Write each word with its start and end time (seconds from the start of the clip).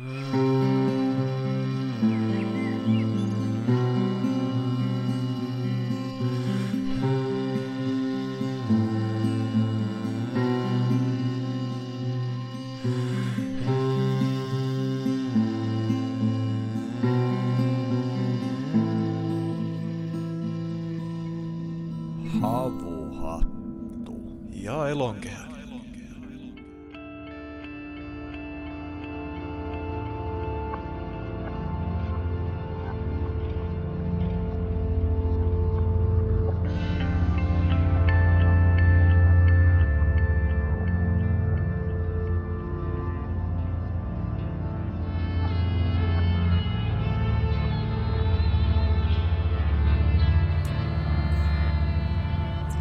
Havuhattu 0.00 0.29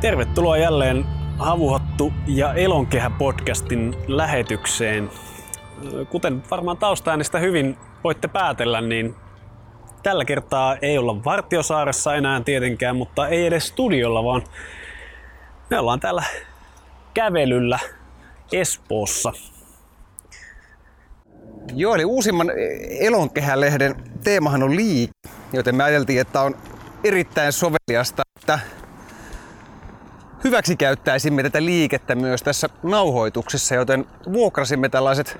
Tervetuloa 0.02 0.58
jälleen 0.58 1.05
Havuhattu 1.38 2.13
ja 2.27 2.53
Elonkehä 2.53 3.09
podcastin 3.09 3.95
lähetykseen. 4.08 5.09
Kuten 6.09 6.44
varmaan 6.52 6.77
taustaäänistä 6.77 7.39
hyvin 7.39 7.78
voitte 8.03 8.28
päätellä, 8.28 8.81
niin 8.81 9.16
tällä 10.03 10.25
kertaa 10.25 10.78
ei 10.81 10.97
olla 10.97 11.23
Vartiosaaressa 11.25 12.16
enää 12.16 12.41
tietenkään, 12.41 12.95
mutta 12.95 13.28
ei 13.28 13.45
edes 13.45 13.67
studiolla, 13.67 14.23
vaan 14.23 14.44
me 15.69 15.80
ollaan 15.80 16.00
täällä 16.00 16.23
kävelyllä 17.13 17.80
Espoossa. 18.52 19.34
Joo, 21.75 21.95
eli 21.95 22.06
uusimman 22.06 22.47
Elonkehä-lehden 23.00 23.95
teemahan 24.23 24.63
on 24.63 24.75
liike, 24.75 25.11
joten 25.53 25.75
me 25.75 25.84
ajateltiin, 25.84 26.22
että 26.22 26.41
on 26.41 26.56
erittäin 27.03 27.53
soveliasta, 27.53 28.22
että 28.39 28.59
hyväksi 30.43 30.75
käyttäisimme 30.75 31.43
tätä 31.43 31.65
liikettä 31.65 32.15
myös 32.15 32.43
tässä 32.43 32.69
nauhoituksessa, 32.83 33.75
joten 33.75 34.05
vuokrasimme 34.33 34.89
tällaiset 34.89 35.37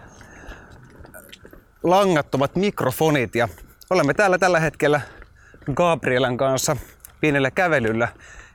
langattomat 1.84 2.56
mikrofonit 2.56 3.36
ja 3.36 3.48
olemme 3.90 4.14
täällä 4.14 4.38
tällä 4.38 4.60
hetkellä 4.60 5.02
Gabrielan 5.74 6.38
kanssa 6.38 6.76
pienellä 7.22 7.52
kävelyllä. 7.52 8.08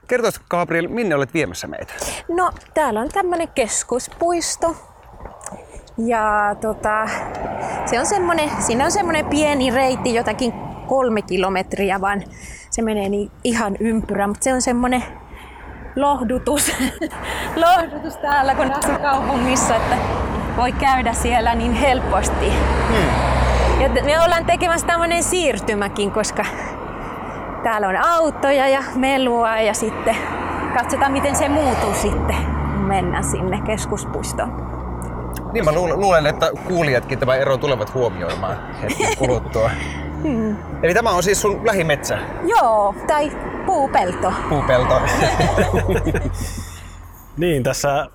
Kertoisitko 0.07 0.45
Gabriel, 0.49 0.87
minne 0.87 1.15
olet 1.15 1.33
viemässä 1.33 1.67
meitä? 1.67 1.93
No, 2.29 2.51
täällä 2.73 2.99
on 2.99 3.09
tämmönen 3.09 3.47
keskuspuisto. 3.47 4.75
Ja 5.97 6.55
tota, 6.61 7.09
se 7.85 7.99
on 7.99 8.05
semmonen, 8.05 8.49
siinä 8.59 8.85
on 8.85 8.91
semmonen 8.91 9.25
pieni 9.25 9.71
reitti, 9.71 10.13
jotakin 10.13 10.53
kolme 10.87 11.21
kilometriä, 11.21 12.01
vaan 12.01 12.23
se 12.69 12.81
menee 12.81 13.09
niin 13.09 13.31
ihan 13.43 13.75
ympyrä, 13.79 14.27
mutta 14.27 14.43
se 14.43 14.53
on 14.53 14.61
semmonen 14.61 15.03
lohdutus, 15.95 16.71
lohdutus 17.65 18.17
täällä, 18.17 18.55
kun 18.55 18.71
asuu 18.71 18.99
kaupungissa, 19.01 19.75
että 19.75 19.97
voi 20.57 20.71
käydä 20.71 21.13
siellä 21.13 21.55
niin 21.55 21.73
helposti. 21.73 22.53
Hmm. 22.87 23.35
Ja 23.81 24.03
me 24.03 24.21
ollaan 24.21 24.45
tekemässä 24.45 24.87
tämmöinen 24.87 25.23
siirtymäkin, 25.23 26.11
koska 26.11 26.45
täällä 27.63 27.87
on 27.87 27.95
autoja 27.95 28.67
ja 28.67 28.83
melua 28.95 29.59
ja 29.59 29.73
sitten 29.73 30.15
katsotaan 30.73 31.11
miten 31.11 31.35
se 31.35 31.49
muuttuu 31.49 31.93
sitten, 31.93 32.35
kun 32.73 32.85
mennään 32.87 33.23
sinne 33.23 33.61
keskuspuistoon. 33.65 34.65
Niin 35.53 35.65
mä 35.65 35.71
luulen, 35.71 36.27
että 36.27 36.51
kuulijatkin 36.67 37.19
tämä 37.19 37.35
ero 37.35 37.57
tulevat 37.57 37.93
huomioimaan 37.93 38.57
hetken 38.81 39.17
kuluttua. 39.17 39.69
Hmm. 40.23 40.55
Eli 40.83 40.93
tämä 40.93 41.09
on 41.09 41.23
siis 41.23 41.41
sun 41.41 41.65
lähimetsä? 41.65 42.17
Joo, 42.43 42.95
tai 43.07 43.31
puupelto. 43.65 44.33
Puupelto. 44.49 45.01
niin, 47.37 47.63
tässä 47.63 48.07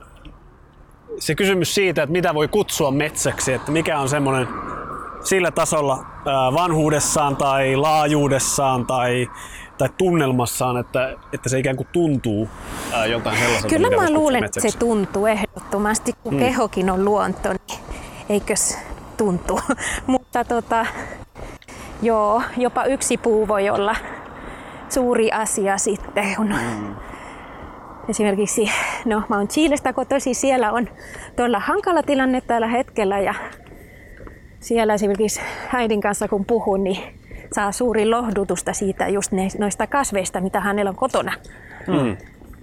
se 1.18 1.34
kysymys 1.34 1.74
siitä, 1.74 2.02
että 2.02 2.12
mitä 2.12 2.34
voi 2.34 2.48
kutsua 2.48 2.90
metsäksi, 2.90 3.52
että 3.52 3.72
mikä 3.72 3.98
on 3.98 4.08
semmoinen 4.08 4.48
sillä 5.24 5.50
tasolla 5.50 6.06
vanhuudessaan 6.54 7.36
tai 7.36 7.76
laajuudessaan 7.76 8.86
tai, 8.86 9.30
tai 9.78 9.88
tunnelmassaan, 9.98 10.76
että, 10.76 11.16
että 11.32 11.48
se 11.48 11.58
ikään 11.58 11.76
kuin 11.76 11.88
tuntuu 11.92 12.48
joltain 13.10 13.38
sellaiselta. 13.38 13.68
Kyllä 13.68 13.90
mä 13.96 14.10
luulen, 14.10 14.44
että 14.44 14.60
se 14.60 14.78
tuntuu 14.78 15.26
ehdottomasti, 15.26 16.12
kun 16.22 16.32
hmm. 16.32 16.40
kehokin 16.40 16.90
on 16.90 17.04
luonto, 17.04 17.48
niin 17.48 17.80
eikös 18.28 18.78
tuntuu. 19.16 19.60
Mutta 20.06 20.44
tota, 20.44 20.86
joo, 22.02 22.42
jopa 22.56 22.84
yksi 22.84 23.16
puu 23.16 23.48
voi 23.48 23.70
olla 23.70 23.96
suuri 24.92 25.32
asia 25.32 25.78
sitten, 25.78 26.36
kun 26.36 26.48
mm. 26.48 26.94
esimerkiksi, 28.08 28.70
no 29.04 29.22
mä 29.28 29.36
oon 29.36 29.48
Chiilestä 29.48 29.92
kotoisin, 29.92 30.34
siellä 30.34 30.72
on 30.72 30.88
todella 31.36 31.60
hankala 31.60 32.02
tilanne 32.02 32.40
tällä 32.40 32.66
hetkellä 32.66 33.18
ja 33.18 33.34
siellä 34.60 34.94
esimerkiksi 34.94 35.40
äidin 35.72 36.00
kanssa 36.00 36.28
kun 36.28 36.44
puhun, 36.44 36.84
niin 36.84 37.20
saa 37.54 37.72
suuri 37.72 38.06
lohdutusta 38.06 38.72
siitä 38.72 39.08
just 39.08 39.32
ne, 39.32 39.48
noista 39.58 39.86
kasveista, 39.86 40.40
mitä 40.40 40.60
hänellä 40.60 40.88
on 40.88 40.96
kotona. 40.96 41.32
Mm. 41.86 42.16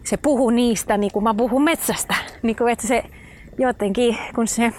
Se 0.03 0.17
puhuu 0.17 0.49
niistä 0.49 0.97
niin 0.97 1.11
kuin 1.11 1.23
mä 1.23 1.33
puhun 1.33 1.63
metsästä. 1.63 2.15
Niin 2.41 2.55
kuin, 2.55 2.73
että 2.73 2.88
se 2.88 3.03
jotenkin, 3.57 4.17
kun 4.35 4.47
se, 4.47 4.73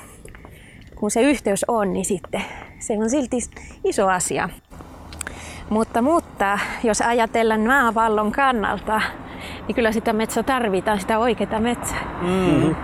kun 0.94 1.10
se 1.10 1.22
yhteys 1.22 1.64
on, 1.68 1.92
niin 1.92 2.04
sitten 2.04 2.44
se 2.78 2.98
on 2.98 3.10
silti 3.10 3.36
iso 3.84 4.08
asia. 4.08 4.48
Mutta, 5.70 6.02
mutta 6.02 6.58
jos 6.82 7.00
ajatellaan 7.00 7.60
maavallon 7.60 8.32
kannalta, 8.32 9.00
niin 9.66 9.74
kyllä 9.74 9.92
sitä 9.92 10.12
metsää 10.12 10.42
tarvitaan, 10.42 11.00
sitä 11.00 11.18
oikeaa 11.18 11.60
metsää. 11.60 11.98
Mm-hmm. 12.22 12.76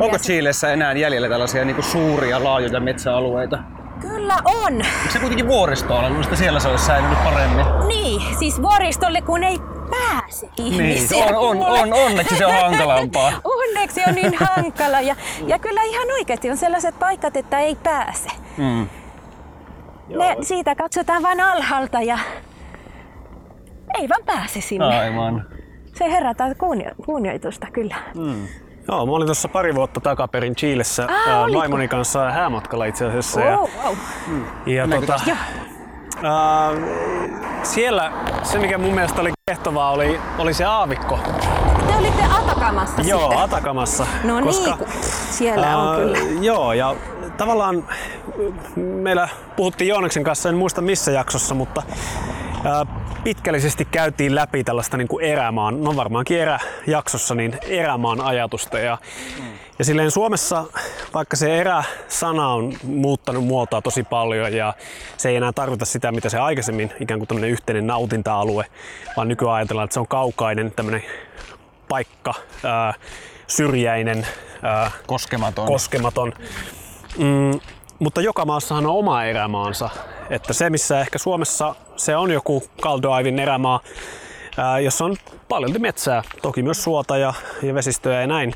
Onko 0.00 0.18
Chiilessä 0.18 0.72
enää 0.72 0.92
jäljellä 0.92 1.28
tällaisia 1.28 1.64
niin 1.64 1.74
kuin 1.74 1.84
suuria, 1.84 2.44
laajoja 2.44 2.80
metsäalueita? 2.80 3.58
Kyllä 4.00 4.36
on. 4.44 4.72
Eikö 4.74 5.12
se 5.12 5.18
kuitenkin 5.18 5.48
vuoristolla, 5.48 6.10
mutta 6.10 6.36
siellä 6.36 6.60
se 6.60 6.68
olisi 6.68 6.84
säilynyt 6.84 7.24
paremmin? 7.24 7.66
Niin, 7.88 8.36
siis 8.38 8.62
vuoristolle 8.62 9.20
kun 9.20 9.44
ei 9.44 9.58
pääse 9.90 10.48
ihmisiä. 10.56 11.24
Niin, 11.24 11.36
on, 11.36 11.56
on, 11.56 11.78
on, 11.80 11.92
onneksi 11.92 12.36
se 12.36 12.46
on 12.46 12.54
hankalampaa. 12.54 13.32
onneksi 13.58 14.00
on 14.08 14.14
niin 14.14 14.34
hankala 14.40 15.00
ja, 15.00 15.16
ja 15.46 15.58
kyllä 15.58 15.82
ihan 15.82 16.08
oikeasti 16.12 16.50
on 16.50 16.56
sellaiset 16.56 16.98
paikat, 16.98 17.36
että 17.36 17.58
ei 17.58 17.74
pääse. 17.74 18.28
Mm. 18.56 18.88
Ne, 20.08 20.36
siitä 20.42 20.74
katsotaan 20.74 21.22
vain 21.22 21.40
alhaalta 21.40 22.02
ja 22.02 22.18
ei 23.98 24.08
vaan 24.08 24.22
pääse 24.26 24.60
sinne. 24.60 24.98
Aivan. 24.98 25.46
Se 25.94 26.10
herättää 26.12 26.54
kunnio- 26.54 27.04
kunnioitusta 27.04 27.66
kyllä. 27.72 27.96
Mm. 28.14 28.48
Joo, 28.88 29.06
mä 29.06 29.12
olin 29.12 29.26
tuossa 29.26 29.48
pari 29.48 29.74
vuotta 29.74 30.00
takaperin 30.00 30.56
Chiilessä 30.56 31.04
ah, 31.04 31.52
vaimoni 31.54 31.88
kanssa 31.88 32.30
häämatkalla 32.30 32.84
itse 32.84 33.04
asiassa. 33.06 33.40
Oh, 33.40 33.46
ja, 33.46 33.56
wow. 33.84 33.94
Mm. 34.26 34.44
ja 34.66 34.88
tota, 34.88 35.14
äh, 35.14 36.82
siellä 37.62 38.12
se, 38.42 38.58
mikä 38.58 38.78
mun 38.78 38.94
mielestä 38.94 39.20
oli 39.20 39.32
kehtovaa, 39.50 39.90
oli, 39.90 40.20
oli 40.38 40.54
se 40.54 40.64
aavikko. 40.64 41.18
Te 41.86 41.96
olitte 41.98 42.22
Atakamassa 42.38 43.02
Joo, 43.02 43.20
sitten. 43.20 43.38
Atakamassa. 43.38 44.06
No 44.24 44.42
koska, 44.42 44.76
niin, 44.76 44.88
siellä 45.30 45.78
on 45.78 45.96
kyllä. 45.96 46.18
Joo, 46.40 46.72
ja 46.72 46.94
tavallaan 47.38 47.88
meillä 48.76 49.28
puhuttiin 49.56 49.88
Jooneksen 49.88 50.24
kanssa, 50.24 50.48
en 50.48 50.54
muista 50.54 50.80
missä 50.80 51.10
jaksossa, 51.10 51.54
mutta 51.54 51.82
pitkällisesti 53.24 53.84
käytiin 53.84 54.34
läpi 54.34 54.64
tällaista 54.64 54.96
niin 54.96 55.08
kuin 55.08 55.24
erämaan, 55.24 55.84
no 55.84 55.96
varmaankin 55.96 56.38
eräjaksossa, 56.40 57.34
niin 57.34 57.58
erämaan 57.62 58.20
ajatusta. 58.20 58.78
Ja, 58.78 58.98
ja 59.78 59.84
silleen 59.84 60.10
Suomessa, 60.10 60.64
vaikka 61.14 61.36
se 61.36 61.58
erä-sana 61.58 62.48
on 62.48 62.72
muuttanut 62.82 63.44
muotoa 63.44 63.82
tosi 63.82 64.02
paljon 64.02 64.52
ja 64.52 64.74
se 65.16 65.28
ei 65.28 65.36
enää 65.36 65.52
tarkoita 65.52 65.84
sitä, 65.84 66.12
mitä 66.12 66.28
se 66.28 66.38
aikaisemmin 66.38 66.92
ikään 67.00 67.20
kuin 67.20 67.28
tämmöinen 67.28 67.50
yhteinen 67.50 67.86
nautinta-alue, 67.86 68.66
vaan 69.16 69.28
nykyään 69.28 69.54
ajatellaan, 69.54 69.84
että 69.84 69.94
se 69.94 70.00
on 70.00 70.08
kaukainen 70.08 70.72
tämmöinen 70.72 71.02
paikka, 71.88 72.34
ää, 72.64 72.94
syrjäinen, 73.46 74.26
ää, 74.62 74.90
koskematon. 75.06 75.66
koskematon. 75.66 76.32
Mm, 77.18 77.60
mutta 77.98 78.20
joka 78.20 78.44
maassahan 78.44 78.86
on 78.86 78.92
oma 78.96 79.24
erämaansa. 79.24 79.90
Että 80.30 80.52
se, 80.52 80.70
missä 80.70 81.00
ehkä 81.00 81.18
Suomessa 81.18 81.74
se 81.96 82.16
on 82.16 82.30
joku 82.30 82.62
Kaldoaivin 82.80 83.38
erämaa, 83.38 83.80
ää, 84.56 84.80
jossa 84.80 85.04
on 85.04 85.16
paljon 85.48 85.74
metsää, 85.78 86.22
toki 86.42 86.62
myös 86.62 86.84
suota 86.84 87.16
ja, 87.16 87.34
ja 87.62 87.74
vesistöjä 87.74 88.20
ja 88.20 88.26
näin, 88.26 88.54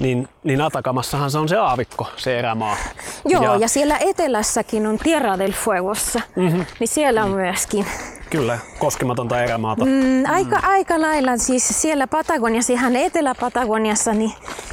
niin, 0.00 0.28
niin 0.44 0.60
Atakamassahan 0.60 1.30
se 1.30 1.38
on 1.38 1.48
se 1.48 1.56
aavikko, 1.56 2.06
se 2.16 2.38
erämaa. 2.38 2.76
Joo, 3.24 3.44
ja, 3.44 3.56
ja 3.56 3.68
siellä 3.68 3.96
etelässäkin 3.98 4.86
on 4.86 4.98
Tierra 4.98 5.38
del 5.38 5.52
Fuegossa, 5.52 6.20
mm-hmm. 6.36 6.64
niin 6.80 6.88
siellä 6.88 7.24
on 7.24 7.30
myöskin. 7.30 7.86
Kyllä, 8.30 8.58
koskematonta 8.78 9.42
erämaata. 9.42 9.84
Mm, 9.84 10.24
aika, 10.28 10.56
mm. 10.56 10.68
aika 10.68 11.00
lailla, 11.00 11.36
siis 11.36 11.82
siellä 11.82 12.06
Patagoniassa, 12.06 12.72
ihan 12.72 12.96
Etelä-Patagoniassa, 12.96 14.12
niin 14.12 14.32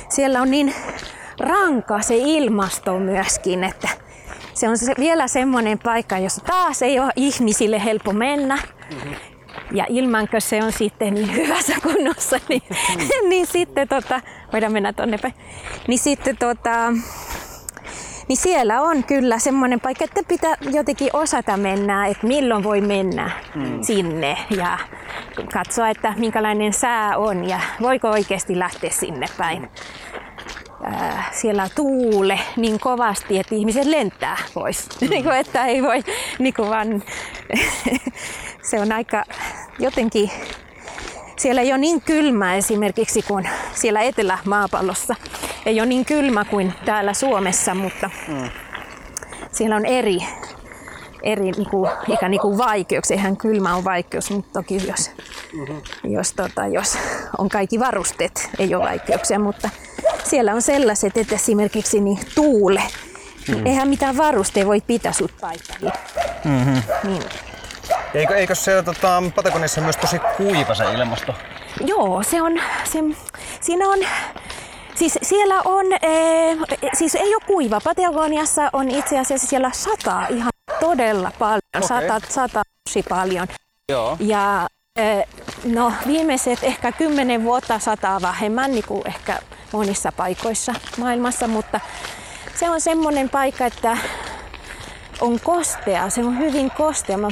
siellä 0.10 0.42
on 0.42 0.51
niin 0.51 0.75
ranka 1.39 2.01
se 2.01 2.16
ilmasto 2.18 3.00
myöskin, 3.00 3.63
että 3.63 3.88
se 4.54 4.69
on 4.69 4.78
se, 4.78 4.94
vielä 5.00 5.28
semmoinen 5.28 5.80
paikka, 5.80 6.18
jossa 6.18 6.42
taas 6.42 6.81
ei 6.81 7.00
ole 7.00 7.12
ihmisille 7.16 7.84
helppo 7.84 8.13
mennä. 8.13 8.56
Mm-hmm. 8.56 9.16
Ja 9.72 9.86
ilmankö 9.89 10.39
se 10.39 10.63
on 10.63 10.72
sitten 10.72 11.13
niin 11.13 11.36
hyvässä 11.36 11.74
kunnossa, 11.84 12.39
niin, 12.50 12.63
niin 13.30 13.48
sitten 13.48 13.88
tota, 13.88 14.22
voidaan 14.54 14.74
mennä 14.74 14.94
tonne 14.94 15.18
päin. 15.18 15.34
Niin 15.88 16.00
sitten 16.00 16.38
tota, 16.38 16.94
niin 18.28 18.38
siellä 18.38 18.81
on 18.81 19.04
kyllä 19.04 19.39
semmoinen 19.39 19.80
paikka, 19.80 20.04
että 20.04 20.22
pitää 20.28 20.56
jotenkin 20.72 21.10
osata 21.13 21.57
mennä, 21.57 22.07
että 22.07 22.28
milloin 22.28 22.63
voi 22.63 22.81
mennä 22.81 23.31
mm. 23.56 23.84
sinne 23.84 24.38
ja 24.50 24.78
katsoa, 25.54 25.89
että 25.89 26.13
minkälainen 26.18 26.74
sää 26.74 27.18
on 27.18 27.50
ja 27.50 27.60
voiko 27.81 28.10
oikeasti 28.10 28.60
lähteä 28.60 28.89
sinne 28.89 29.25
päin. 29.38 29.69
Äh, 30.85 31.33
siellä 31.33 31.68
tuule 31.75 32.39
niin 32.56 32.79
kovasti, 32.79 33.39
että 33.39 33.56
ihmiset 33.56 33.85
lentää 33.85 34.38
pois. 34.53 34.89
Mm. 35.01 35.09
niin 35.09 35.24
kuin, 35.24 35.35
että 35.35 35.65
ei 35.65 35.83
voi 35.83 36.03
niin 36.39 36.53
kuin 36.53 36.69
vaan, 36.69 37.03
se 38.69 38.79
on 38.79 38.91
aika 38.91 39.24
jotenkin 39.79 40.31
siellä 41.38 41.62
ei 41.62 41.71
ole 41.71 41.77
niin 41.77 42.01
kylmä 42.01 42.56
esimerkiksi 42.56 43.21
kuin 43.21 43.50
siellä 43.74 44.01
etelämaapallossa. 44.01 45.15
Ei 45.65 45.79
ole 45.79 45.89
niin 45.89 46.06
kylmä 46.06 46.45
kuin 46.45 46.74
täällä 46.85 47.13
Suomessa, 47.13 47.75
mutta 47.75 48.09
mm. 48.27 48.50
siellä 49.51 49.75
on 49.75 49.85
eri, 49.85 50.18
eri 51.24 51.52
niinku, 51.52 51.90
ikä 52.08 52.30
niinku 52.30 52.58
vaikeuksia. 52.58 53.16
Eihän 53.16 53.38
kylmä 53.38 53.75
on 53.75 53.84
vaikeus, 53.84 54.31
mutta 54.31 54.50
toki 54.54 54.88
jos, 54.88 55.12
mm-hmm. 55.54 55.81
jos, 56.04 56.34
tota, 56.34 56.68
jos 56.68 56.98
on 57.38 57.50
kaikki 57.50 57.80
varusteet, 57.80 58.50
ei 58.60 58.75
ole 58.75 58.84
vaikeuksia. 58.84 59.40
Mutta 59.40 59.69
siellä 60.24 60.54
on 60.54 60.62
sellaiset, 60.62 61.18
että 61.18 61.36
esimerkiksi 61.36 62.00
niin 62.00 62.19
tuule. 62.36 62.84
Mm. 63.48 63.66
Eihän 63.66 63.88
mitään 63.88 64.18
varusteja 64.18 64.66
voi 64.66 64.81
pitää 64.81 65.14
sut 65.14 65.31
paikalla. 65.42 65.92
Mm-hmm. 66.46 66.81
Niin. 67.04 67.24
Eikö, 68.13 68.36
eikö 68.36 68.56
siellä 68.56 68.84
tota, 68.84 69.24
Patagonissa 69.36 69.81
myös 69.81 69.98
tosi 69.98 70.20
kuiva 70.38 70.75
se 70.75 70.84
ilmasto? 70.94 71.34
Joo, 71.86 72.24
se 72.24 72.42
on, 72.42 72.54
se, 72.84 73.00
siinä 73.62 73.90
on, 73.90 74.00
siis 74.96 75.20
siellä 75.22 75.62
on, 75.66 75.86
e, 75.94 76.10
siis 76.94 77.16
ei 77.16 77.36
ole 77.36 77.44
kuiva. 77.48 77.81
Patagoniassa 77.84 78.70
on 78.74 78.92
itse 78.92 79.20
asiassa 79.20 79.48
siellä 79.48 79.72
sataa 79.74 80.28
ihan 80.28 80.52
todella 80.79 81.31
paljon, 81.39 81.62
okay. 81.77 81.88
sata, 81.88 82.21
sata 82.29 82.62
tosi 82.83 83.03
paljon. 83.09 83.47
Joo. 83.89 84.18
Ja 84.19 84.68
e, 85.00 85.24
no 85.63 85.94
viimeiset 86.07 86.59
ehkä 86.62 86.91
kymmenen 86.91 87.44
vuotta 87.44 87.79
sataa 87.79 88.21
vähemmän, 88.21 88.71
niin 88.71 88.85
kuin 88.88 89.07
ehkä 89.07 89.39
monissa 89.74 90.12
paikoissa 90.12 90.74
maailmassa, 90.97 91.47
mutta 91.47 91.79
se 92.56 92.69
on 92.69 92.81
semmoinen 92.81 93.29
paikka, 93.29 93.65
että 93.65 93.97
on 95.21 95.39
kostea, 95.39 96.09
se 96.09 96.24
on 96.24 96.38
hyvin 96.38 96.71
kostea. 96.71 97.18
Mä 97.18 97.27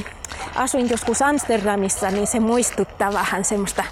asuin 0.54 0.90
joskus 0.90 1.22
Amsterdamissa, 1.22 2.10
niin 2.10 2.26
se 2.26 2.40
muistuttaa 2.40 3.12
vähän 3.12 3.44
semmoista 3.44 3.84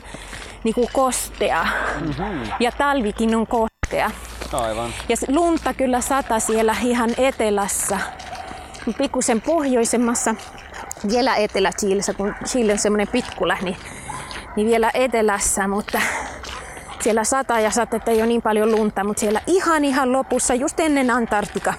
niin 0.64 0.74
kuin 0.74 0.88
kostea. 0.92 1.66
Mm-hmm. 2.00 2.50
Ja 2.60 2.72
talvikin 2.72 3.34
on 3.34 3.46
kostea. 3.46 4.10
Aivan. 4.52 4.90
Ja 5.08 5.16
lunta 5.28 5.74
kyllä 5.74 6.00
sata 6.00 6.40
siellä 6.40 6.76
ihan 6.82 7.10
etelässä, 7.18 7.98
pikkusen 8.98 9.40
pohjoisemmassa, 9.40 10.34
vielä 11.08 11.36
Etelä-Chiilessä, 11.36 12.14
kun 12.14 12.34
Chile 12.44 12.72
on 12.72 12.78
semmoinen 12.78 13.08
pitkula, 13.08 13.56
niin, 13.62 13.76
niin 14.56 14.68
vielä 14.68 14.90
etelässä, 14.94 15.68
mutta 15.68 16.00
siellä 17.00 17.24
sata 17.24 17.60
ja 17.60 17.70
sata, 17.70 17.96
että 17.96 18.10
ei 18.10 18.18
ole 18.18 18.26
niin 18.26 18.42
paljon 18.42 18.72
lunta, 18.72 19.04
mutta 19.04 19.20
siellä 19.20 19.40
ihan 19.46 19.84
ihan 19.84 20.12
lopussa, 20.12 20.54
just 20.54 20.80
ennen 20.80 21.10
Antarktika, 21.10 21.74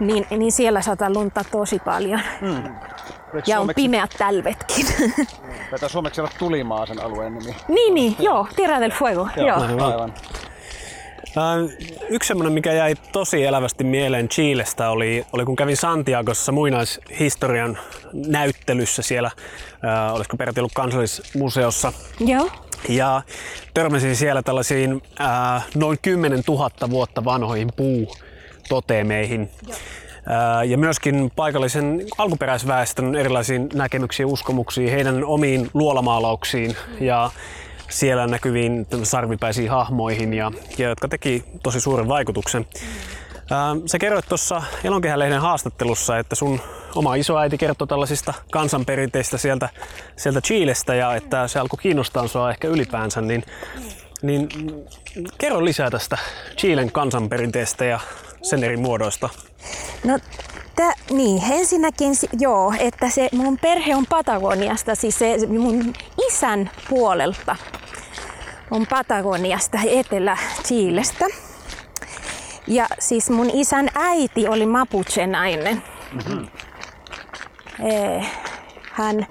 niin, 0.00 0.26
niin 0.30 0.52
siellä 0.52 0.82
sataa 0.82 1.10
lunta 1.12 1.44
tosi 1.50 1.78
paljon. 1.78 2.20
Mm. 2.40 2.62
Ja 3.46 3.60
on 3.60 3.68
pimeät 3.76 4.10
talvetkin. 4.18 4.86
Tätä 5.70 5.88
suomeksi 5.88 6.20
olla 6.20 6.30
tulimaa 6.38 6.86
sen 6.86 7.04
alueen 7.04 7.34
nimi. 7.34 7.56
Niin, 7.68 7.94
niin, 7.94 8.16
joo, 8.18 8.46
Tierra 8.56 8.80
del 8.80 8.90
Fuego. 8.90 9.28
Joo, 9.36 9.46
joo. 9.46 9.92
Aivan. 9.92 10.14
Yksi 12.08 12.28
semmoinen, 12.28 12.52
mikä 12.52 12.72
jäi 12.72 12.94
tosi 13.12 13.44
elävästi 13.44 13.84
mieleen 13.84 14.28
Chilestä 14.28 14.90
oli, 14.90 15.26
oli 15.32 15.44
kun 15.44 15.56
kävin 15.56 15.76
Santiagossa 15.76 16.52
muinaishistorian 16.52 17.78
näyttelyssä 18.12 19.02
siellä, 19.02 19.30
äh, 19.84 20.14
olisiko 20.14 20.36
peräti 20.36 20.60
ollut 20.60 20.74
kansallismuseossa. 20.74 21.92
Joo. 22.20 22.50
Ja 22.88 23.22
törmäsin 23.74 24.16
siellä 24.16 24.42
tällaisiin 24.42 25.02
äh, 25.20 25.66
noin 25.74 25.98
10 26.02 26.42
000 26.48 26.70
vuotta 26.90 27.24
vanhoihin 27.24 27.68
puutoteemeihin. 27.76 29.50
Joo 29.68 29.76
ja 30.66 30.78
myöskin 30.78 31.30
paikallisen 31.36 32.06
alkuperäisväestön 32.18 33.14
erilaisiin 33.14 33.68
näkemyksiin, 33.74 34.26
uskomuksiin, 34.26 34.90
heidän 34.90 35.24
omiin 35.24 35.70
luolamaalauksiin 35.74 36.76
ja 37.00 37.30
siellä 37.88 38.26
näkyviin 38.26 38.86
sarvipäisiin 39.02 39.70
hahmoihin, 39.70 40.34
ja, 40.34 40.50
ja 40.78 40.88
jotka 40.88 41.08
teki 41.08 41.44
tosi 41.62 41.80
suuren 41.80 42.08
vaikutuksen. 42.08 42.66
Sä 43.86 43.98
kerroit 43.98 44.28
tuossa 44.28 44.62
Elonkehälehden 44.84 45.40
haastattelussa, 45.40 46.18
että 46.18 46.34
sun 46.34 46.60
oma 46.94 47.14
isoäiti 47.14 47.58
kertoi 47.58 47.86
tällaisista 47.86 48.34
kansanperinteistä 48.52 49.38
sieltä, 49.38 49.68
sieltä 50.16 50.40
Chilestä 50.40 50.94
ja 50.94 51.14
että 51.14 51.48
se 51.48 51.58
alkoi 51.58 51.78
kiinnostaa 51.82 52.28
sua 52.28 52.50
ehkä 52.50 52.68
ylipäänsä, 52.68 53.20
niin, 53.20 53.44
niin 54.22 54.48
kerro 55.38 55.64
lisää 55.64 55.90
tästä 55.90 56.18
Chilen 56.56 56.92
kansanperinteestä 56.92 57.84
ja 57.84 58.00
sen 58.42 58.64
eri 58.64 58.76
muodoista. 58.76 59.28
No 60.04 60.18
Tä, 60.76 60.94
niin, 61.10 61.42
ensinnäkin 61.50 62.12
joo, 62.38 62.74
että 62.78 63.10
se 63.10 63.28
mun 63.32 63.58
perhe 63.58 63.96
on 63.96 64.06
Patagoniasta, 64.06 64.94
siis 64.94 65.18
se 65.18 65.36
mun 65.46 65.92
isän 66.26 66.70
puolelta 66.88 67.56
on 68.70 68.86
Patagoniasta, 68.90 69.78
Etelä-Chiilestä. 69.88 71.26
Ja 72.66 72.86
siis 72.98 73.30
mun 73.30 73.50
isän 73.52 73.88
äiti 73.94 74.48
oli 74.48 74.66
Mapuche-nainen. 74.66 75.82
Mm-hmm. 76.12 76.48
Hän 78.92 79.26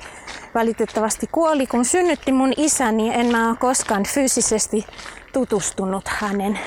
valitettavasti 0.55 1.29
kuoli, 1.31 1.67
kun 1.67 1.85
synnytti 1.85 2.31
mun 2.31 2.53
isäni. 2.57 3.11
En 3.13 3.25
mä 3.25 3.49
ole 3.49 3.57
koskaan 3.57 4.03
fyysisesti 4.03 4.85
tutustunut 5.33 6.07
hänen. 6.07 6.59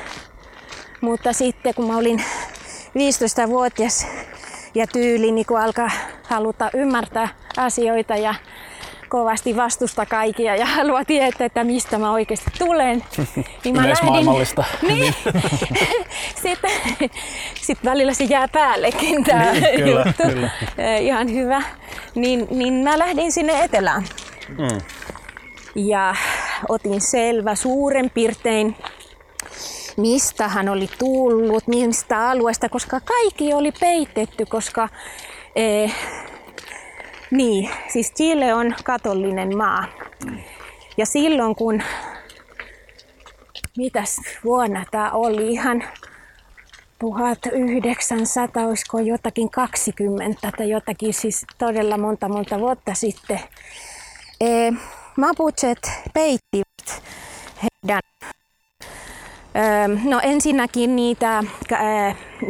Mutta 1.00 1.32
sitten 1.32 1.74
kun 1.74 1.86
mä 1.86 1.96
olin 1.96 2.24
15-vuotias 2.88 4.06
ja 4.76 4.86
tyyli 4.86 5.32
niin 5.32 5.46
kun 5.46 5.60
alkaa 5.60 5.90
haluta 6.22 6.70
ymmärtää 6.74 7.28
asioita 7.56 8.16
ja 8.16 8.34
kovasti 9.08 9.56
vastusta 9.56 10.06
kaikkia 10.06 10.56
ja 10.56 10.66
haluaa 10.66 11.04
tietää, 11.04 11.44
että 11.44 11.64
mistä 11.64 11.98
mä 11.98 12.12
oikeasti 12.12 12.50
tulen. 12.58 13.04
Niin 13.64 13.76
mä 13.76 13.84
Yleismaailmallista. 13.84 14.64
Niin. 14.88 15.14
sitten 16.42 16.70
sit 17.60 17.78
välillä 17.84 18.14
se 18.14 18.24
jää 18.24 18.48
päällekin 18.48 19.24
tämä 19.24 19.52
niin, 19.52 19.84
kyllä, 19.84 20.04
juttu. 20.06 20.22
Kyllä. 20.22 20.50
Ihan 21.00 21.32
hyvä. 21.32 21.62
Niin, 22.14 22.46
niin 22.50 22.74
mä 22.74 22.98
lähdin 22.98 23.32
sinne 23.32 23.64
etelään. 23.64 24.04
Mm. 24.48 24.80
Ja 25.74 26.14
otin 26.68 27.00
selvä 27.00 27.54
suuren 27.54 28.10
piirtein 28.10 28.76
mistä 29.96 30.48
hän 30.48 30.68
oli 30.68 30.88
tullut, 30.98 31.66
mistä 31.66 32.28
alueesta, 32.28 32.68
koska 32.68 33.00
kaikki 33.00 33.54
oli 33.54 33.72
peitetty, 33.80 34.46
koska 34.46 34.88
eh, 35.56 35.94
niin, 37.30 37.70
siis 37.88 38.12
Chile 38.12 38.54
on 38.54 38.74
katolinen 38.84 39.56
maa. 39.56 39.84
Ja 40.96 41.06
silloin 41.06 41.54
kun, 41.54 41.82
mitäs 43.76 44.20
vuonna 44.44 44.84
tämä 44.90 45.10
oli, 45.10 45.52
ihan 45.52 45.84
1900, 46.98 48.66
olisiko 48.66 48.98
jotakin 48.98 49.50
20 49.50 50.52
tai 50.56 50.70
jotakin, 50.70 51.14
siis 51.14 51.44
todella 51.58 51.98
monta 51.98 52.28
monta 52.28 52.58
vuotta 52.58 52.94
sitten, 52.94 53.40
eh, 54.40 54.74
Mapuchet 55.16 55.90
peittivät 56.14 57.02
heidän 57.62 58.00
No 60.04 60.20
ensinnäkin 60.22 60.96
niitä 60.96 61.44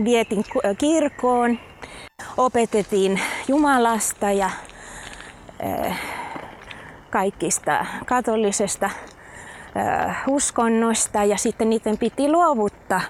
vietin 0.05 0.45
kirkkoon, 0.79 1.59
opetettiin 2.37 3.21
Jumalasta 3.49 4.33
ja 4.33 4.51
kaikista 7.11 7.87
katolisesta 8.07 8.91
uskonnoista 10.29 11.25
ja 11.25 11.37
sitten 11.37 11.71
niiden 11.71 11.99
piti 11.99 12.33
luovuttaa 12.33 13.01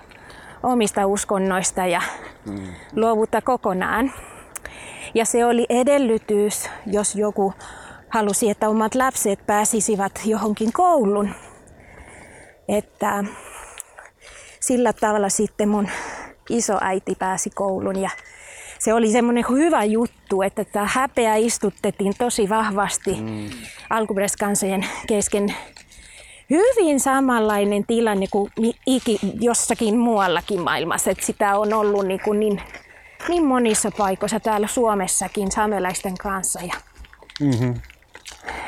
omista 0.63 1.07
uskonnoista 1.07 1.87
ja 1.87 2.03
mm. 2.47 2.67
luovuttaa 2.97 3.41
kokonaan. 3.41 4.13
Ja 5.15 5.25
se 5.25 5.45
oli 5.45 5.67
edellytys, 5.69 6.71
jos 6.87 7.15
joku 7.15 7.53
halusi, 8.09 8.51
että 8.51 8.69
omat 8.69 8.95
lapset 8.95 9.47
pääsisivät 9.47 10.21
johonkin 10.25 10.73
koulun. 10.73 11.31
Että 12.69 13.25
sillä 14.67 14.93
tavalla 14.93 15.29
sitten 15.29 15.69
mun 15.69 15.89
isoäiti 16.51 17.15
pääsi 17.19 17.51
kouluun 17.51 17.97
ja 18.01 18.11
se 18.79 18.95
oli 18.95 19.13
semmoinen 19.13 19.45
hyvä 19.51 19.85
juttu, 19.85 20.43
että 20.43 20.65
tämä 20.65 20.89
häpeä 20.93 21.35
istutettiin 21.35 22.15
tosi 22.19 22.49
vahvasti 22.49 23.17
mm. 23.21 23.51
alkuperäiskansojen 23.91 24.87
kesken. 25.07 25.55
Hyvin 26.51 27.01
samanlainen 27.01 27.87
tilanne 27.87 28.27
kuin 28.31 28.53
iki, 28.87 29.19
jossakin 29.41 29.99
muuallakin 29.99 30.61
maailmassa, 30.61 31.11
että 31.11 31.27
sitä 31.27 31.59
on 31.59 31.75
ollut 31.75 32.07
niin, 32.07 32.21
kuin 32.21 32.41
niin, 32.41 32.63
niin 33.29 33.45
monissa 33.45 33.91
paikoissa 33.99 34.41
täällä 34.41 34.67
Suomessakin 34.67 35.53
saamelaisten 35.53 36.17
kanssa. 36.17 36.61
Ja, 36.61 36.75
mm-hmm. 37.41 37.75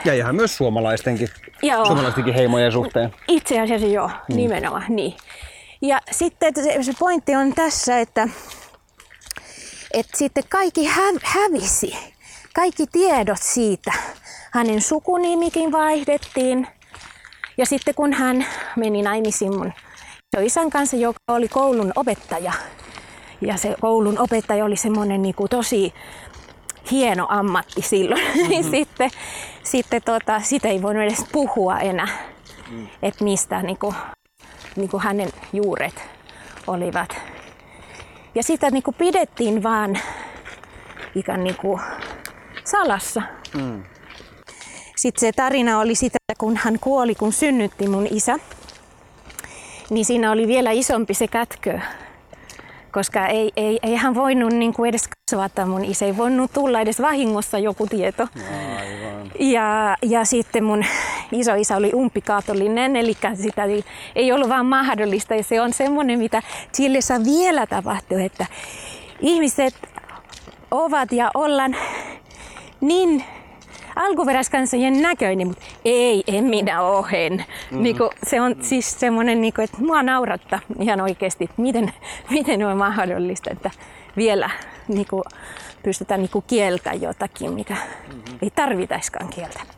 ja 0.05 0.15
ihan 0.15 0.35
myös 0.35 0.57
suomalaistenkin, 0.57 1.29
joo. 1.63 1.85
suomalaistenkin 1.85 2.35
heimojen 2.35 2.73
suhteen. 2.73 3.15
Itse 3.29 3.61
asiassa 3.61 3.87
joo, 3.87 4.09
mm. 4.09 4.37
nimenomaan 4.37 4.85
niin. 4.89 5.15
Ja 5.81 6.01
sitten 6.11 6.55
se 6.83 6.93
pointti 6.99 7.37
on 7.37 7.55
tässä, 7.55 8.01
että 8.01 8.29
että 9.95 10.19
sitten 10.19 10.45
kaikki 10.49 10.89
hävisi. 11.25 11.97
Kaikki 12.55 12.87
tiedot 12.87 13.43
siitä. 13.43 13.93
Hänen 14.53 14.83
sukunimikin 14.83 15.73
vaihdettiin. 15.73 16.67
Ja 17.59 17.67
sitten 17.67 17.95
kun 17.95 18.13
hän 18.13 18.47
meni 18.77 19.03
naimisiin 19.03 19.57
mun 19.59 19.73
isän 20.43 20.71
kanssa, 20.71 20.97
joka 20.97 21.19
oli 21.29 21.49
koulun 21.49 21.93
opettaja. 21.97 22.53
Ja 23.41 23.57
se 23.57 23.77
koulun 23.81 24.19
opettaja 24.19 24.65
oli 24.65 24.77
semmoinen 24.77 25.23
niin 25.23 25.35
kuin 25.35 25.49
tosi 25.49 25.95
hieno 26.91 27.27
ammatti 27.31 27.83
silloin. 27.83 28.23
Mm-hmm. 28.35 28.71
sitten 28.71 29.11
sitten 29.63 30.03
tota, 30.03 30.41
sitä 30.41 30.69
ei 30.69 30.83
voinut 30.83 31.03
edes 31.03 31.25
puhua 31.33 31.79
enää, 31.79 32.09
mm. 32.71 32.89
että 33.03 33.25
mistä 33.25 33.63
niin 33.63 33.79
kuin, 33.79 33.95
niin 34.79 34.91
kuin 34.91 35.03
hänen 35.03 35.29
juuret 35.53 35.95
olivat. 36.67 37.17
Ja 38.35 38.43
sitä 38.43 38.71
niin 38.71 38.83
kuin 38.83 38.95
pidettiin 38.95 39.63
vaan 39.63 39.99
ikään 41.15 41.45
niin 41.45 41.57
kuin 41.57 41.81
salassa. 42.65 43.23
Mm. 43.55 43.83
Sitten 44.97 45.21
se 45.21 45.33
tarina 45.33 45.81
oli 45.81 45.95
sitä, 45.95 46.19
kun 46.39 46.57
hän 46.57 46.79
kuoli, 46.81 47.15
kun 47.15 47.33
synnytti 47.33 47.89
mun 47.89 48.07
isä. 48.11 48.39
Niin 49.91 50.05
siinä 50.05 50.31
oli 50.31 50.47
vielä 50.47 50.71
isompi 50.71 51.15
se 51.15 51.29
kätkö. 51.29 51.81
Koska 52.93 53.27
ei, 53.27 53.53
ei, 53.57 53.79
ei 53.83 53.95
hän 53.97 54.15
voinut 54.15 54.53
niin 54.53 54.75
kuin 54.75 54.89
edes 54.89 55.09
kasvata 55.09 55.67
mun 55.67 55.85
isä. 55.85 56.07
Ei 56.07 56.17
voinut 56.17 56.53
tulla 56.53 56.81
edes 56.81 57.03
vahingossa 57.03 57.59
joku 57.59 57.87
tieto. 57.87 58.29
Aivan. 58.37 59.31
Ja, 59.39 59.97
ja 60.03 60.25
sitten 60.25 60.65
mun 60.65 60.85
isoisä 61.33 61.77
oli 61.77 61.91
umpikatolinen, 61.95 62.97
eli 62.97 63.17
sitä 63.35 63.65
ei, 63.65 63.85
ei 64.17 64.33
ollut 64.33 64.49
vaan 64.49 64.67
mahdollista. 64.67 65.35
Ja 65.35 65.43
se 65.43 65.61
on 65.61 65.73
semmoinen, 65.73 66.19
mitä 66.19 66.43
Chilessä 66.77 67.25
vielä 67.25 67.67
tapahtuu, 67.67 68.19
että 68.19 68.47
ihmiset 69.21 69.75
ovat 70.71 71.13
ja 71.13 71.31
ollaan 71.35 71.77
niin 72.81 73.25
alkuperäiskansojen 73.99 75.03
näköinen, 75.03 75.49
mutta 75.49 75.65
ei, 75.85 76.25
en 76.27 76.45
minä 76.45 76.83
ohen. 76.83 77.33
Mm-hmm. 77.33 77.83
Niin 77.83 77.97
se 78.27 78.41
on 78.41 78.57
siis 78.61 79.01
semmoinen, 79.01 79.41
niin 79.41 79.61
että 79.61 79.77
mua 79.81 80.03
naurattaa 80.03 80.61
ihan 80.81 81.01
oikeasti, 81.01 81.45
että 81.45 81.63
miten, 81.63 81.93
miten 82.31 82.67
on 82.67 82.77
mahdollista, 82.77 83.51
että 83.51 83.71
vielä 84.17 84.51
niin 84.89 85.07
kuin, 85.11 85.23
pystytään 85.83 86.21
niin 86.21 86.45
kieltämään 86.47 87.03
jotakin, 87.03 87.53
mikä 87.53 87.75
mm-hmm. 87.75 88.39
ei 88.43 88.51
tarvitaiskaan 88.51 89.29
kieltä. 89.29 89.78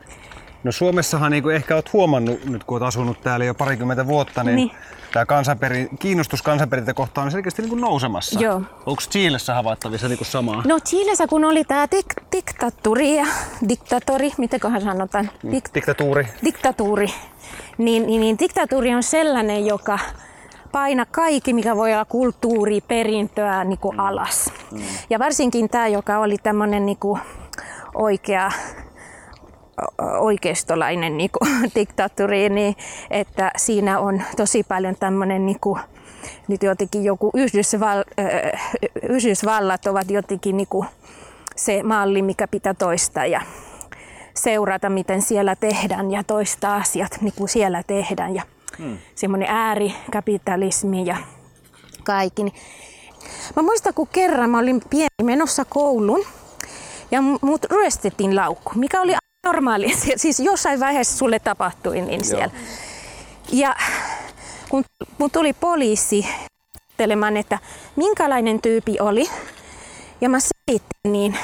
No 0.63 0.71
Suomessahan 0.71 1.31
niin 1.31 1.43
kuin 1.43 1.55
ehkä 1.55 1.75
olet 1.75 1.93
huomannut, 1.93 2.45
nyt 2.45 2.63
kun 2.63 2.77
olet 2.77 2.87
asunut 2.87 3.21
täällä 3.21 3.45
jo 3.45 3.53
parikymmentä 3.53 4.07
vuotta, 4.07 4.43
niin, 4.43 4.55
niin. 4.55 4.71
tämä 5.13 5.25
kansanperi, 5.25 5.89
kiinnostus 5.99 6.41
kansanperintä 6.41 6.93
kohtaan 6.93 7.25
on 7.25 7.31
selkeästi 7.31 7.61
niin 7.61 7.69
kuin 7.69 7.81
nousemassa. 7.81 8.39
Joo. 8.39 8.61
Onko 8.85 9.01
Chiilessä 9.11 9.53
havaittavissa 9.53 10.07
niin 10.07 10.17
kuin 10.17 10.27
samaa? 10.27 10.63
No 10.65 10.79
Chiilessä 10.79 11.27
kun 11.27 11.45
oli 11.45 11.63
tämä 11.63 11.85
dik- 11.85 12.23
diktatuuri 12.31 13.15
ja 13.15 13.27
diktatori, 13.69 14.31
mitenköhän 14.37 14.81
sanotaan? 14.81 15.29
Mm, 15.43 15.51
dik- 15.51 15.73
diktatuuri. 15.73 16.27
Diktatuuri. 16.45 17.07
Niin, 17.77 18.07
niin, 18.07 18.21
niin 18.21 18.39
diktatuuri 18.39 18.95
on 18.95 19.03
sellainen, 19.03 19.65
joka 19.65 19.99
paina 20.71 21.05
kaikki, 21.05 21.53
mikä 21.53 21.75
voi 21.75 21.93
olla 21.93 22.05
kulttuuri, 22.05 22.81
perintöä 22.81 23.63
niin 23.63 23.79
kuin 23.79 23.99
alas. 23.99 24.53
Mm. 24.71 24.81
Ja 25.09 25.19
varsinkin 25.19 25.69
tämä, 25.69 25.87
joka 25.87 26.19
oli 26.19 26.37
tämmöinen 26.37 26.85
niin 26.85 26.97
oikea 27.95 28.51
oikeistolainen 30.19 31.17
niin 31.17 31.29
kuin, 31.39 31.51
diktaattori, 31.75 32.49
niin 32.49 32.75
että 33.09 33.51
siinä 33.57 33.99
on 33.99 34.21
tosi 34.37 34.63
paljon 34.63 34.95
tämmöinen 34.99 35.45
niin 35.45 35.59
kuin, 35.61 35.79
nyt 36.47 36.63
jotenkin 36.63 37.03
joku 37.03 37.31
Yhdysval, 37.33 38.03
äh, 38.19 38.79
Yhdysvallat 39.09 39.85
ovat 39.85 40.11
jotenkin 40.11 40.57
niin 40.57 40.67
kuin 40.67 40.87
se 41.55 41.83
malli, 41.83 42.21
mikä 42.21 42.47
pitää 42.47 42.73
toistaa 42.73 43.25
ja 43.25 43.41
seurata, 44.33 44.89
miten 44.89 45.21
siellä 45.21 45.55
tehdään 45.55 46.11
ja 46.11 46.23
toistaa 46.23 46.75
asiat, 46.75 47.17
niin 47.21 47.33
kuin 47.37 47.49
siellä 47.49 47.83
tehdään. 47.87 48.35
Ja 48.35 48.43
hmm. 48.77 48.97
semmoinen 49.15 49.49
äärikapitalismi 49.49 51.05
ja 51.05 51.17
kaikki. 52.03 52.43
Mä 53.55 53.61
muistan, 53.61 53.93
kun 53.93 54.07
kerran 54.07 54.49
mä 54.49 54.59
olin 54.59 54.81
pieni 54.89 55.23
menossa 55.23 55.65
kouluun 55.65 56.25
ja 57.11 57.21
mut 57.41 57.65
ryöstettiin 57.71 58.35
laukku, 58.35 58.71
mikä 58.75 59.01
oli 59.01 59.15
normaali. 59.43 59.93
Siis 60.15 60.39
jossain 60.39 60.79
vaiheessa 60.79 61.17
sulle 61.17 61.39
tapahtui 61.39 62.01
niin 62.01 62.25
siellä. 62.25 62.51
Ja 63.51 63.75
kun 64.69 64.83
mun 65.17 65.31
tuli 65.31 65.53
poliisi 65.53 66.25
telemaan, 66.97 67.37
että 67.37 67.59
minkälainen 67.95 68.61
tyypi 68.61 68.99
oli, 68.99 69.29
ja 70.21 70.29
mä 70.29 70.37
selitin, 70.39 71.11
niin 71.11 71.35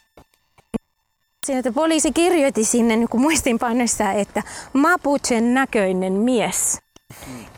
että 1.49 1.71
poliisi 1.71 2.11
kirjoitti 2.11 2.63
sinne 2.63 2.95
niin 2.95 3.09
muistinpanoissa, 3.13 4.11
että 4.11 4.43
Mapuchen 4.73 5.53
näköinen 5.53 6.13
mies. 6.13 6.77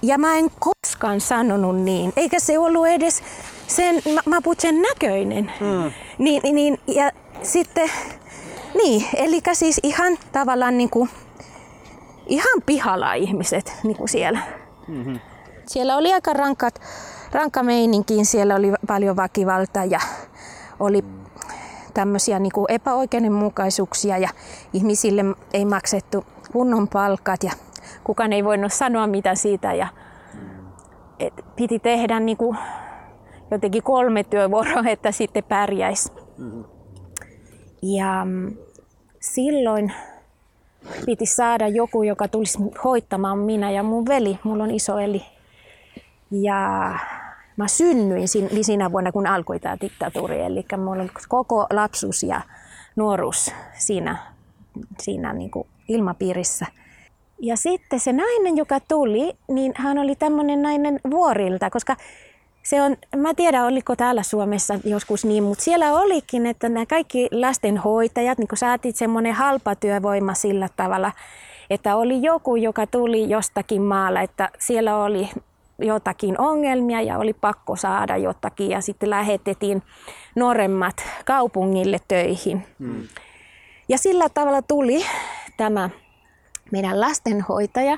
Ja 0.01 0.17
mä 0.17 0.37
en 0.37 0.49
koskaan 0.59 1.21
sanonut 1.21 1.81
niin, 1.81 2.13
eikä 2.15 2.39
se 2.39 2.59
ollut 2.59 2.87
edes 2.87 3.23
sen 3.67 4.01
Mapuchen 4.25 4.81
näköinen. 4.81 5.51
Mm. 5.59 5.91
Niin, 6.17 6.41
niin, 6.55 6.79
ja 6.87 7.11
sitten 7.43 7.91
niin, 8.73 9.05
eli 9.15 9.41
siis 9.53 9.79
ihan 9.83 10.17
tavallaan 10.31 10.77
niin 10.77 10.89
kuin, 10.89 11.09
ihan 12.25 12.61
pihalla 12.65 13.13
ihmiset 13.13 13.73
niin 13.83 13.97
kuin 13.97 14.09
siellä. 14.09 14.39
Mm-hmm. 14.87 15.19
Siellä 15.67 15.97
oli 15.97 16.13
aika 16.13 16.33
rankat, 16.33 16.81
rankka 17.31 17.63
meininki, 17.63 18.25
siellä 18.25 18.55
oli 18.55 18.71
paljon 18.87 19.15
väkivaltaa 19.15 19.85
ja 19.85 19.99
oli 20.79 21.03
tämmöisiä 21.93 22.39
niin 22.39 22.51
kuin 22.51 22.65
epäoikeudenmukaisuuksia 22.69 24.17
ja 24.17 24.29
ihmisille 24.73 25.25
ei 25.53 25.65
maksettu 25.65 26.25
kunnon 26.51 26.87
palkat 26.87 27.43
ja 27.43 27.51
kukaan 28.03 28.33
ei 28.33 28.43
voinut 28.43 28.73
sanoa 28.73 29.07
mitä 29.07 29.35
siitä 29.35 29.73
ja 29.73 29.87
et 31.19 31.45
piti 31.55 31.79
tehdä 31.79 32.19
niin 32.19 32.37
kuin 32.37 32.57
jotenkin 33.51 33.83
kolme 33.83 34.23
työvuoroa, 34.23 34.83
että 34.89 35.11
sitten 35.11 35.43
pärjäisi. 35.43 36.11
Mm-hmm. 36.37 36.78
Ja 37.81 38.25
mm, 38.25 38.57
silloin 39.19 39.93
piti 41.05 41.25
saada 41.25 41.67
joku, 41.67 42.03
joka 42.03 42.27
tulisi 42.27 42.57
hoitamaan 42.83 43.37
minä 43.37 43.71
ja 43.71 43.83
mun 43.83 44.05
veli. 44.05 44.39
Mulla 44.43 44.63
on 44.63 44.71
iso 44.71 44.99
eli. 44.99 45.25
Ja 46.31 46.93
mä 47.57 47.67
synnyin 47.67 48.27
siinä 48.61 48.91
vuonna, 48.91 49.11
kun 49.11 49.27
alkoi 49.27 49.59
tämä 49.59 49.77
diktatuuri. 49.81 50.41
Eli 50.41 50.65
mulla 50.77 51.01
oli 51.01 51.11
koko 51.29 51.67
lapsuus 51.73 52.23
ja 52.23 52.41
nuoruus 52.95 53.51
siinä, 53.73 54.17
siinä 54.99 55.33
niin 55.33 55.51
kuin 55.51 55.67
ilmapiirissä. 55.87 56.65
Ja 57.41 57.57
sitten 57.57 57.99
se 57.99 58.13
nainen, 58.13 58.57
joka 58.57 58.79
tuli, 58.79 59.33
niin 59.47 59.73
hän 59.75 59.97
oli 59.97 60.15
tämmöinen 60.15 60.61
nainen 60.61 60.99
vuorilta, 61.11 61.69
koska 61.69 61.95
se 62.63 62.81
on, 62.81 62.97
mä 63.15 63.33
tiedän 63.33 63.65
oliko 63.65 63.95
täällä 63.95 64.23
Suomessa 64.23 64.79
joskus 64.83 65.25
niin, 65.25 65.43
mutta 65.43 65.63
siellä 65.63 65.93
olikin, 65.93 66.45
että 66.45 66.69
nämä 66.69 66.85
kaikki 66.85 67.27
lastenhoitajat, 67.31 68.37
niin 68.37 68.47
kuin 68.47 68.59
saatiin 68.59 68.93
semmoinen 68.93 69.33
halpa 69.33 69.75
työvoima 69.75 70.33
sillä 70.33 70.69
tavalla, 70.75 71.11
että 71.69 71.95
oli 71.95 72.21
joku, 72.21 72.55
joka 72.55 72.87
tuli 72.87 73.29
jostakin 73.29 73.81
maalla, 73.81 74.21
että 74.21 74.49
siellä 74.59 74.97
oli 74.97 75.29
jotakin 75.79 76.41
ongelmia 76.41 77.01
ja 77.01 77.17
oli 77.17 77.33
pakko 77.33 77.75
saada 77.75 78.17
jotakin 78.17 78.69
ja 78.69 78.81
sitten 78.81 79.09
lähetettiin 79.09 79.83
nuoremmat 80.35 80.95
kaupungille 81.25 81.97
töihin. 82.07 82.67
Hmm. 82.79 83.07
Ja 83.89 83.97
sillä 83.97 84.29
tavalla 84.29 84.61
tuli 84.61 85.05
tämä 85.57 85.89
meidän 86.71 86.99
lastenhoitaja 87.01 87.97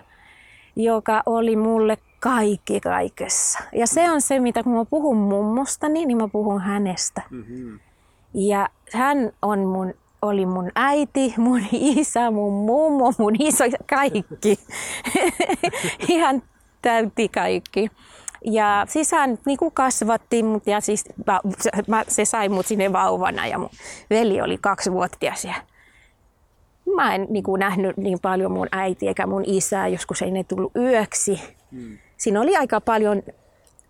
joka 0.76 1.24
oli 1.26 1.56
mulle 1.56 1.98
kaikki 2.22 2.80
kaikessa. 2.80 3.60
Ja 3.74 3.88
se 3.88 4.12
on 4.12 4.22
se, 4.22 4.40
mitä 4.40 4.64
kun 4.64 4.74
mä 4.74 4.86
puhun 4.86 5.18
mummostani, 5.18 6.06
niin 6.06 6.18
mä 6.18 6.28
puhun 6.28 6.62
hänestä. 6.62 7.22
Mm-hmm. 7.30 7.80
Ja 8.34 8.70
hän 8.94 9.32
on 9.42 9.60
mun, 9.60 9.94
oli 10.22 10.46
mun 10.46 10.72
äiti, 10.76 11.34
mun 11.38 11.62
isä, 11.72 12.32
mun 12.32 12.54
mummo, 12.54 13.14
mun 13.18 13.36
iso, 13.40 13.64
kaikki. 13.90 14.60
Ihan 16.08 16.44
täytti 16.82 17.30
kaikki. 17.30 17.92
Ja 18.46 18.86
siis 18.90 19.12
hän 19.12 19.38
niin 19.46 19.58
kuin 19.58 19.72
kasvatti 19.72 20.44
mut 20.44 20.68
ja 20.68 20.82
siis 20.82 21.06
mä, 21.88 22.04
se 22.08 22.26
sai 22.26 22.50
mut 22.50 22.66
sinne 22.66 22.94
vauvana 22.94 23.48
ja 23.48 23.58
mun 23.58 23.70
veli 24.10 24.42
oli 24.42 24.58
kaksi 24.58 24.92
vuotias. 24.92 25.46
Ja 25.46 25.54
mä 26.96 27.16
en 27.16 27.28
niin 27.30 27.44
kuin 27.44 27.60
nähnyt 27.60 27.98
niin 27.98 28.20
paljon 28.20 28.52
mun 28.52 28.68
äiti 28.72 29.08
eikä 29.08 29.28
mun 29.28 29.44
isää, 29.46 29.88
joskus 29.88 30.22
ei 30.22 30.32
ne 30.32 30.44
tullut 30.44 30.72
yöksi. 30.76 31.42
Mm. 31.72 31.98
Siinä 32.22 32.42
oli 32.42 32.58
aika 32.58 32.82
paljon 32.82 33.24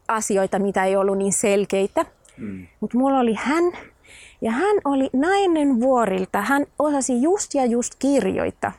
asioita, 0.08 0.60
mitä 0.60 0.86
ei 0.86 0.96
ollut 0.96 1.18
niin 1.18 1.34
selkeitä. 1.34 2.06
Mm. 2.38 2.68
Mutta 2.80 2.98
mulla 2.98 3.20
oli 3.20 3.34
hän 3.34 3.64
ja 4.42 4.52
hän 4.52 4.78
oli 4.86 5.10
nainen 5.14 5.80
vuorilta. 5.80 6.42
Hän 6.42 6.66
osasi 6.80 7.22
just 7.22 7.54
ja 7.54 7.66
just 7.66 7.94
kirjoittaa. 8.00 8.72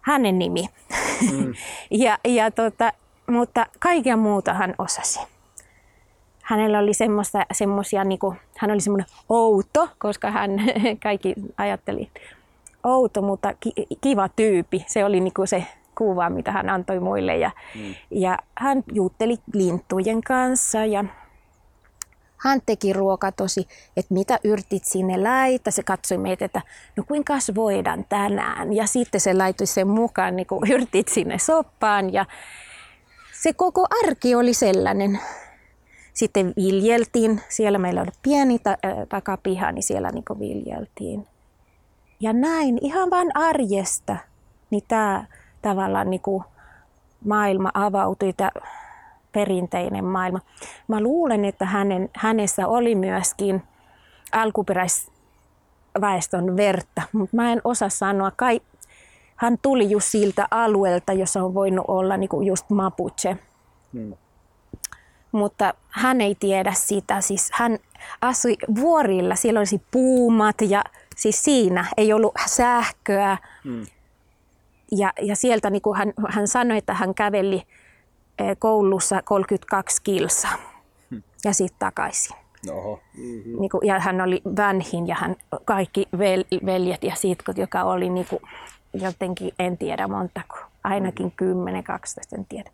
Hänen 0.00 0.38
nimi. 0.38 0.66
Mm. 1.32 1.54
ja, 2.04 2.18
ja 2.24 2.50
tota, 2.50 2.92
mutta 3.26 3.66
kaikkea 3.78 4.16
muuta 4.16 4.54
hän 4.54 4.74
osasi. 4.78 5.20
Hänellä 6.42 6.78
oli 6.78 6.94
semmoista, 6.94 7.46
semmosia, 7.52 8.04
niinku, 8.04 8.34
hän 8.58 8.70
oli 8.70 8.80
semmoinen 8.80 9.06
outo, 9.28 9.88
koska 9.98 10.30
hän 10.30 10.50
kaikki 11.02 11.34
ajatteli 11.56 12.10
outo, 12.84 13.22
mutta 13.22 13.54
ki, 13.60 13.72
kiva 14.00 14.28
tyyppi. 14.28 14.84
Se 14.86 15.04
oli 15.04 15.20
niinku 15.20 15.46
se 15.46 15.66
kuva, 16.00 16.30
mitä 16.30 16.52
hän 16.52 16.70
antoi 16.70 17.00
muille. 17.00 17.36
Ja, 17.36 17.50
mm. 17.74 17.94
ja 18.10 18.38
hän 18.58 18.82
jutteli 18.92 19.36
lintujen 19.54 20.20
kanssa 20.20 20.84
ja 20.84 21.04
hän 22.36 22.60
teki 22.66 22.92
ruokaa 22.92 23.32
tosi, 23.32 23.68
että 23.96 24.14
mitä 24.14 24.38
yrtit 24.44 24.84
sinne 24.84 25.22
laita. 25.22 25.70
Se 25.70 25.82
katsoi 25.82 26.18
meitä, 26.18 26.44
että 26.44 26.62
no 26.96 27.04
kuinka 27.08 27.34
voidaan 27.54 28.04
tänään. 28.08 28.72
Ja 28.72 28.86
sitten 28.86 29.20
se 29.20 29.34
laittoi 29.34 29.66
sen 29.66 29.88
mukaan 29.88 30.36
niin 30.36 30.46
yrtit 30.72 31.08
sinne 31.08 31.38
soppaan. 31.38 32.12
Ja 32.12 32.26
se 33.42 33.52
koko 33.52 33.86
arki 34.04 34.34
oli 34.34 34.54
sellainen. 34.54 35.20
Sitten 36.12 36.52
viljeltiin, 36.56 37.40
siellä 37.48 37.78
meillä 37.78 38.00
oli 38.00 38.10
pieni 38.22 38.58
ta- 38.58 38.78
takapiha, 39.08 39.72
niin 39.72 39.82
siellä 39.82 40.10
niin 40.10 40.24
viljeltiin. 40.38 41.26
Ja 42.20 42.32
näin 42.32 42.78
ihan 42.80 43.10
vain 43.10 43.36
arjesta, 43.36 44.16
niin 44.70 44.82
tämä 44.88 45.24
tavallaan 45.62 46.10
niin 46.10 46.22
kuin 46.22 46.44
maailma 47.24 47.70
avautui, 47.74 48.32
tämä 48.32 48.50
perinteinen 49.32 50.04
maailma. 50.04 50.40
Mä 50.88 51.00
luulen, 51.00 51.44
että 51.44 51.64
hänen, 51.64 52.10
hänessä 52.16 52.68
oli 52.68 52.94
myöskin 52.94 53.62
alkuperäisväestön 54.32 56.56
verta, 56.56 57.02
mutta 57.12 57.36
mä 57.36 57.52
en 57.52 57.60
osaa 57.64 57.88
sanoa. 57.88 58.32
Kai, 58.36 58.60
hän 59.36 59.58
tuli 59.62 59.90
just 59.90 60.08
siltä 60.08 60.48
alueelta, 60.50 61.12
jossa 61.12 61.44
on 61.44 61.54
voinut 61.54 61.84
olla 61.88 62.16
niin 62.16 62.28
kuin 62.28 62.46
just 62.46 62.70
Mapuche. 62.70 63.38
Hmm. 63.92 64.14
Mutta 65.32 65.74
hän 65.88 66.20
ei 66.20 66.36
tiedä 66.40 66.72
sitä. 66.72 67.20
Siis 67.20 67.50
hän 67.52 67.78
asui 68.20 68.56
vuorilla, 68.80 69.34
siellä 69.34 69.60
olisi 69.60 69.82
puumat 69.90 70.56
ja 70.68 70.84
siis 71.16 71.44
siinä 71.44 71.86
ei 71.96 72.12
ollut 72.12 72.34
sähköä. 72.46 73.38
Hmm. 73.64 73.86
Ja, 74.90 75.12
ja 75.22 75.36
sieltä 75.36 75.70
niin 75.70 75.82
kuin 75.82 75.98
hän, 75.98 76.12
hän 76.28 76.48
sanoi, 76.48 76.78
että 76.78 76.94
hän 76.94 77.14
käveli 77.14 77.62
eh, 78.38 78.56
koulussa 78.58 79.22
32 79.24 80.02
kilsa 80.02 80.48
hmm. 81.10 81.22
ja 81.44 81.52
sitten 81.52 81.78
takaisin. 81.78 82.36
Oho. 82.68 83.00
Mm-hmm. 83.16 83.60
Niin 83.60 83.70
kuin, 83.70 83.86
ja 83.86 84.00
hän 84.00 84.20
oli 84.20 84.42
vanhin 84.56 85.06
ja 85.06 85.16
kaikki 85.64 86.08
vel, 86.18 86.44
veljet 86.66 87.04
ja 87.04 87.14
sitkot, 87.14 87.58
joka 87.58 87.82
oli 87.82 88.08
niin 88.08 88.26
kuin, 88.30 88.42
jotenkin, 88.94 89.52
en 89.58 89.78
tiedä 89.78 90.08
montako, 90.08 90.58
ainakin 90.84 91.32
10-12, 91.42 92.38
en 92.38 92.46
tiedä. 92.48 92.70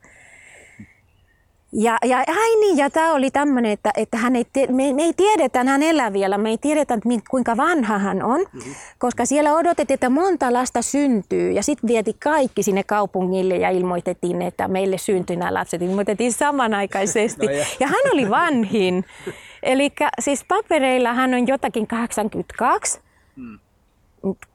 Ja, 1.73 1.99
ja, 2.05 2.19
ai 2.19 2.57
niin, 2.61 2.77
ja 2.77 2.91
tämä 2.91 3.13
oli 3.13 3.31
tämmöinen, 3.31 3.73
että, 3.73 3.91
että 3.97 4.17
hän 4.17 4.37
ei, 4.37 4.45
me, 4.69 4.93
me 4.93 5.03
ei 5.03 5.13
tiedetä, 5.13 5.65
hän 5.65 5.83
elää 5.83 6.13
vielä, 6.13 6.39
me 6.39 6.51
ei 6.51 6.59
tiedetä, 6.59 6.99
kuinka 7.31 7.57
vanha 7.57 7.99
hän 7.99 8.23
on, 8.23 8.41
mm-hmm. 8.41 8.75
koska 8.99 9.27
siellä 9.27 9.55
odotettiin, 9.55 9.95
että 9.95 10.11
monta 10.11 10.53
lasta 10.53 10.83
syntyy, 10.83 11.51
ja 11.51 11.63
sitten 11.63 11.89
vieti 11.89 12.17
kaikki 12.23 12.63
sinne 12.63 12.83
kaupungille 12.83 13.57
ja 13.57 13.71
ilmoitettiin, 13.71 14.43
että 14.43 14.69
meille 14.69 14.99
syntyi 14.99 15.37
nämä 15.37 15.55
lapset, 15.55 15.83
ilmoitettiin 15.83 16.33
samanaikaisesti, 16.33 17.47
no, 17.47 17.53
ja. 17.53 17.67
ja 17.81 17.87
hän 17.87 18.13
oli 18.13 18.31
vanhin. 18.31 19.05
Eli 19.63 19.93
siis 20.21 20.45
papereilla 20.49 21.13
hän 21.13 21.35
on 21.35 21.47
jotakin 21.47 21.87
82. 21.87 23.01
Mm. 23.37 23.59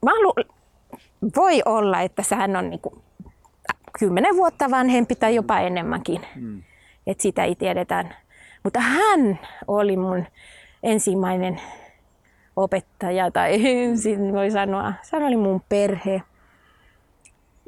Mä 0.06 0.12
halu, 0.12 0.34
voi 1.36 1.62
olla, 1.66 2.02
että 2.02 2.24
hän 2.36 2.56
on 2.56 2.70
niin 2.70 2.80
kuin 2.80 2.96
10 4.00 4.36
vuotta 4.36 4.72
vanhempi 4.72 5.16
tai 5.16 5.36
jopa 5.36 5.60
enemmänkin. 5.60 6.22
Mm 6.36 6.64
että 7.08 7.22
sitä 7.22 7.44
ei 7.44 7.56
tiedetä. 7.56 8.06
Mutta 8.64 8.80
hän 8.80 9.40
oli 9.68 9.98
mun 9.98 10.26
ensimmäinen 10.84 11.62
opettaja, 12.56 13.32
tai 13.32 13.60
voi 14.34 14.52
sanoa, 14.52 14.94
se 15.02 15.18
oli 15.18 15.38
mun 15.38 15.62
perhe. 15.70 16.22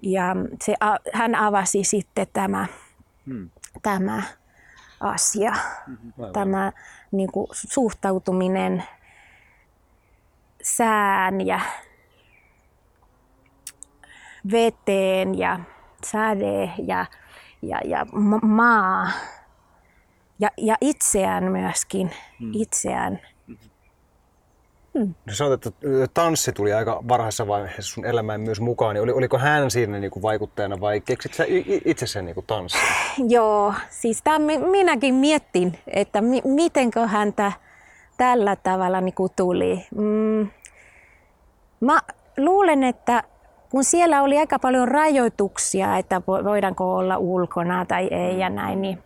Ja 0.02 0.36
se, 0.64 0.74
hän 1.14 1.36
avasi 1.36 1.84
sitten 1.84 2.28
tämä, 2.34 2.66
hmm. 3.26 3.50
tämä 3.82 4.24
asia, 5.00 5.52
mm-hmm. 5.88 6.26
tämä 6.34 6.72
niin 7.12 7.32
kuin, 7.32 7.48
suhtautuminen 7.54 8.84
sään 10.64 11.48
ja 11.48 11.60
veteen 14.52 15.38
ja 15.38 15.60
säde 16.06 16.72
ja 16.88 17.06
ja, 17.64 17.80
ja 17.86 18.06
maa 18.42 19.08
ja, 20.40 20.50
ja 20.58 20.76
itseään 20.82 21.44
myöskin, 21.52 22.12
hmm. 22.40 22.52
itseään. 22.54 23.20
Hmm. 24.94 25.14
No 25.26 25.34
sanoit, 25.34 25.66
että 25.66 25.80
tanssi 26.14 26.52
tuli 26.52 26.74
aika 26.74 27.04
varhaisessa 27.08 27.48
vaiheessa 27.48 27.94
sun 27.94 28.06
elämään 28.06 28.42
myös 28.42 28.62
mukaan. 28.62 28.94
Niin 28.94 29.04
oli, 29.04 29.12
oliko 29.12 29.38
hän 29.38 29.72
siinä 29.72 30.00
niin 30.00 30.12
kuin 30.12 30.24
vaikuttajana 30.24 30.80
vai 30.80 31.02
keksit 31.02 31.34
sä 31.34 31.46
itse 31.86 32.08
sen 32.08 32.26
niin 32.26 32.36
tanssin? 32.48 32.82
Joo, 33.36 33.74
siis 33.90 34.22
tämän 34.24 34.42
minäkin 34.72 35.16
miettin, 35.16 35.80
että 35.88 36.22
mi, 36.22 36.42
mitenkö 36.46 37.08
häntä 37.08 37.52
tällä 38.18 38.56
tavalla 38.56 39.02
niin 39.02 39.16
kuin 39.16 39.32
tuli. 39.36 39.86
Mm, 39.96 40.48
mä 41.80 42.00
luulen, 42.38 42.84
että 42.84 43.24
kun 43.74 43.84
siellä 43.84 44.22
oli 44.22 44.38
aika 44.38 44.60
paljon 44.60 44.88
rajoituksia, 44.88 45.98
että 45.98 46.22
voidaanko 46.28 46.96
olla 46.96 47.18
ulkona 47.18 47.86
tai 47.86 48.08
ei 48.12 48.40
ja 48.40 48.50
näin, 48.50 48.82
niin, 48.82 49.04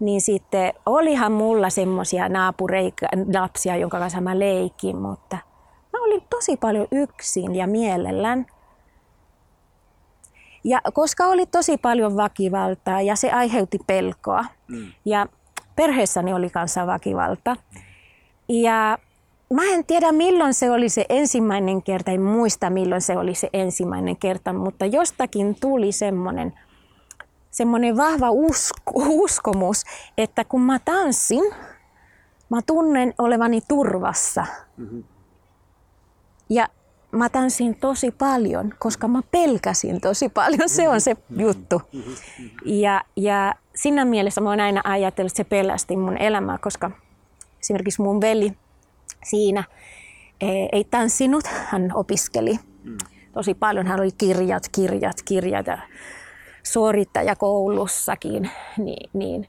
niin 0.00 0.20
sitten 0.20 0.72
olihan 0.86 1.32
mulla 1.32 1.70
semmoisia 1.70 2.28
naapureita, 2.28 3.06
lapsia, 3.34 3.76
jonka 3.76 3.98
kanssa 3.98 4.20
mä 4.20 4.38
leikin, 4.38 4.96
mutta 4.96 5.38
mä 5.92 6.04
olin 6.04 6.22
tosi 6.30 6.56
paljon 6.56 6.86
yksin 6.90 7.54
ja 7.54 7.66
mielellään. 7.66 8.46
Ja 10.64 10.80
koska 10.92 11.26
oli 11.26 11.46
tosi 11.46 11.78
paljon 11.78 12.16
väkivaltaa 12.16 13.02
ja 13.02 13.16
se 13.16 13.30
aiheutti 13.30 13.78
pelkoa. 13.86 14.44
Mm. 14.68 14.92
Ja 15.04 15.26
perheessäni 15.76 16.32
oli 16.32 16.50
kanssa 16.50 16.86
väkivalta. 16.86 17.56
Ja 18.48 18.98
mä 19.54 19.62
en 19.64 19.84
tiedä 19.84 20.12
milloin 20.12 20.54
se 20.54 20.70
oli 20.70 20.88
se 20.88 21.06
ensimmäinen 21.08 21.82
kerta, 21.82 22.10
en 22.10 22.22
muista 22.22 22.70
milloin 22.70 23.00
se 23.00 23.16
oli 23.16 23.34
se 23.34 23.50
ensimmäinen 23.52 24.16
kerta, 24.16 24.52
mutta 24.52 24.86
jostakin 24.86 25.56
tuli 25.60 25.92
semmoinen 25.92 26.52
semmoinen 27.50 27.96
vahva 27.96 28.30
usko, 28.30 28.92
uskomus, 28.94 29.84
että 30.18 30.44
kun 30.44 30.60
mä 30.60 30.78
tanssin, 30.78 31.54
mä 32.48 32.62
tunnen 32.66 33.14
olevani 33.18 33.60
turvassa. 33.68 34.46
Ja 36.48 36.68
mä 37.10 37.28
tanssin 37.28 37.74
tosi 37.74 38.10
paljon, 38.10 38.74
koska 38.78 39.08
mä 39.08 39.20
pelkäsin 39.30 40.00
tosi 40.00 40.28
paljon. 40.28 40.68
Se 40.68 40.88
on 40.88 41.00
se 41.00 41.16
juttu. 41.36 41.82
Ja, 42.64 43.04
ja 43.16 43.54
siinä 43.74 44.04
mielessä 44.04 44.40
mä 44.40 44.50
oon 44.50 44.60
aina 44.60 44.80
ajatellut, 44.84 45.30
että 45.30 45.36
se 45.36 45.44
pelästi 45.44 45.96
mun 45.96 46.16
elämää, 46.16 46.58
koska 46.58 46.90
esimerkiksi 47.60 48.02
mun 48.02 48.20
veli 48.20 48.52
siinä 49.22 49.64
ei 50.72 50.84
tanssinut, 50.90 51.46
hän 51.46 51.90
opiskeli 51.94 52.58
tosi 53.32 53.54
paljon. 53.54 53.86
Hän 53.86 54.00
oli 54.00 54.12
kirjat, 54.18 54.62
kirjat, 54.72 55.16
kirjat 55.24 55.66
ja 55.66 55.78
suorittaja 56.62 57.36
koulussakin, 57.36 58.50
niin, 58.76 59.10
niin 59.12 59.48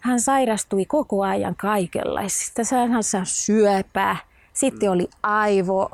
hän 0.00 0.20
sairastui 0.20 0.84
koko 0.84 1.22
ajan 1.22 1.56
kaikenlaisista. 1.56 2.62
Hän 2.90 3.02
sai 3.02 3.26
syöpää, 3.26 4.16
sitten 4.52 4.90
oli 4.90 5.08
aivo, 5.22 5.90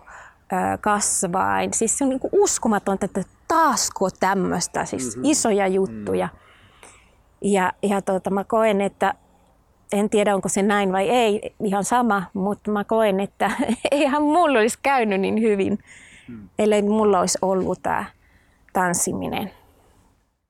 kasvain. 0.80 1.74
Siis 1.74 1.98
se 1.98 2.04
on 2.04 2.10
niin 2.10 2.20
uskomatonta, 2.32 3.06
että 3.06 3.22
taasko 3.48 4.10
tämmöistä, 4.10 4.84
siis 4.84 5.16
mm-hmm. 5.16 5.30
isoja 5.30 5.66
juttuja. 5.66 6.28
Ja, 7.42 7.72
ja 7.82 8.02
tota, 8.02 8.30
mä 8.30 8.44
koen, 8.44 8.80
että 8.80 9.14
en 9.92 10.10
tiedä 10.10 10.34
onko 10.34 10.48
se 10.48 10.62
näin 10.62 10.92
vai 10.92 11.08
ei, 11.08 11.54
ihan 11.64 11.84
sama, 11.84 12.22
mutta 12.34 12.70
mä 12.70 12.84
koen, 12.84 13.20
että 13.20 13.50
eihän 13.90 14.22
mulla 14.22 14.58
olisi 14.58 14.78
käynyt 14.82 15.20
niin 15.20 15.40
hyvin, 15.40 15.78
mm. 16.28 16.48
ellei 16.58 16.82
mulla 16.82 17.20
olisi 17.20 17.38
ollut 17.42 17.82
tämä 17.82 18.04
tanssiminen. 18.72 19.50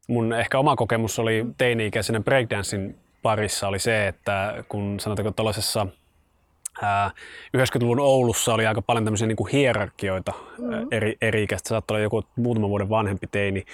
Mun 0.09 0.33
ehkä 0.33 0.59
oma 0.59 0.76
kokemus 0.76 1.18
oli 1.18 1.46
teini-ikäisenä 1.59 2.20
breakdancein 2.20 2.98
parissa 3.22 3.68
oli 3.68 3.79
se, 3.79 4.09
että 4.09 4.64
kun 4.68 5.00
sanotaanko 5.00 5.31
tuollaisessa 5.31 5.87
90-luvun 7.57 8.00
Oulussa 8.00 8.55
oli 8.55 8.66
aika 8.66 8.83
paljon 8.83 9.05
tämmöisiä 9.05 9.26
niin 9.26 9.37
kuin 9.37 9.53
hierarkioita 9.53 10.33
mm. 10.59 10.87
eri, 10.90 11.16
eri 11.20 11.42
ikäistä. 11.42 11.68
Saattoi 11.68 11.94
olla 11.94 12.03
joku 12.03 12.22
muutama 12.37 12.68
vuoden 12.68 12.88
vanhempi 12.88 13.26
teini 13.26 13.64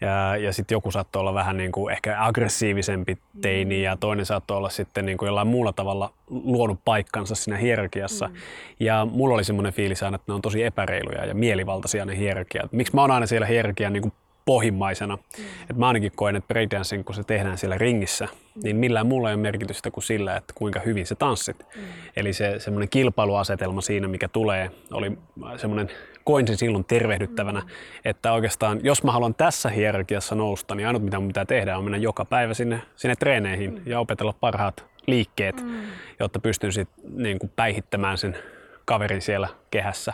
ja, 0.00 0.36
ja 0.36 0.52
sitten 0.52 0.76
joku 0.76 0.90
saattoi 0.90 1.20
olla 1.20 1.34
vähän 1.34 1.56
niin 1.56 1.72
kuin 1.72 1.92
ehkä 1.92 2.16
aggressiivisempi 2.24 3.18
teini 3.40 3.82
ja 3.82 3.96
toinen 3.96 4.26
saattoi 4.26 4.56
olla 4.56 4.68
sitten 4.68 5.06
niin 5.06 5.18
kuin 5.18 5.26
jollain 5.26 5.48
muulla 5.48 5.72
tavalla 5.72 6.12
luonut 6.30 6.78
paikkansa 6.84 7.34
siinä 7.34 7.56
hierarkiassa. 7.56 8.26
Mm. 8.26 8.34
Ja 8.80 9.06
mulla 9.10 9.34
oli 9.34 9.44
semmoinen 9.44 9.72
fiilis 9.72 10.02
aina, 10.02 10.14
että 10.14 10.32
ne 10.32 10.34
on 10.34 10.42
tosi 10.42 10.62
epäreiluja 10.62 11.24
ja 11.24 11.34
mielivaltaisia 11.34 12.04
ne 12.04 12.16
hierarkiat. 12.16 12.72
Miksi 12.72 12.94
mä 12.94 13.00
oon 13.00 13.10
aina 13.10 13.26
siellä 13.26 13.46
hierarkian 13.46 13.92
niin 13.92 14.02
kuin 14.02 14.12
pohjimmaisena. 14.44 15.16
Mm. 15.16 15.44
Et 15.70 15.76
mä 15.76 15.86
ainakin 15.86 16.12
koen, 16.14 16.36
että 16.36 16.48
breakdancing, 16.48 17.04
kun 17.04 17.14
se 17.14 17.24
tehdään 17.24 17.58
siellä 17.58 17.78
ringissä, 17.78 18.24
mm. 18.24 18.62
niin 18.62 18.76
millään 18.76 19.06
muulla 19.06 19.28
ei 19.28 19.34
ole 19.34 19.42
merkitystä 19.42 19.90
kuin 19.90 20.04
sillä, 20.04 20.36
että 20.36 20.52
kuinka 20.56 20.80
hyvin 20.80 21.06
se 21.06 21.14
tanssit. 21.14 21.66
Mm. 21.76 21.82
Eli 22.16 22.32
se 22.32 22.54
semmoinen 22.58 22.88
kilpailuasetelma 22.88 23.80
siinä, 23.80 24.08
mikä 24.08 24.28
tulee, 24.28 24.70
oli 24.92 25.18
semmoinen, 25.56 25.90
koin 26.28 26.46
sen 26.46 26.56
silloin 26.56 26.84
tervehdyttävänä, 26.84 27.60
mm. 27.60 27.66
että 28.04 28.32
oikeastaan 28.32 28.80
jos 28.82 29.02
mä 29.02 29.12
haluan 29.12 29.34
tässä 29.34 29.68
hierarkiassa 29.68 30.34
nousta, 30.34 30.74
niin 30.74 30.86
ainut 30.86 31.02
mitä 31.02 31.18
mun 31.18 31.28
pitää 31.28 31.44
tehdä 31.44 31.78
on 31.78 31.84
mennä 31.84 31.98
joka 31.98 32.24
päivä 32.24 32.54
sinne, 32.54 32.82
sinne 32.96 33.16
treeneihin 33.16 33.74
mm. 33.74 33.80
ja 33.86 34.00
opetella 34.00 34.32
parhaat 34.32 34.86
liikkeet, 35.06 35.62
mm. 35.62 35.80
jotta 36.20 36.38
pystyn 36.40 36.72
sitten 36.72 37.04
niin 37.16 37.38
kuin 37.38 37.52
päihittämään 37.56 38.18
sen 38.18 38.36
kaverin 38.84 39.22
siellä 39.22 39.48
kehässä. 39.70 40.12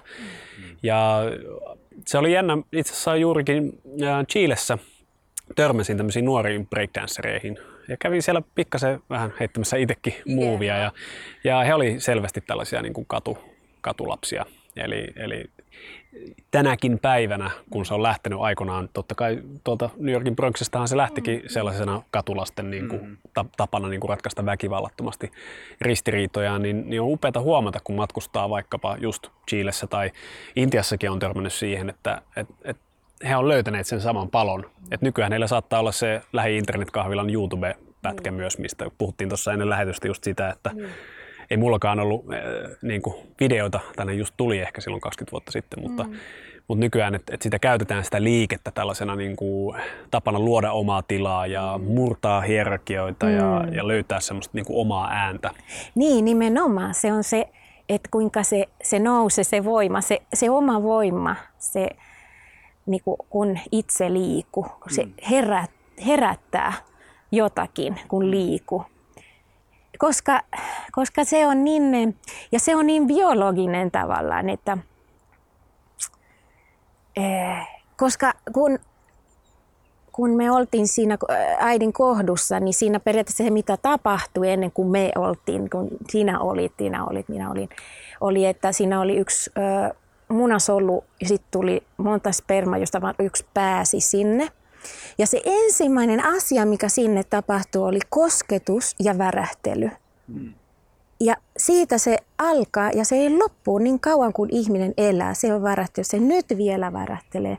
Mm. 0.58 0.76
Ja 0.82 1.22
se 2.06 2.18
oli 2.18 2.32
jännä, 2.32 2.58
itse 2.72 2.92
asiassa 2.92 3.16
juurikin 3.16 3.80
Chilessä 4.32 4.78
törmäsin 5.56 5.96
tämmöisiin 5.96 6.24
nuoriin 6.24 6.66
breakdancereihin 6.66 7.58
ja 7.88 7.96
kävin 7.96 8.22
siellä 8.22 8.42
pikkasen 8.54 9.00
vähän 9.10 9.34
heittämässä 9.40 9.76
itsekin 9.76 10.14
muuvia 10.26 10.76
ja, 10.76 10.92
ja 11.44 11.58
he 11.64 11.74
oli 11.74 12.00
selvästi 12.00 12.40
tällaisia 12.40 12.82
niin 12.82 12.94
kuin 12.94 13.06
katu, 13.06 13.38
katulapsia. 13.80 14.46
Eli, 14.76 15.06
eli 15.16 15.44
tänäkin 16.50 16.98
päivänä, 16.98 17.50
kun 17.70 17.86
se 17.86 17.94
on 17.94 18.02
lähtenyt 18.02 18.38
aikoinaan, 18.40 18.88
totta 18.92 19.14
kai 19.14 19.42
tuolta 19.64 19.90
New 19.96 20.12
Yorkin 20.12 20.36
Bronxistahan 20.36 20.88
se 20.88 20.96
lähtikin 20.96 21.42
sellaisena 21.46 22.02
katulasten 22.10 22.70
niin 22.70 22.88
kuin, 22.88 23.06
mm. 23.06 23.16
tapana 23.56 23.88
niin 23.88 24.00
kuin 24.00 24.08
ratkaista 24.08 24.46
väkivallattomasti 24.46 25.32
ristiriitoja, 25.80 26.58
niin, 26.58 26.90
niin 26.90 27.00
on 27.00 27.12
upeaa 27.12 27.40
huomata, 27.40 27.80
kun 27.84 27.96
matkustaa 27.96 28.50
vaikkapa 28.50 28.96
just 29.00 29.28
Chilessä 29.50 29.86
tai 29.86 30.10
Intiassakin 30.56 31.10
on 31.10 31.18
törmännyt 31.18 31.52
siihen, 31.52 31.90
että 31.90 32.22
et, 32.36 32.48
et 32.64 32.76
he 33.28 33.36
on 33.36 33.48
löytäneet 33.48 33.86
sen 33.86 34.00
saman 34.00 34.30
palon. 34.30 34.70
Et 34.90 35.02
nykyään 35.02 35.32
heillä 35.32 35.46
saattaa 35.46 35.80
olla 35.80 35.92
se 35.92 36.22
lähi-internetkahvilan 36.32 37.30
YouTube-pätkä 37.30 38.30
mm. 38.30 38.36
myös, 38.36 38.58
mistä 38.58 38.90
puhuttiin 38.98 39.28
tuossa 39.28 39.52
ennen 39.52 39.70
lähetystä 39.70 40.08
just 40.08 40.24
sitä, 40.24 40.50
että 40.50 40.70
mm 40.74 40.84
ei 41.50 41.56
mullakaan 41.56 42.00
ollut 42.00 42.24
äh, 42.32 42.40
niin 42.82 43.02
kuin 43.02 43.14
videoita, 43.40 43.80
tänne 43.96 44.14
just 44.14 44.34
tuli 44.36 44.58
ehkä 44.58 44.80
silloin 44.80 45.00
20 45.00 45.32
vuotta 45.32 45.52
sitten, 45.52 45.82
mutta, 45.82 46.04
mm. 46.04 46.14
mutta 46.68 46.80
nykyään, 46.80 47.14
että, 47.14 47.34
että 47.34 47.44
sitä 47.44 47.58
käytetään 47.58 48.04
sitä 48.04 48.22
liikettä 48.22 48.70
tällaisena 48.70 49.16
niin 49.16 49.36
kuin, 49.36 49.76
tapana 50.10 50.38
luoda 50.38 50.72
omaa 50.72 51.02
tilaa 51.02 51.46
ja 51.46 51.78
mm. 51.78 51.84
murtaa 51.84 52.40
hierarkioita 52.40 53.26
mm. 53.26 53.32
ja, 53.32 53.64
ja 53.72 53.88
löytää 53.88 54.20
semmoista 54.20 54.52
niin 54.54 54.64
kuin, 54.64 54.80
omaa 54.80 55.08
ääntä. 55.10 55.50
Niin, 55.94 56.24
nimenomaan. 56.24 56.94
Se 56.94 57.12
on 57.12 57.24
se, 57.24 57.48
että 57.88 58.08
kuinka 58.10 58.42
se, 58.42 58.68
se 58.82 58.98
nousee, 58.98 59.44
se 59.44 59.64
voima, 59.64 60.00
se, 60.00 60.22
se 60.34 60.50
oma 60.50 60.82
voima, 60.82 61.36
se 61.58 61.88
niin 62.86 63.00
kuin, 63.04 63.16
kun 63.30 63.58
itse 63.72 64.12
liiku, 64.12 64.66
se 64.90 65.04
mm. 65.04 65.12
herät, 65.30 65.70
herättää 66.06 66.72
jotakin, 67.32 67.96
kun 68.08 68.30
liiku 68.30 68.84
koska, 69.98 70.40
koska 70.92 71.24
se 71.24 71.46
on 71.46 71.64
niin, 71.64 72.16
ja 72.52 72.60
se 72.60 72.76
on 72.76 72.86
niin 72.86 73.06
biologinen 73.06 73.90
tavallaan, 73.90 74.50
että 74.50 74.78
eh, 77.16 77.66
koska 77.96 78.32
kun, 78.52 78.78
kun 80.12 80.30
me 80.30 80.50
oltiin 80.50 80.88
siinä 80.88 81.18
äidin 81.58 81.92
kohdussa, 81.92 82.60
niin 82.60 82.74
siinä 82.74 83.00
periaatteessa 83.00 83.44
se, 83.44 83.50
mitä 83.50 83.76
tapahtui 83.76 84.50
ennen 84.50 84.72
kuin 84.72 84.88
me 84.88 85.12
oltiin, 85.16 85.70
kun 85.70 85.88
sinä 86.10 86.40
olit, 86.40 86.72
sinä 86.78 87.04
olit, 87.04 87.28
minä 87.28 87.50
olin, 87.50 87.68
oli, 88.20 88.46
että 88.46 88.72
siinä 88.72 89.00
oli 89.00 89.16
yksi 89.16 89.50
munasolu 90.28 91.04
ja 91.20 91.28
sitten 91.28 91.50
tuli 91.50 91.82
monta 91.96 92.32
spermaa, 92.32 92.78
josta 92.78 93.00
vain 93.00 93.14
yksi 93.18 93.46
pääsi 93.54 94.00
sinne. 94.00 94.48
Ja 95.18 95.26
se 95.26 95.40
ensimmäinen 95.44 96.24
asia, 96.24 96.66
mikä 96.66 96.88
sinne 96.88 97.24
tapahtui, 97.24 97.82
oli 97.82 98.00
kosketus 98.08 98.94
ja 98.98 99.18
värähtely. 99.18 99.90
Hmm. 100.28 100.54
Ja 101.20 101.36
siitä 101.56 101.98
se 101.98 102.18
alkaa 102.38 102.90
ja 102.90 103.04
se 103.04 103.16
ei 103.16 103.38
loppu 103.38 103.78
niin 103.78 104.00
kauan 104.00 104.32
kuin 104.32 104.50
ihminen 104.52 104.94
elää. 104.96 105.34
Se 105.34 105.54
on 105.54 105.62
värähtely, 105.62 106.04
se 106.04 106.18
nyt 106.18 106.46
vielä 106.56 106.92
värähtelee. 106.92 107.58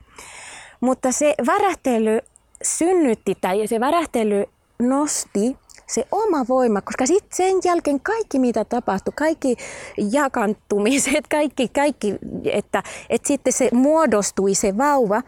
Mutta 0.82 1.12
se 1.12 1.36
värähtely 1.46 2.20
synnytti 2.64 3.36
tai 3.42 3.68
se 3.68 3.80
värähtely 3.80 4.46
nosti 4.80 5.58
se 5.88 6.08
oma 6.12 6.46
voima, 6.50 6.82
koska 6.82 7.06
sitten 7.06 7.38
sen 7.38 7.56
jälkeen 7.64 8.00
kaikki 8.00 8.40
mitä 8.40 8.66
tapahtui, 8.66 9.14
kaikki 9.18 9.58
jakantumiset, 10.12 11.28
kaikki, 11.32 11.68
kaikki 11.68 12.16
että, 12.52 12.84
että 13.10 13.28
sitten 13.28 13.54
se 13.54 13.70
muodostui 13.74 14.56
se 14.56 14.78
vauva, 14.78 15.22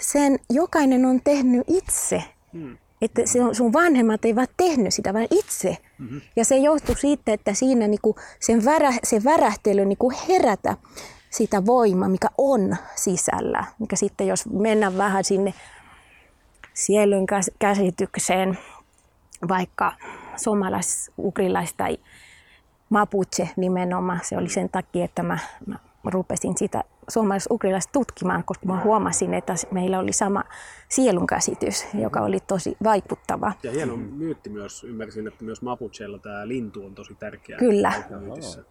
sen 0.00 0.38
jokainen 0.50 1.04
on 1.04 1.20
tehnyt 1.24 1.64
itse. 1.66 2.24
Hmm. 2.52 2.76
Että 3.02 3.22
sun 3.52 3.72
vanhemmat 3.72 4.24
eivät 4.24 4.50
tehnyt 4.56 4.94
sitä, 4.94 5.14
vaan 5.14 5.26
itse. 5.30 5.76
Mm-hmm. 5.98 6.20
Ja 6.36 6.44
se 6.44 6.56
johtuu 6.56 6.94
siitä, 6.94 7.32
että 7.32 7.54
siinä 7.54 7.88
niinku 7.88 8.16
sen 8.40 8.64
värä, 8.64 8.92
se 9.02 9.24
värähtely 9.24 9.84
niinku 9.84 10.12
herätä 10.28 10.76
sitä 11.30 11.66
voimaa, 11.66 12.08
mikä 12.08 12.28
on 12.38 12.76
sisällä. 12.94 13.64
Mikä 13.78 13.96
sitten, 13.96 14.26
jos 14.26 14.46
mennään 14.46 14.98
vähän 14.98 15.24
sinne 15.24 15.54
sielun 16.74 17.26
käsitykseen, 17.58 18.58
vaikka 19.48 19.92
suomalais, 20.36 21.10
ukrilais 21.18 21.74
tai 21.74 21.98
mapuche 22.90 23.50
nimenomaan. 23.56 24.20
Se 24.22 24.36
oli 24.36 24.48
sen 24.48 24.68
takia, 24.68 25.04
että 25.04 25.22
mä, 25.22 25.38
mä 25.66 25.78
rupesin 26.04 26.58
sitä 26.58 26.84
suomalais-ukrilaista 27.08 27.92
tutkimaan, 27.92 28.44
koska 28.44 28.66
mä 28.66 28.80
huomasin, 28.84 29.34
että 29.34 29.54
meillä 29.70 29.98
oli 29.98 30.12
sama 30.12 30.44
sielunkäsitys, 30.88 31.86
joka 31.94 32.20
oli 32.20 32.38
tosi 32.46 32.76
vaikuttava. 32.84 33.52
Ja 33.62 33.72
hieno 33.72 33.96
myytti 33.96 34.50
myös, 34.50 34.84
ymmärsin, 34.84 35.26
että 35.26 35.44
myös 35.44 35.62
Mapucheella 35.62 36.18
tämä 36.18 36.48
lintu 36.48 36.86
on 36.86 36.94
tosi 36.94 37.14
tärkeä. 37.14 37.58
Kyllä, 37.58 37.92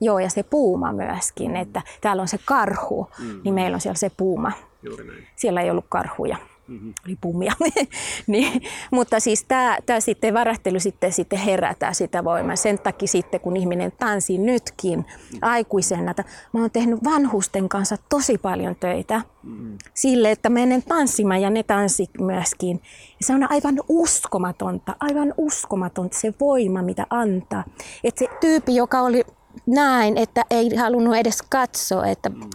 joo 0.02 0.20
ja 0.20 0.30
se 0.30 0.44
puuma 0.44 0.92
myöskin, 0.94 1.56
että 1.56 1.82
täällä 2.02 2.22
on 2.22 2.28
se 2.28 2.38
karhu, 2.46 3.10
mm. 3.20 3.42
niin 3.44 3.54
meillä 3.54 3.76
on 3.76 3.82
siellä 3.82 3.98
se 3.98 4.12
puuma. 4.18 4.52
Juuri 4.84 5.08
näin. 5.08 5.28
Siellä 5.36 5.62
ei 5.62 5.72
ollut 5.72 5.86
karhuja 5.90 6.38
mm-hmm. 6.68 6.94
pumia. 7.22 7.54
niin, 8.28 8.62
mutta 8.92 9.20
siis 9.20 9.46
tämä, 9.48 9.78
tämä 9.86 10.00
sitten 10.00 10.34
värähtely 10.34 10.80
sitten, 10.80 11.14
sitten 11.14 11.40
herätää 11.40 11.94
sitä 11.94 12.24
voimaa. 12.24 12.56
Sen 12.56 12.80
takia 12.80 13.08
sitten, 13.08 13.40
kun 13.40 13.58
ihminen 13.58 13.92
tanssii 13.92 14.38
nytkin 14.38 15.00
mm-hmm. 15.00 15.40
aikuisena, 15.42 16.12
että 16.12 16.24
mä 16.54 16.62
oon 16.62 16.72
tehnyt 16.72 17.04
vanhusten 17.04 17.70
kanssa 17.70 17.98
tosi 18.10 18.38
paljon 18.38 18.76
töitä 18.76 19.22
mm-hmm. 19.44 19.78
sille, 19.94 20.32
että 20.32 20.50
menen 20.50 20.84
tanssimaan 20.84 21.42
ja 21.42 21.50
ne 21.50 21.64
tanssit 21.64 22.12
myöskin. 22.20 22.82
Se 23.22 23.34
on 23.34 23.52
aivan 23.52 23.80
uskomatonta, 23.90 24.96
aivan 25.00 25.34
uskomatonta 25.38 26.18
se 26.20 26.34
voima, 26.40 26.82
mitä 26.82 27.08
antaa. 27.10 27.64
Että 28.04 28.20
se 28.20 28.28
tyyppi, 28.40 28.76
joka 28.76 29.02
oli 29.02 29.24
näin, 29.66 30.18
että 30.18 30.46
ei 30.50 30.76
halunnut 30.76 31.16
edes 31.16 31.42
katsoa, 31.42 32.08
että 32.08 32.30
mm 32.30 32.50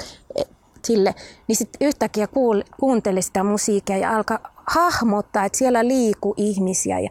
sille, 0.88 1.14
niin 1.48 1.56
sitten 1.56 1.86
yhtäkkiä 1.86 2.26
kuul, 2.26 2.62
kuunteli 2.80 3.22
sitä 3.22 3.44
musiikkia 3.44 3.96
ja 3.96 4.16
alkaa 4.16 4.38
hahmottaa, 4.66 5.44
että 5.44 5.58
siellä 5.58 5.88
liikkuu 5.88 6.34
ihmisiä 6.36 6.98
ja 6.98 7.10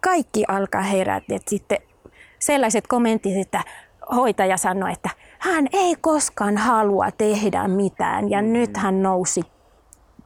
kaikki 0.00 0.44
alkaa 0.48 0.82
herätä. 0.82 1.34
Et 1.34 1.48
sitten 1.48 1.78
sellaiset 2.38 2.86
kommentit, 2.86 3.36
että 3.36 3.64
hoitaja 4.16 4.56
sanoi, 4.56 4.92
että 4.92 5.10
hän 5.38 5.66
ei 5.72 5.96
koskaan 6.00 6.56
halua 6.56 7.10
tehdä 7.10 7.68
mitään 7.68 8.30
ja 8.30 8.42
mm. 8.42 8.52
nyt 8.52 8.76
hän 8.76 9.02
nousi 9.02 9.40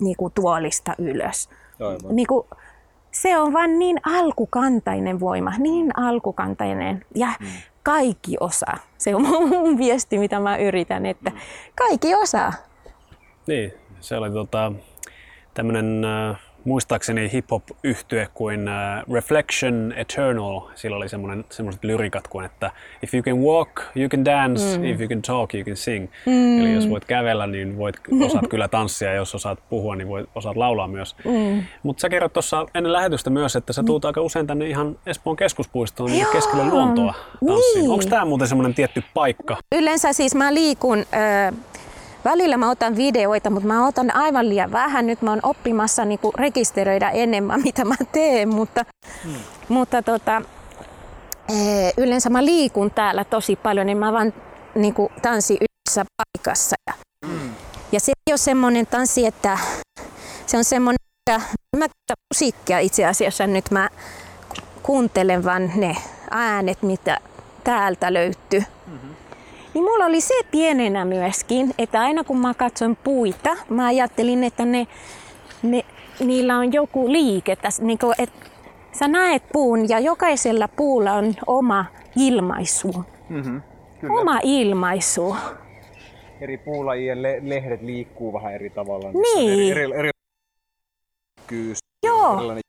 niin 0.00 0.16
kuin 0.16 0.32
tuolista 0.32 0.94
ylös. 0.98 1.48
Niin 2.12 2.26
kuin, 2.26 2.46
se 3.10 3.38
on 3.38 3.52
vain 3.52 3.78
niin 3.78 4.00
alkukantainen 4.04 5.20
voima, 5.20 5.52
niin 5.58 5.98
alkukantainen. 5.98 7.04
Ja 7.14 7.28
mm 7.40 7.46
kaikki 7.84 8.36
osaa. 8.40 8.76
Se 8.98 9.14
on 9.14 9.22
mun 9.22 9.78
viesti, 9.78 10.18
mitä 10.18 10.40
mä 10.40 10.56
yritän, 10.56 11.06
että 11.06 11.32
kaikki 11.74 12.14
osaa. 12.14 12.52
Niin, 13.46 13.72
se 14.00 14.16
oli 14.16 14.30
tota, 14.30 14.72
tämmöinen 15.54 16.04
äh, 16.04 16.40
muistaakseni 16.64 17.31
hip-hop 17.33 17.62
yhtye 17.85 18.29
kuin 18.35 18.68
äh, 18.68 19.03
Reflection 19.12 19.94
Eternal. 19.96 20.61
Sillä 20.74 20.96
oli 20.96 21.09
semmoinen, 21.09 21.44
semmoiset 21.50 21.85
lyrikat 21.85 22.29
kuin, 22.29 22.44
että 22.44 22.70
if 23.03 23.14
you 23.14 23.22
can 23.22 23.38
walk, 23.38 23.70
you 23.96 24.09
can 24.09 24.24
dance, 24.24 24.79
mm. 24.79 24.85
if 24.85 25.00
you 25.00 25.09
can 25.09 25.22
talk, 25.22 25.55
you 25.55 25.64
can 25.64 25.77
sing. 25.77 26.09
Mm. 26.27 26.61
Eli 26.61 26.74
jos 26.74 26.90
voit 26.90 27.05
kävellä, 27.05 27.46
niin 27.46 27.79
voit, 27.79 27.96
osaat 28.27 28.48
kyllä 28.50 28.68
tanssia, 28.68 29.09
ja 29.09 29.14
jos 29.14 29.35
osaat 29.35 29.59
puhua, 29.70 29.96
niin 29.96 30.09
voit, 30.09 30.29
osaat 30.35 30.57
laulaa 30.57 30.88
myös. 30.88 31.16
Mm. 31.24 31.62
Mutta 31.83 32.00
sä 32.00 32.09
kerrot 32.09 32.33
tuossa 32.33 32.66
ennen 32.74 32.92
lähetystä 32.92 33.31
myös, 33.31 33.57
että 33.57 33.72
sä 33.72 33.83
tuut 33.83 34.03
mm. 34.03 34.07
aika 34.07 34.20
usein 34.20 34.46
tänne 34.46 34.68
ihan 34.68 34.98
Espoon 35.07 35.37
keskuspuistoon 35.37 36.11
niin 36.11 36.27
keskelle 36.33 36.64
luontoa 36.64 37.14
tanssiin. 37.46 37.81
Niin. 37.81 37.90
Onko 37.90 38.05
tämä 38.11 38.24
muuten 38.24 38.48
semmoinen 38.48 38.74
tietty 38.74 39.03
paikka? 39.14 39.57
Yleensä 39.72 40.12
siis 40.12 40.35
mä 40.35 40.55
liikun... 40.55 40.98
Äh 40.98 41.55
Välillä 42.24 42.56
mä 42.56 42.70
otan 42.70 42.96
videoita, 42.96 43.50
mutta 43.50 43.68
mä 43.68 43.87
otan 43.87 44.16
aivan 44.16 44.48
liian 44.48 44.72
vähän. 44.72 45.06
Nyt 45.06 45.22
mä 45.22 45.30
oon 45.30 45.40
oppimassa 45.42 46.04
niin 46.04 46.18
kuin 46.18 46.34
rekisteröidä 46.34 47.10
enemmän, 47.10 47.62
mitä 47.64 47.84
mä 47.84 47.94
teen, 48.12 48.48
mutta, 48.48 48.84
hmm. 49.24 49.34
mutta 49.68 50.02
tota, 50.02 50.42
eh, 51.48 51.92
yleensä 51.96 52.30
mä 52.30 52.44
liikun 52.44 52.90
täällä 52.90 53.24
tosi 53.24 53.56
paljon, 53.56 53.87
niin 53.87 53.98
mä 53.98 54.12
vaan 54.12 54.32
niin 54.74 54.94
kuin 54.94 55.12
tanssin 55.22 55.58
yhdessä 55.60 56.04
paikassa. 56.16 56.76
Ja, 56.87 56.94
hmm. 57.26 57.50
ja 57.92 58.00
se 58.00 58.12
ei 58.26 58.32
ole 58.32 58.38
semmoinen 58.38 58.87
tanssi, 58.87 59.26
että 59.26 59.58
se 60.46 60.56
on 60.56 60.64
semmoinen, 60.64 60.98
että 61.26 61.46
mä 61.76 61.87
musiikkia 62.34 62.78
itse 62.78 63.06
asiassa 63.06 63.46
nyt 63.46 63.70
mä 63.70 63.88
kuuntelen 64.82 65.44
vaan 65.44 65.72
ne 65.76 65.96
äänet, 66.30 66.82
mitä 66.82 67.18
täältä 67.64 68.12
löytyy. 68.12 68.64
Mm-hmm. 68.87 69.13
Niin 69.74 69.84
mulla 69.84 70.04
oli 70.04 70.20
se 70.20 70.34
pienenä 70.50 71.04
myöskin, 71.04 71.74
että 71.78 72.00
aina 72.00 72.24
kun 72.24 72.38
mä 72.38 72.54
katson 72.54 72.96
puita, 72.96 73.56
mä 73.68 73.87
ajattelin, 73.87 74.44
että 74.44 74.64
ne, 74.64 74.87
ne, 75.62 75.84
niillä 76.20 76.58
on 76.58 76.72
joku 76.72 77.12
liike. 77.12 77.56
Niin 77.80 77.98
kuin, 77.98 78.14
että 78.18 78.46
sä 78.92 79.08
näet 79.08 79.42
puun 79.52 79.88
ja 79.88 79.98
jokaisella 79.98 80.68
puulla 80.68 81.12
on 81.12 81.34
oma 81.46 81.84
ilmaisu. 82.16 83.04
Mm-hmm, 83.28 83.62
Oma 84.10 84.40
ilmaisu. 84.42 85.37
Eri 86.40 86.58
puulajien 86.58 87.22
le- 87.22 87.40
lehdet 87.42 87.82
liikkuu 87.82 88.32
vähän 88.32 88.54
eri 88.54 88.70
tavalla. 88.70 89.10
Niin. 89.12 89.72
Eri, 89.72 89.82
eri, 89.82 89.94
eri... 89.98 90.10
Kyys. 91.46 91.78
Joo. 92.06 92.34
Erilainen... 92.37 92.62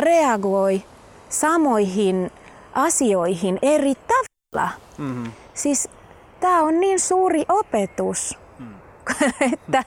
Reagoi 0.00 0.82
samoihin 1.28 2.30
asioihin 2.74 3.58
eri 3.62 3.94
tavalla. 3.94 4.31
Mm-hmm. 4.56 5.32
Siis 5.54 5.88
tämä 6.40 6.62
on 6.62 6.80
niin 6.80 7.00
suuri 7.00 7.44
opetus, 7.48 8.38
mm. 8.58 8.74
että 9.52 9.84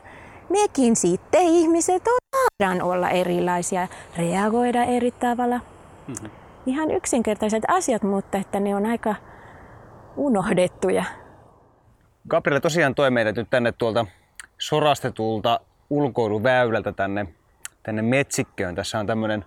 mekin 0.49 0.95
sitten 0.95 1.41
ihmiset 1.41 2.03
saadaan 2.35 2.81
olla 2.81 3.09
erilaisia, 3.09 3.87
reagoida 4.17 4.83
eri 4.83 5.11
tavalla. 5.11 5.59
Mm-hmm. 6.07 6.29
Ihan 6.65 6.91
yksinkertaiset 6.91 7.63
asiat, 7.67 8.03
mutta 8.03 8.37
että 8.37 8.59
ne 8.59 8.75
on 8.75 8.85
aika 8.85 9.15
unohdettuja. 10.15 11.03
Gabriel 12.29 12.59
tosiaan 12.59 12.95
toi 12.95 13.11
meidät 13.11 13.35
nyt 13.35 13.49
tänne 13.49 13.71
tuolta 13.71 14.05
sorastetulta 14.57 15.59
ulkoiluväylältä 15.89 16.91
tänne, 16.91 17.27
tänne 17.83 18.01
metsikköön. 18.01 18.75
Tässä 18.75 18.99
on 18.99 19.07
tämmöinen 19.07 19.45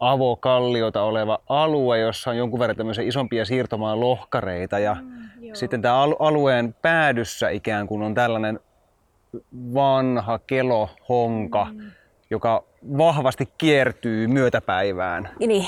avokalliota 0.00 1.02
oleva 1.02 1.38
alue, 1.48 1.98
jossa 1.98 2.30
on 2.30 2.36
jonkun 2.36 2.60
verran 2.60 2.76
tämmöisiä 2.76 3.04
isompia 3.04 3.44
siirtomaan 3.44 4.00
lohkareita 4.00 4.78
ja 4.78 4.96
mm, 5.00 5.50
sitten 5.52 5.82
tämä 5.82 6.02
alueen 6.18 6.74
päädyssä 6.82 7.48
ikään 7.48 7.86
kuin 7.86 8.02
on 8.02 8.14
tällainen 8.14 8.60
vanha 9.74 10.38
kelohonka, 10.38 11.64
mm. 11.64 11.90
joka 12.30 12.64
vahvasti 12.98 13.48
kiertyy 13.58 14.26
myötäpäivään. 14.26 15.30
Niin, 15.38 15.66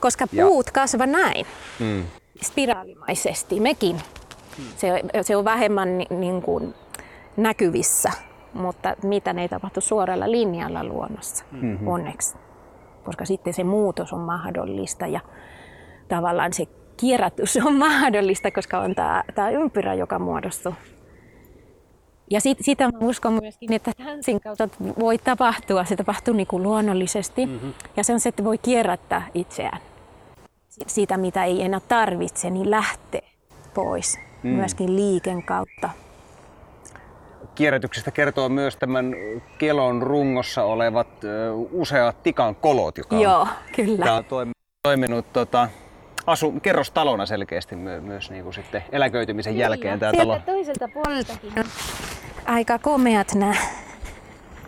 koska 0.00 0.26
puut 0.26 0.66
ja. 0.66 0.72
kasva 0.72 1.06
näin 1.06 1.46
mm. 1.80 2.04
spiraalimaisesti, 2.42 3.60
mekin. 3.60 3.96
Mm. 4.58 4.64
Se, 4.76 5.02
se 5.22 5.36
on 5.36 5.44
vähemmän 5.44 5.98
niin 5.98 6.42
kuin 6.42 6.74
näkyvissä, 7.36 8.10
mutta 8.52 8.96
mitä 9.02 9.32
ne 9.32 9.42
ei 9.42 9.48
tapahtu 9.48 9.80
suoralla 9.80 10.30
linjalla 10.30 10.84
luonnossa, 10.84 11.44
mm-hmm. 11.52 11.88
onneksi 11.88 12.36
koska 13.08 13.24
sitten 13.24 13.54
se 13.54 13.64
muutos 13.64 14.12
on 14.12 14.20
mahdollista 14.20 15.06
ja 15.06 15.20
tavallaan 16.08 16.52
se 16.52 16.66
kierrätys 16.96 17.58
on 17.64 17.76
mahdollista, 17.88 18.50
koska 18.50 18.78
on 18.78 18.94
tämä, 18.94 19.24
tämä 19.34 19.50
ympyrä, 19.50 19.94
joka 19.94 20.18
muodostuu. 20.18 20.74
Ja 22.30 22.40
sit, 22.40 22.58
sitä 22.60 22.84
mä 22.84 22.98
uskon 23.00 23.32
myöskin, 23.32 23.72
että 23.72 23.92
tanssin 24.04 24.40
kautta 24.40 24.68
voi 24.98 25.18
tapahtua, 25.18 25.84
se 25.84 25.96
tapahtuu 25.96 26.34
niin 26.34 26.46
kuin 26.46 26.62
luonnollisesti. 26.62 27.46
Mm-hmm. 27.46 27.74
Ja 27.96 28.04
se 28.04 28.12
on 28.12 28.20
se, 28.20 28.28
että 28.28 28.44
voi 28.44 28.58
kierrättää 28.58 29.28
itseään. 29.34 29.80
Siitä, 30.86 31.16
mitä 31.16 31.44
ei 31.44 31.62
enää 31.62 31.80
tarvitse, 31.88 32.50
niin 32.50 32.70
lähtee 32.70 33.28
pois 33.74 34.18
mm. 34.42 34.50
myöskin 34.50 34.96
liiken 34.96 35.42
kautta 35.42 35.90
kierrätyksestä 37.58 38.10
kertoo 38.10 38.48
myös 38.48 38.76
tämän 38.76 39.14
kelon 39.58 40.02
rungossa 40.02 40.64
olevat 40.64 41.08
useat 41.72 42.22
tikan 42.22 42.54
kolot, 42.54 42.98
joka 42.98 43.16
Joo, 43.16 43.48
kyllä. 43.76 44.22
on 44.30 44.52
toiminut 44.82 45.32
tota, 45.32 45.68
asu, 46.26 46.52
kerrostalona 46.62 47.26
selkeästi 47.26 47.76
my, 47.76 48.00
myös 48.00 48.30
niin 48.30 48.44
kuin 48.44 48.54
sitten 48.54 48.84
eläköitymisen 48.92 49.52
kyllä. 49.52 49.64
jälkeen 49.64 49.98
tämä 49.98 50.12
talo. 50.12 50.40
toiselta 50.46 50.88
puoleltakin 50.88 51.52
on 51.56 51.64
aika 52.46 52.78
komeat 52.78 53.34
nämä. 53.34 53.54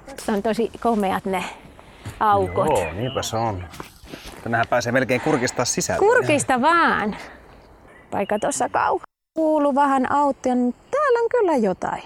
Tässä 0.07 0.33
on 0.33 0.42
tosi 0.42 0.70
komeat 0.81 1.24
ne 1.24 1.44
aukot. 2.20 2.66
Joo, 2.66 2.92
niinpä 2.92 3.22
se 3.22 3.37
on. 3.37 3.64
Tänähän 4.42 4.66
pääsee 4.70 4.92
melkein 4.92 5.20
kurkistaa 5.20 5.64
sisälle. 5.64 5.98
Kurkista 5.98 6.61
vaan. 6.61 7.16
Vaikka 8.12 8.38
tuossa 8.38 8.68
kauan 8.68 9.00
kuuluu 9.35 9.74
vähän 9.74 10.12
auttia, 10.12 10.55
niin 10.55 10.74
täällä 10.90 11.18
on 11.20 11.29
kyllä 11.29 11.57
jotain. 11.57 12.03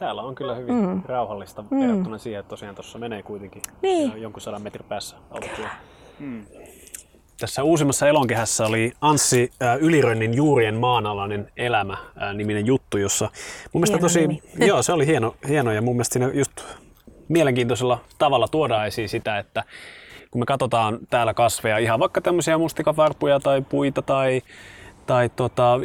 Täällä 0.00 0.22
on 0.22 0.34
kyllä 0.34 0.54
hyvin 0.54 0.74
mm. 0.74 1.02
rauhallista 1.06 1.62
mm. 1.62 1.80
verrattuna 1.80 2.18
siihen, 2.18 2.40
että 2.40 2.50
tosiaan 2.50 2.74
tuossa 2.74 2.98
menee 2.98 3.22
kuitenkin 3.22 3.62
niin. 3.82 4.22
jonkun 4.22 4.40
sadan 4.40 4.62
metrin 4.62 4.86
päässä 4.88 5.16
autotyö. 5.30 5.64
Mm. 6.18 6.46
Tässä 7.40 7.62
uusimmassa 7.62 8.08
elonkehässä 8.08 8.66
oli 8.66 8.92
Anssi 9.00 9.50
äh, 9.62 9.76
Ylirönnin 9.80 10.34
Juurien 10.34 10.74
maanalainen 10.74 11.52
elämä 11.56 11.92
äh, 11.92 12.34
niminen 12.34 12.66
juttu, 12.66 12.98
jossa 12.98 13.30
mun 13.72 13.80
mielestä 13.80 13.98
tosi, 13.98 14.20
nimi. 14.20 14.42
joo, 14.68 14.82
se 14.82 14.92
oli 14.92 15.06
hieno, 15.06 15.34
hieno 15.48 15.72
ja 15.72 15.82
mun 15.82 15.94
mielestä 15.94 16.12
siinä 16.12 16.30
just 16.34 16.64
mielenkiintoisella 17.28 17.98
tavalla 18.18 18.48
tuodaan 18.48 18.86
esiin 18.86 19.08
sitä, 19.08 19.38
että 19.38 19.64
kun 20.30 20.40
me 20.40 20.46
katsotaan 20.46 20.98
täällä 21.10 21.34
kasveja, 21.34 21.78
ihan 21.78 22.00
vaikka 22.00 22.20
tämmöisiä 22.20 22.58
mustikavarpuja 22.58 23.40
tai 23.40 23.62
puita 23.68 24.02
tai 24.02 24.42
tai 25.10 25.30
tota, 25.36 25.78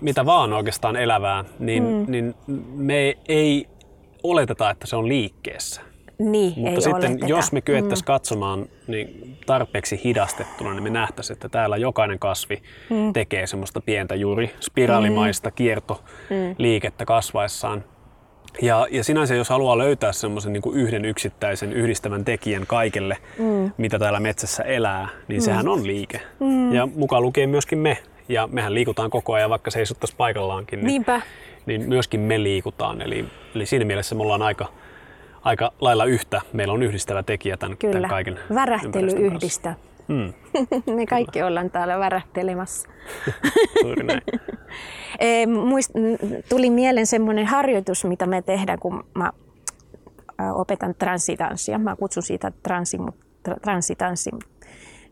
mitä 0.00 0.26
vaan 0.26 0.52
oikeastaan 0.52 0.96
elävää, 0.96 1.44
niin, 1.58 1.82
mm. 1.82 2.04
niin 2.08 2.34
me 2.74 3.16
ei 3.28 3.66
oleteta, 4.22 4.70
että 4.70 4.86
se 4.86 4.96
on 4.96 5.08
liikkeessä. 5.08 5.80
Niin, 6.18 6.52
Mutta 6.56 6.70
ei 6.70 6.80
sitten 6.80 7.10
oleteta. 7.10 7.26
jos 7.26 7.52
me 7.52 7.60
kyettäisiin 7.60 8.04
mm. 8.04 8.06
katsomaan 8.06 8.66
niin 8.86 9.36
tarpeeksi 9.46 10.00
hidastettuna, 10.04 10.72
niin 10.72 10.82
me 10.82 10.90
nähtäisiin, 10.90 11.34
että 11.34 11.48
täällä 11.48 11.76
jokainen 11.76 12.18
kasvi 12.18 12.62
mm. 12.90 13.12
tekee 13.12 13.46
semmoista 13.46 13.80
pientä 13.80 14.14
juuri 14.14 14.50
spiraalimaista 14.60 15.48
mm. 15.48 15.54
kiertoliikettä 15.54 17.04
kasvaessaan. 17.04 17.84
Ja, 18.62 18.86
ja 18.90 19.04
sinänsä 19.04 19.34
jos 19.34 19.48
haluaa 19.48 19.78
löytää 19.78 20.12
semmoisen 20.12 20.52
niin 20.52 20.74
yhden 20.74 21.04
yksittäisen 21.04 21.72
yhdistävän 21.72 22.24
tekijän 22.24 22.66
kaikelle, 22.66 23.16
mm. 23.38 23.70
mitä 23.76 23.98
täällä 23.98 24.20
metsässä 24.20 24.62
elää, 24.62 25.08
niin 25.28 25.40
mm. 25.40 25.44
sehän 25.44 25.68
on 25.68 25.86
liike. 25.86 26.20
Mm. 26.40 26.72
Ja 26.72 26.88
mukaan 26.94 27.22
lukee 27.22 27.46
myöskin 27.46 27.78
me 27.78 27.98
ja 28.28 28.48
mehän 28.52 28.74
liikutaan 28.74 29.10
koko 29.10 29.32
ajan, 29.32 29.50
vaikka 29.50 29.70
seisottaisiin 29.70 30.16
paikallaankin. 30.16 30.78
Niin, 30.78 30.86
Niinpä. 30.86 31.20
Niin 31.66 31.88
myöskin 31.88 32.20
me 32.20 32.42
liikutaan. 32.42 33.02
Eli, 33.02 33.24
eli 33.54 33.66
siinä 33.66 33.84
mielessä 33.84 34.14
me 34.14 34.22
ollaan 34.22 34.42
aika, 34.42 34.66
aika 35.42 35.72
lailla 35.80 36.04
yhtä. 36.04 36.40
Meillä 36.52 36.74
on 36.74 36.82
yhdistävä 36.82 37.22
tekijä 37.22 37.56
tämän, 37.56 37.76
Kyllä. 37.76 37.92
tämän 37.92 38.10
kaiken 38.10 38.38
Värähtely 38.54 39.10
yhdistää. 39.18 39.74
Hmm. 40.08 40.32
me 40.96 41.06
kaikki 41.06 41.32
Kyllä. 41.32 41.46
ollaan 41.46 41.70
täällä 41.70 41.98
värähtelemässä. 41.98 42.88
näin. 44.06 44.22
Muist, 45.68 45.90
tuli 46.48 46.70
mieleen 46.70 47.06
semmoinen 47.06 47.46
harjoitus, 47.46 48.04
mitä 48.04 48.26
me 48.26 48.42
tehdään, 48.42 48.78
kun 48.78 49.04
mä 49.14 49.32
opetan 50.54 50.94
transitanssia. 50.98 51.78
Mä 51.78 51.96
kutsun 51.96 52.22
siitä 52.22 52.52
transi, 52.62 52.98
transitanssi. 53.62 54.30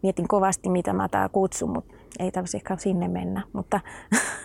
Mietin 0.03 0.29
kovasti, 0.29 0.69
mitä 0.69 0.93
mä 0.93 1.09
tää 1.09 1.29
kutsun, 1.29 1.71
mutta 1.71 1.96
ei 2.19 2.31
tarvitsisi 2.31 2.65
sinne 2.79 3.09
mennä, 3.09 3.43
mutta, 3.53 3.81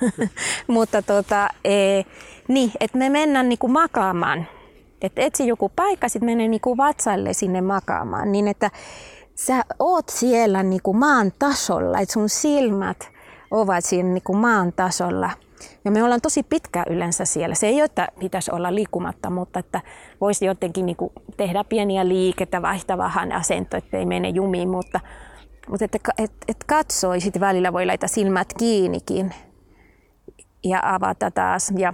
mutta 0.67 1.01
tota, 1.01 1.49
e, 1.65 2.01
niin, 2.47 2.71
että 2.79 2.97
me 2.97 3.09
mennään 3.09 3.49
niinku 3.49 3.67
makaamaan. 3.67 4.47
Että 5.01 5.21
etsi 5.21 5.47
joku 5.47 5.71
paikka, 5.75 6.09
sitten 6.09 6.25
menee 6.25 6.47
niinku 6.47 6.77
vatsalle 6.77 7.33
sinne 7.33 7.61
makaamaan, 7.61 8.31
niin 8.31 8.47
että 8.47 8.71
sä 9.35 9.61
oot 9.79 10.09
siellä 10.09 10.63
niinku 10.63 10.93
maan 10.93 11.31
tasolla, 11.39 11.99
että 11.99 12.13
sun 12.13 12.29
silmät 12.29 13.11
ovat 13.51 13.85
siinä 13.85 14.09
niinku 14.09 14.33
maan 14.33 14.73
tasolla. 14.73 15.29
Ja 15.85 15.91
me 15.91 16.03
ollaan 16.03 16.21
tosi 16.21 16.43
pitkä 16.43 16.83
yleensä 16.89 17.25
siellä. 17.25 17.55
Se 17.55 17.67
ei 17.67 17.75
ole, 17.75 17.83
että 17.83 18.07
pitäisi 18.19 18.51
olla 18.51 18.75
liikumatta, 18.75 19.29
mutta 19.29 19.59
että 19.59 19.81
voisi 20.21 20.45
jotenkin 20.45 20.85
niin 20.85 20.95
kuin 20.95 21.11
tehdä 21.37 21.63
pieniä 21.63 22.07
liikettä, 22.07 22.61
vaihtaa 22.61 22.97
vähän 22.97 23.31
asento, 23.31 23.77
ettei 23.77 24.05
mene 24.05 24.29
jumiin. 24.29 24.69
Mutta, 24.69 24.99
mutta 25.71 25.85
että, 25.85 25.99
et, 26.17 26.31
et 26.47 26.63
katsoi, 26.67 27.21
sitten 27.21 27.39
välillä 27.39 27.73
voi 27.73 27.85
laittaa 27.85 28.07
silmät 28.07 28.53
kiinnikin 28.57 29.33
ja 30.63 30.79
avata 30.83 31.31
taas. 31.31 31.73
Ja 31.77 31.93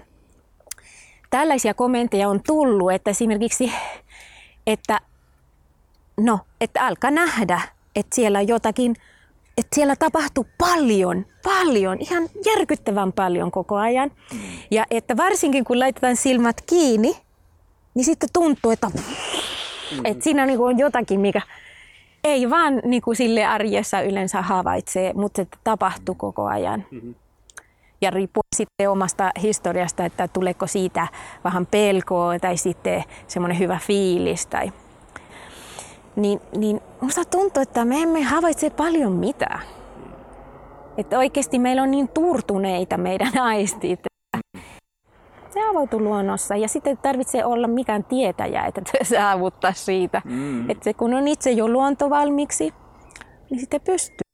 tällaisia 1.29 1.73
kommentteja 1.73 2.29
on 2.29 2.43
tullut, 2.43 2.91
että 2.91 3.09
esimerkiksi, 3.09 3.71
että 4.67 4.99
no, 6.17 6.39
että 6.61 6.85
alkaa 6.85 7.11
nähdä, 7.11 7.61
että 7.95 8.15
siellä 8.15 8.39
on 8.39 8.47
jotakin, 8.47 8.95
että 9.57 9.75
siellä 9.75 9.95
tapahtuu 9.95 10.47
paljon, 10.57 11.25
paljon, 11.43 11.97
ihan 11.99 12.29
järkyttävän 12.45 13.13
paljon 13.13 13.51
koko 13.51 13.75
ajan. 13.75 14.11
Ja 14.71 14.85
että 14.91 15.17
varsinkin 15.17 15.63
kun 15.65 15.79
laitetaan 15.79 16.15
silmät 16.15 16.61
kiinni, 16.61 17.17
niin 17.93 18.05
sitten 18.05 18.29
tuntuu, 18.33 18.71
että, 18.71 18.91
että 20.03 20.23
siinä 20.23 20.45
niin 20.45 20.59
on 20.59 20.77
jotakin, 20.77 21.19
mikä 21.19 21.41
ei 22.27 22.49
vaan 22.49 22.81
niin 22.85 23.01
kuin 23.01 23.15
sille 23.15 23.45
arjessa 23.45 24.01
yleensä 24.01 24.41
havaitsee, 24.41 25.13
mutta 25.13 25.41
se 25.41 25.47
tapahtuu 25.63 26.15
koko 26.15 26.45
ajan. 26.45 26.85
Ja 28.01 28.09
riippuu 28.09 28.43
sitten 28.55 28.89
omasta 28.89 29.31
historiasta, 29.41 30.05
että 30.05 30.27
tuleeko 30.27 30.67
siitä 30.67 31.07
vähän 31.43 31.65
pelkoa 31.65 32.39
tai 32.39 32.57
sitten 32.57 33.03
semmoinen 33.27 33.59
hyvä 33.59 33.79
fiilis 33.81 34.47
tai 34.47 34.71
niin, 36.15 36.41
niin 36.57 36.81
musta 37.01 37.25
tuntuu, 37.25 37.63
että 37.63 37.85
me 37.85 38.01
emme 38.01 38.21
havaitse 38.21 38.69
paljon 38.69 39.11
mitään. 39.11 39.61
Että 40.97 41.17
oikeasti 41.17 41.59
meillä 41.59 41.83
on 41.83 41.91
niin 41.91 42.07
turtuneita 42.07 42.97
meidän 42.97 43.37
aistit. 43.37 43.99
Se 45.57 45.69
avautuu 45.69 45.99
luonnossa 45.99 46.55
ja 46.55 46.67
sitten 46.67 46.91
ei 46.91 46.97
tarvitse 47.01 47.45
olla 47.45 47.67
mikään 47.67 48.03
tietäjä, 48.03 48.65
että 48.65 48.81
saavuttaa 49.03 49.73
siitä. 49.73 50.21
Mm. 50.25 50.69
Että 50.69 50.93
kun 50.93 51.13
on 51.13 51.27
itse 51.27 51.51
jo 51.51 51.67
luonto 51.67 52.09
valmiiksi, 52.09 52.73
niin 53.49 53.59
sitten 53.59 53.81
pystyy. 53.81 54.27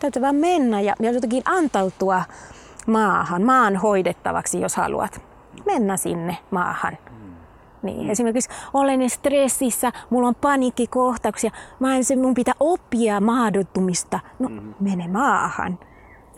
Täytyy 0.00 0.22
vaan 0.22 0.36
mennä 0.36 0.80
ja, 0.80 0.94
ja 1.00 1.10
jotenkin 1.10 1.42
antautua 1.44 2.22
maahan, 2.86 3.42
maan 3.42 3.76
hoidettavaksi, 3.76 4.60
jos 4.60 4.76
haluat. 4.76 5.20
Mennä 5.66 5.96
sinne 5.96 6.36
maahan. 6.50 6.98
Niin, 7.82 8.04
mm. 8.04 8.10
esimerkiksi 8.10 8.50
olen 8.74 9.10
stressissä, 9.10 9.92
mulla 10.10 10.28
on 10.28 10.34
paniikkikohtauksia, 10.34 11.50
mä 11.80 11.96
en 11.96 12.04
se, 12.04 12.16
mun 12.16 12.34
pitää 12.34 12.54
oppia 12.60 13.20
mahdottumista. 13.20 14.20
No, 14.38 14.48
mm. 14.48 14.74
mene 14.80 15.08
maahan. 15.08 15.78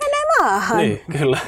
Mene 0.00 0.16
maahan. 0.38 0.78
Niin, 0.78 1.00
kyllä. 1.18 1.38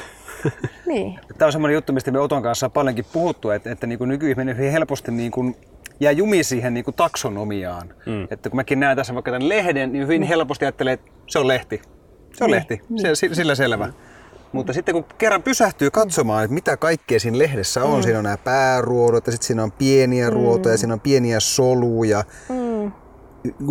niin. 0.85 1.19
Tämä 1.37 1.47
on 1.47 1.51
semmoinen 1.51 1.75
juttu, 1.75 1.93
mistä 1.93 2.11
me 2.11 2.19
Oton 2.19 2.43
kanssa 2.43 2.65
on 2.65 2.71
paljonkin 2.71 3.05
puhuttu, 3.13 3.49
että, 3.49 3.71
että 3.71 3.87
niin 3.87 3.99
nykyihminen 4.05 4.57
hyvin 4.57 4.71
helposti 4.71 5.11
niin 5.11 5.31
kuin 5.31 5.55
jää 5.99 6.11
jumi 6.11 6.43
siihen 6.43 6.73
niin 6.73 6.83
kuin 6.83 6.95
taksonomiaan. 6.95 7.93
Mm. 8.05 8.27
Että 8.31 8.49
kun 8.49 8.55
mäkin 8.55 8.79
näen 8.79 8.97
tässä 8.97 9.13
vaikka 9.13 9.31
tämän 9.31 9.49
lehden, 9.49 9.91
niin 9.91 10.03
hyvin 10.03 10.21
mm. 10.21 10.27
helposti 10.27 10.65
ajattelee, 10.65 10.93
että 10.93 11.11
se 11.27 11.39
on 11.39 11.47
lehti. 11.47 11.81
Se 12.33 12.43
on 12.43 12.49
niin. 12.49 12.55
lehti, 12.55 12.81
se, 13.15 13.35
sillä 13.35 13.55
selvä. 13.55 13.87
Mm. 13.87 13.93
Mutta 14.51 14.73
sitten 14.73 14.95
kun 14.95 15.05
kerran 15.17 15.43
pysähtyy 15.43 15.91
katsomaan, 15.91 16.43
että 16.43 16.53
mitä 16.53 16.77
kaikkea 16.77 17.19
siinä 17.19 17.37
lehdessä 17.37 17.83
on, 17.83 17.97
mm. 17.97 18.03
siinä 18.03 18.17
on 18.17 18.23
nämä 18.23 18.37
pääruodot 18.37 19.27
ja 19.27 19.31
sitten 19.31 19.47
siinä 19.47 19.63
on 19.63 19.71
pieniä 19.71 20.29
mm. 20.29 20.33
ruotoja, 20.33 20.77
siinä 20.77 20.93
on 20.93 20.99
pieniä 20.99 21.39
soluja. 21.39 22.23
Mm. 22.49 22.72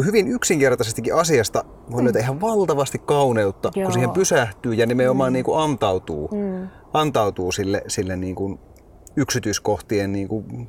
Hyvin 0.04 0.28
yksinkertaisestikin 0.28 1.14
asiasta 1.14 1.64
voi 1.90 2.00
mm. 2.00 2.04
löytää 2.04 2.22
ihan 2.22 2.40
valtavasti 2.40 2.98
kauneutta, 2.98 3.70
Joo. 3.74 3.84
kun 3.84 3.92
siihen 3.92 4.10
pysähtyy 4.10 4.74
ja 4.74 4.86
nimenomaan 4.86 5.32
mm. 5.32 5.34
niin 5.34 5.44
kuin 5.44 5.60
antautuu, 5.60 6.28
mm. 6.32 6.68
antautuu 6.92 7.52
sille, 7.52 7.82
sille 7.88 8.16
niin 8.16 8.34
kuin 8.34 8.58
yksityiskohtien 9.16 10.12
niin 10.12 10.28
kuin 10.28 10.68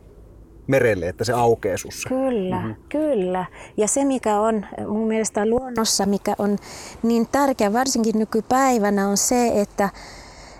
merelle, 0.68 1.08
että 1.08 1.24
se 1.24 1.34
aukeaa 1.34 1.78
sussa. 1.78 2.10
Kyllä, 2.10 2.56
mm-hmm. 2.56 2.76
kyllä. 2.90 3.46
Ja 3.78 3.88
se, 3.88 4.06
mikä 4.06 4.40
on 4.40 4.66
mun 4.88 5.08
mielestä 5.08 5.46
luonnossa, 5.46 6.06
mikä 6.06 6.36
on 6.38 6.58
niin 7.04 7.28
tärkeä 7.32 7.74
varsinkin 7.74 8.20
nykypäivänä, 8.20 9.08
on 9.08 9.18
se, 9.18 9.62
että, 9.62 9.90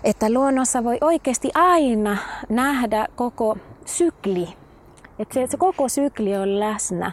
että 0.04 0.32
luonnossa 0.32 0.84
voi 0.84 0.98
oikeasti 1.00 1.50
aina 1.54 2.16
nähdä 2.48 3.06
koko 3.16 3.56
sykli. 3.84 4.48
Että 5.18 5.34
se, 5.34 5.46
se 5.46 5.56
koko 5.56 5.88
sykli 5.88 6.36
on 6.36 6.60
läsnä. 6.60 7.12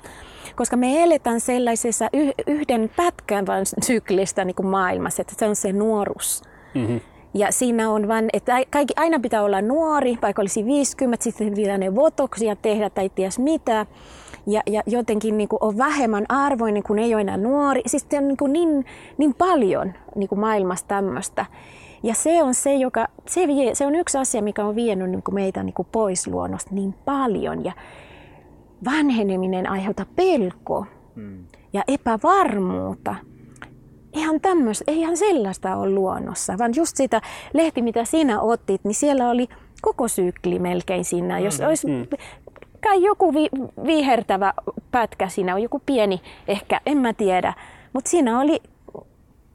Koska 0.56 0.78
me 0.78 1.04
eletään 1.04 1.40
sellaisessa 1.40 2.10
yhden 2.48 2.92
pätkän 2.96 3.48
vain 3.48 3.66
syklistä 3.84 4.46
niin 4.46 4.56
kuin 4.56 4.68
maailmassa, 4.68 5.22
että 5.22 5.34
se 5.38 5.46
on 5.46 5.56
se 5.56 5.74
nuoruus. 5.74 6.42
Mm-hmm. 6.76 7.00
Ja 7.34 7.52
siinä 7.52 7.90
on 7.90 8.08
vain, 8.08 8.30
että 8.34 8.56
kaikki, 8.70 8.94
aina 8.98 9.20
pitää 9.20 9.44
olla 9.44 9.62
nuori, 9.62 10.18
vaikka 10.22 10.42
olisi 10.42 10.66
50, 10.66 11.24
sitten 11.24 11.54
pitää 11.54 11.78
ne 11.78 11.96
votoksia 11.96 12.56
tehdä 12.56 12.90
tai 12.90 13.10
ties 13.10 13.40
mitä. 13.40 13.86
Ja, 14.48 14.62
ja 14.68 14.82
jotenkin 14.86 15.38
niin 15.38 15.50
kuin 15.50 15.60
on 15.62 15.78
vähemmän 15.78 16.26
arvoinen, 16.30 16.84
kun 16.84 17.00
ei 17.00 17.14
ole 17.14 17.22
enää 17.22 17.38
nuori. 17.38 17.82
Siis 17.86 18.06
se 18.10 18.18
on 18.18 18.28
niin, 18.28 18.38
kuin 18.38 18.54
niin, 18.54 18.86
niin 19.18 19.34
paljon 19.34 19.94
niin 20.16 20.30
kuin 20.30 20.40
maailmassa 20.40 20.88
tämmöistä. 20.88 21.46
Ja 22.04 22.14
se 22.14 22.44
on 22.44 22.54
se, 22.54 22.74
joka, 22.74 23.08
se, 23.28 23.48
vie, 23.48 23.76
se 23.76 23.86
on 23.86 23.96
yksi 23.96 24.18
asia, 24.18 24.42
mikä 24.42 24.66
on 24.66 24.76
vienyt 24.76 25.10
niin 25.10 25.24
kuin 25.24 25.36
meitä 25.36 25.64
niin 25.64 25.74
kuin 25.74 25.88
pois 25.92 26.28
luonnosta 26.28 26.76
niin 26.76 26.94
paljon. 27.06 27.66
Ja 27.66 27.72
vanheneminen 28.86 29.70
aiheuttaa 29.70 30.06
pelkoa 30.16 30.86
hmm. 31.16 31.46
ja 31.74 31.84
epävarmuutta 31.88 33.16
ihan 34.14 34.42
tämmöistä, 34.42 34.84
eihän 34.88 35.18
sellaista 35.18 35.76
ole 35.76 35.92
luonnossa, 35.92 36.58
vaan 36.58 36.72
just 36.76 36.98
sitä 36.98 37.22
lehti, 37.54 37.82
mitä 37.82 38.06
sinä 38.06 38.42
otit, 38.42 38.84
niin 38.84 38.96
siellä 38.96 39.30
oli 39.30 39.48
koko 39.82 40.08
sykli 40.08 40.60
melkein 40.60 41.06
siinä. 41.06 41.40
Jos 41.40 41.60
mm, 41.60 41.68
olisi 41.68 41.88
mm. 41.88 42.08
kai 42.84 43.04
joku 43.04 43.34
vi, 43.34 43.50
vihertävä 43.86 44.54
pätkä 44.92 45.28
siinä, 45.28 45.56
on 45.56 45.62
joku 45.62 45.82
pieni 45.86 46.22
ehkä, 46.48 46.82
en 46.86 46.98
mä 46.98 47.14
tiedä, 47.14 47.54
mutta 47.94 48.10
siinä 48.10 48.40
oli 48.40 48.62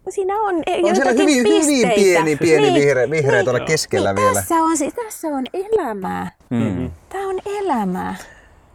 Siinä 0.08 0.34
on, 0.34 0.54
on 0.82 0.96
siellä 0.96 1.12
hyvin, 1.12 1.36
hyvin 1.36 1.92
pieni, 1.94 2.36
pieni 2.36 2.62
niin, 2.62 2.74
vihreä, 2.74 3.10
vihreä 3.10 3.34
niin, 3.34 3.44
tuolla 3.44 3.60
keskellä 3.60 4.12
niin, 4.12 4.22
vielä. 4.22 4.34
Tässä 4.34 4.54
on, 4.54 4.76
tässä 5.04 5.28
on 5.28 5.44
elämää. 5.52 6.30
Mm-hmm. 6.50 6.90
Tämä 7.08 7.28
on 7.28 7.40
elämää. 7.46 8.14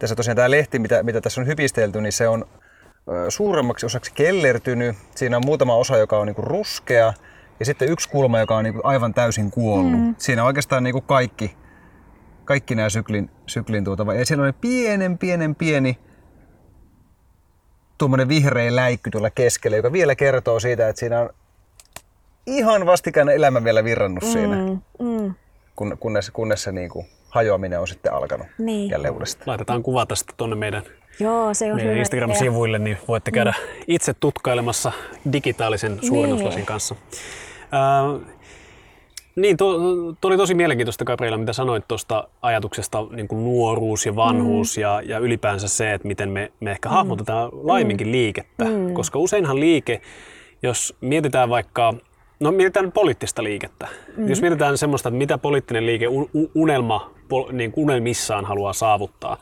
Tässä 0.02 0.16
tosiaan 0.16 0.36
tämä 0.36 0.50
lehti, 0.50 0.78
mitä, 0.78 1.02
mitä 1.02 1.20
tässä 1.20 1.40
on 1.40 1.46
hypistelty, 1.46 2.00
niin 2.00 2.12
se 2.12 2.28
on 2.28 2.44
suuremmaksi 3.28 3.86
osaksi 3.86 4.12
kellertynyt. 4.14 4.96
Siinä 5.14 5.36
on 5.36 5.42
muutama 5.46 5.74
osa, 5.74 5.96
joka 5.96 6.18
on 6.18 6.26
niinku 6.26 6.42
ruskea 6.42 7.12
ja 7.60 7.66
sitten 7.66 7.88
yksi 7.88 8.08
kulma, 8.08 8.38
joka 8.40 8.56
on 8.56 8.64
niinku 8.64 8.80
aivan 8.84 9.14
täysin 9.14 9.50
kuollut. 9.50 10.00
Mm. 10.00 10.14
Siinä 10.18 10.42
on 10.42 10.46
oikeastaan 10.46 10.82
niinku 10.84 11.00
kaikki, 11.00 11.56
kaikki 12.44 12.74
nämä 12.74 12.88
syklin, 12.88 13.30
syklin 13.46 13.84
tuota. 13.84 14.14
Ja 14.14 14.26
siellä 14.26 14.46
on 14.46 14.54
pienen, 14.60 15.18
pienen, 15.18 15.54
pieni 15.54 15.98
tuommoinen 17.98 18.28
vihreä 18.28 18.76
läikky 18.76 19.10
tuolla 19.10 19.30
keskellä, 19.30 19.76
joka 19.76 19.92
vielä 19.92 20.14
kertoo 20.14 20.60
siitä, 20.60 20.88
että 20.88 21.00
siinä 21.00 21.20
on 21.20 21.30
ihan 22.46 22.86
vastikään 22.86 23.28
elämä 23.28 23.64
vielä 23.64 23.84
virrannut 23.84 24.24
mm, 24.24 24.30
siinä, 24.30 24.56
mm. 24.98 25.34
Kun, 25.76 25.96
kunnes, 26.00 26.30
kunnes 26.30 26.62
se 26.62 26.72
niinku 26.72 27.06
hajoaminen 27.32 27.80
on 27.80 27.88
sitten 27.88 28.12
alkanut 28.12 28.46
niin. 28.58 28.90
jälleen 28.90 29.14
uudestaan. 29.14 29.48
Laitetaan 29.48 29.82
kuva 29.82 30.06
tästä 30.06 30.34
tuonne 30.36 30.56
meidän 30.56 30.82
Joo, 31.20 31.54
se 31.54 31.72
on 31.72 31.76
meidän 31.76 31.96
Instagram-sivuille, 31.96 32.78
niin 32.78 32.98
voitte 33.08 33.30
käydä 33.30 33.54
mm. 33.58 33.84
itse 33.86 34.14
tutkailemassa 34.14 34.92
digitaalisen 35.32 35.98
suurennuslasin 36.02 36.56
niin. 36.56 36.66
kanssa. 36.66 36.94
Äh, 37.74 38.32
niin, 39.36 39.56
tuo, 39.56 39.78
tuo 40.20 40.28
oli 40.28 40.36
tosi 40.36 40.54
mielenkiintoista 40.54 41.04
Gabriela, 41.04 41.36
mitä 41.36 41.52
sanoit 41.52 41.88
tuosta 41.88 42.28
ajatuksesta 42.42 43.06
niin 43.10 43.28
kuin 43.28 43.44
nuoruus 43.44 44.06
ja 44.06 44.16
vanhuus 44.16 44.76
mm. 44.76 44.80
ja, 44.80 45.02
ja 45.04 45.18
ylipäänsä 45.18 45.68
se, 45.68 45.92
että 45.92 46.08
miten 46.08 46.28
me, 46.28 46.52
me 46.60 46.70
ehkä 46.70 46.88
mm. 46.88 46.92
hahmotetaan 46.92 47.50
laiminkin 47.52 48.06
mm. 48.06 48.12
liikettä. 48.12 48.64
Mm. 48.64 48.94
Koska 48.94 49.18
useinhan 49.18 49.60
liike, 49.60 50.00
jos 50.62 50.96
mietitään 51.00 51.48
vaikka, 51.48 51.94
no 52.42 52.52
mietitään 52.52 52.92
poliittista 52.92 53.44
liikettä. 53.44 53.88
Mm. 54.16 54.28
Jos 54.28 54.40
mietitään 54.40 54.78
semmoista, 54.78 55.08
että 55.08 55.18
mitä 55.18 55.38
poliittinen 55.38 55.86
liike 55.86 56.06
unelma, 56.54 57.10
niin 57.52 57.72
unelmissaan 57.76 58.44
haluaa 58.44 58.72
saavuttaa, 58.72 59.36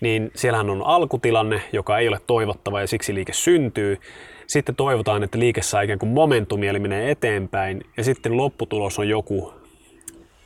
niin 0.00 0.30
siellähän 0.34 0.70
on 0.70 0.82
alkutilanne, 0.86 1.62
joka 1.72 1.98
ei 1.98 2.08
ole 2.08 2.20
toivottava 2.26 2.80
ja 2.80 2.86
siksi 2.86 3.14
liike 3.14 3.32
syntyy. 3.32 3.98
Sitten 4.46 4.74
toivotaan, 4.74 5.22
että 5.22 5.38
liike 5.38 5.62
saa 5.62 5.82
ikään 5.82 5.98
kuin 5.98 6.12
momentumia, 6.12 6.70
eli 6.70 6.78
menee 6.78 7.10
eteenpäin. 7.10 7.80
Ja 7.96 8.04
sitten 8.04 8.36
lopputulos 8.36 8.98
on 8.98 9.08
joku 9.08 9.52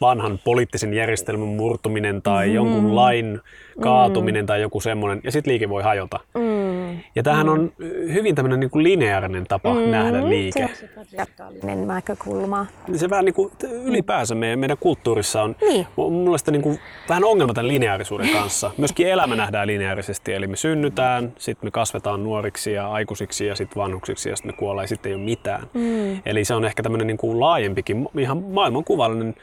vanhan 0.00 0.38
poliittisen 0.44 0.94
järjestelmän 0.94 1.48
murtuminen 1.48 2.22
tai 2.22 2.48
mm. 2.48 2.55
jonkun 2.55 2.96
lain 2.96 3.40
kaatuminen 3.80 4.44
mm. 4.44 4.46
tai 4.46 4.61
joku 4.61 4.80
semmoinen, 4.80 5.20
ja 5.24 5.32
sitten 5.32 5.53
liike 5.53 5.68
voi 5.68 5.82
hajota. 5.82 6.20
Mm. 6.34 6.61
Ja 7.14 7.22
tämähän 7.22 7.46
mm. 7.46 7.53
on 7.53 7.72
hyvin 8.12 8.34
tämmöinen 8.34 8.61
niin 8.61 8.70
kuin 8.70 8.82
lineaarinen 8.82 9.46
tapa 9.46 9.74
mm. 9.74 9.80
nähdä 9.80 10.28
liike. 10.28 10.70
Se 10.74 10.88
on 11.72 11.86
näkökulma. 11.86 12.66
Se 12.96 13.11
vähän 13.11 13.24
niin 13.24 13.34
kuin 13.34 13.53
ylipäänsä 13.84 14.34
meidän, 14.34 14.59
meidän 14.59 14.76
kulttuurissa 14.80 15.42
on 15.42 15.57
niin. 15.61 15.86
mun 15.96 16.12
mielestä 16.12 16.50
niin 16.50 16.62
kuin 16.62 16.78
vähän 17.09 17.24
ongelma 17.24 17.55
tämän 17.55 17.68
lineaarisuuden 17.68 18.28
kanssa. 18.28 18.70
Myöskin 18.78 19.09
elämä 19.09 19.36
nähdään 19.36 19.66
lineaarisesti, 19.66 20.32
eli 20.32 20.46
me 20.46 20.57
synnytään, 20.57 21.32
sitten 21.38 21.66
me 21.66 21.70
kasvetaan 21.70 22.24
nuoriksi 22.24 22.72
ja 22.72 22.92
aikuisiksi 22.92 23.46
ja 23.46 23.55
sitten 23.57 23.82
vanhuksiksi 23.82 24.28
ja 24.28 24.36
sitten 24.36 24.55
me 24.55 24.57
kuollaan 24.59 24.84
ja 24.84 24.88
sitten 24.88 25.11
ei 25.11 25.16
ole 25.16 25.24
mitään. 25.24 25.66
Mm. 25.74 26.22
Eli 26.26 26.44
se 26.44 26.55
on 26.55 26.64
ehkä 26.64 26.82
tämmöinen 26.82 27.07
niin 27.07 27.16
kuin 27.16 27.40
laajempikin, 27.40 28.09
ihan 28.18 28.42
maailmankuvallinen 28.42 29.34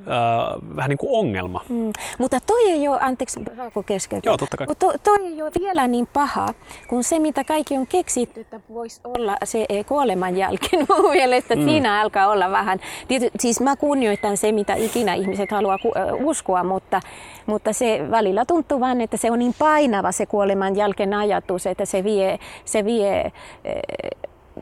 äh, 0.00 0.76
vähän 0.76 0.88
niin 0.88 0.98
kuin 0.98 1.18
ongelma. 1.18 1.64
Mm. 1.68 1.92
Mutta 2.18 2.38
toi 2.46 2.70
ei 2.70 2.88
ole, 2.88 2.98
anteeksi, 3.00 3.40
saako 3.56 3.82
keskeyttää? 3.82 4.30
Joo, 4.30 4.36
totta 4.36 4.56
kai. 4.56 4.66
Mutta 4.66 4.86
to, 4.86 4.92
toi 5.04 5.26
ei 5.26 5.42
ole 5.42 5.50
vielä 5.60 5.86
niin 5.86 6.06
paha, 6.06 6.54
kun 6.88 6.99
se 7.04 7.18
mitä 7.18 7.44
kaikki 7.44 7.76
on 7.76 7.86
keksitty, 7.86 8.40
että 8.40 8.60
voisi 8.74 9.00
olla 9.04 9.36
se 9.44 9.66
eh, 9.68 9.86
kuoleman 9.86 10.36
jälkeen. 10.36 10.86
Mun 10.88 11.10
mielestä 11.10 11.56
mm. 11.56 11.64
siinä 11.64 12.00
alkaa 12.00 12.28
olla 12.28 12.50
vähän, 12.50 12.80
tiety, 13.08 13.30
siis 13.38 13.60
mä 13.60 13.76
kunnioitan 13.76 14.36
se 14.36 14.52
mitä 14.52 14.74
ikinä 14.74 15.14
ihmiset 15.14 15.50
haluaa 15.50 15.78
uskoa, 16.24 16.64
mutta, 16.64 17.00
mutta 17.46 17.72
se 17.72 18.06
välillä 18.10 18.44
tuntuu 18.44 18.80
vaan, 18.80 19.00
että 19.00 19.16
se 19.16 19.30
on 19.30 19.38
niin 19.38 19.54
painava 19.58 20.12
se 20.12 20.26
kuoleman 20.26 20.76
jälkeen 20.76 21.14
ajatus, 21.14 21.66
että 21.66 21.84
se 21.84 22.04
vie, 22.04 22.38
se 22.64 22.84
vie 22.84 23.32
eh, 23.64 23.82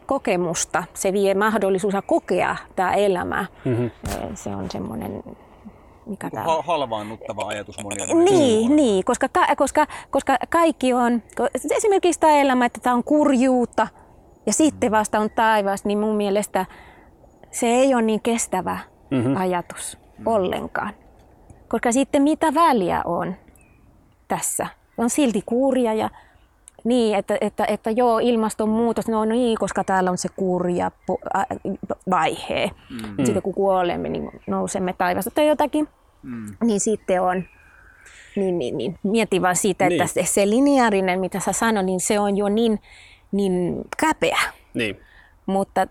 kokemusta, 0.06 0.84
se 0.94 1.12
vie 1.12 1.34
mahdollisuus 1.34 1.94
kokea 2.06 2.56
tämä 2.76 2.94
elämä. 2.94 3.46
Mm-hmm. 3.64 3.90
Se 4.34 4.50
on 4.50 4.70
semmoinen 4.70 5.22
mikä 6.08 6.30
tämä 6.30 6.44
ha- 6.44 6.62
halvaannuttava 6.62 7.46
ajatus 7.46 7.82
monia. 7.82 8.06
Niin, 8.06 8.76
niin 8.76 9.04
koska, 9.04 9.28
koska, 9.56 9.86
koska 10.10 10.36
kaikki 10.48 10.92
on, 10.92 11.22
esimerkiksi 11.70 12.20
tämä 12.20 12.32
elämä, 12.32 12.66
että 12.66 12.80
tämä 12.80 12.96
on 12.96 13.04
kurjuutta 13.04 13.88
ja 14.46 14.52
sitten 14.52 14.90
vasta 14.90 15.20
on 15.20 15.30
taivas, 15.30 15.84
niin 15.84 15.98
mun 15.98 16.16
mielestä 16.16 16.66
se 17.50 17.66
ei 17.66 17.94
ole 17.94 18.02
niin 18.02 18.22
kestävä 18.22 18.78
mm-hmm. 19.10 19.36
ajatus 19.36 19.98
ollenkaan. 20.26 20.92
Koska 21.68 21.92
sitten 21.92 22.22
mitä 22.22 22.54
väliä 22.54 23.02
on 23.04 23.34
tässä? 24.28 24.66
On 24.98 25.10
silti 25.10 25.42
kurja 25.46 25.94
ja 25.94 26.10
niin, 26.84 27.16
että, 27.16 27.38
että, 27.40 27.64
että 27.64 27.90
joo, 27.90 28.18
ilmastonmuutos, 28.18 29.08
no 29.08 29.24
niin, 29.24 29.58
koska 29.58 29.84
täällä 29.84 30.10
on 30.10 30.18
se 30.18 30.28
kurja 30.36 30.90
vaihe. 32.10 32.70
Mm. 32.90 33.24
Sitten 33.24 33.42
kun 33.42 33.54
kuolemme, 33.54 34.08
niin 34.08 34.30
nousemme 34.46 34.94
taivasta 34.98 35.30
tai 35.30 35.48
jotakin. 35.48 35.88
Mm. 36.22 36.46
Niin 36.64 36.80
sitten 36.80 37.22
on, 37.22 37.44
niin, 38.36 38.58
niin, 38.58 38.76
niin. 38.76 38.98
mietin 39.02 39.42
vaan 39.42 39.56
siitä, 39.56 39.88
niin. 39.88 40.02
että 40.02 40.14
se, 40.14 40.24
se 40.24 40.50
lineaarinen, 40.50 41.20
mitä 41.20 41.40
sä 41.40 41.52
sanoit, 41.52 41.86
niin 41.86 42.00
se 42.00 42.20
on 42.20 42.36
jo 42.36 42.48
niin, 42.48 42.80
niin 43.32 43.84
käpeä. 44.00 44.38
Niin. 44.74 45.00
Mutta 45.46 45.86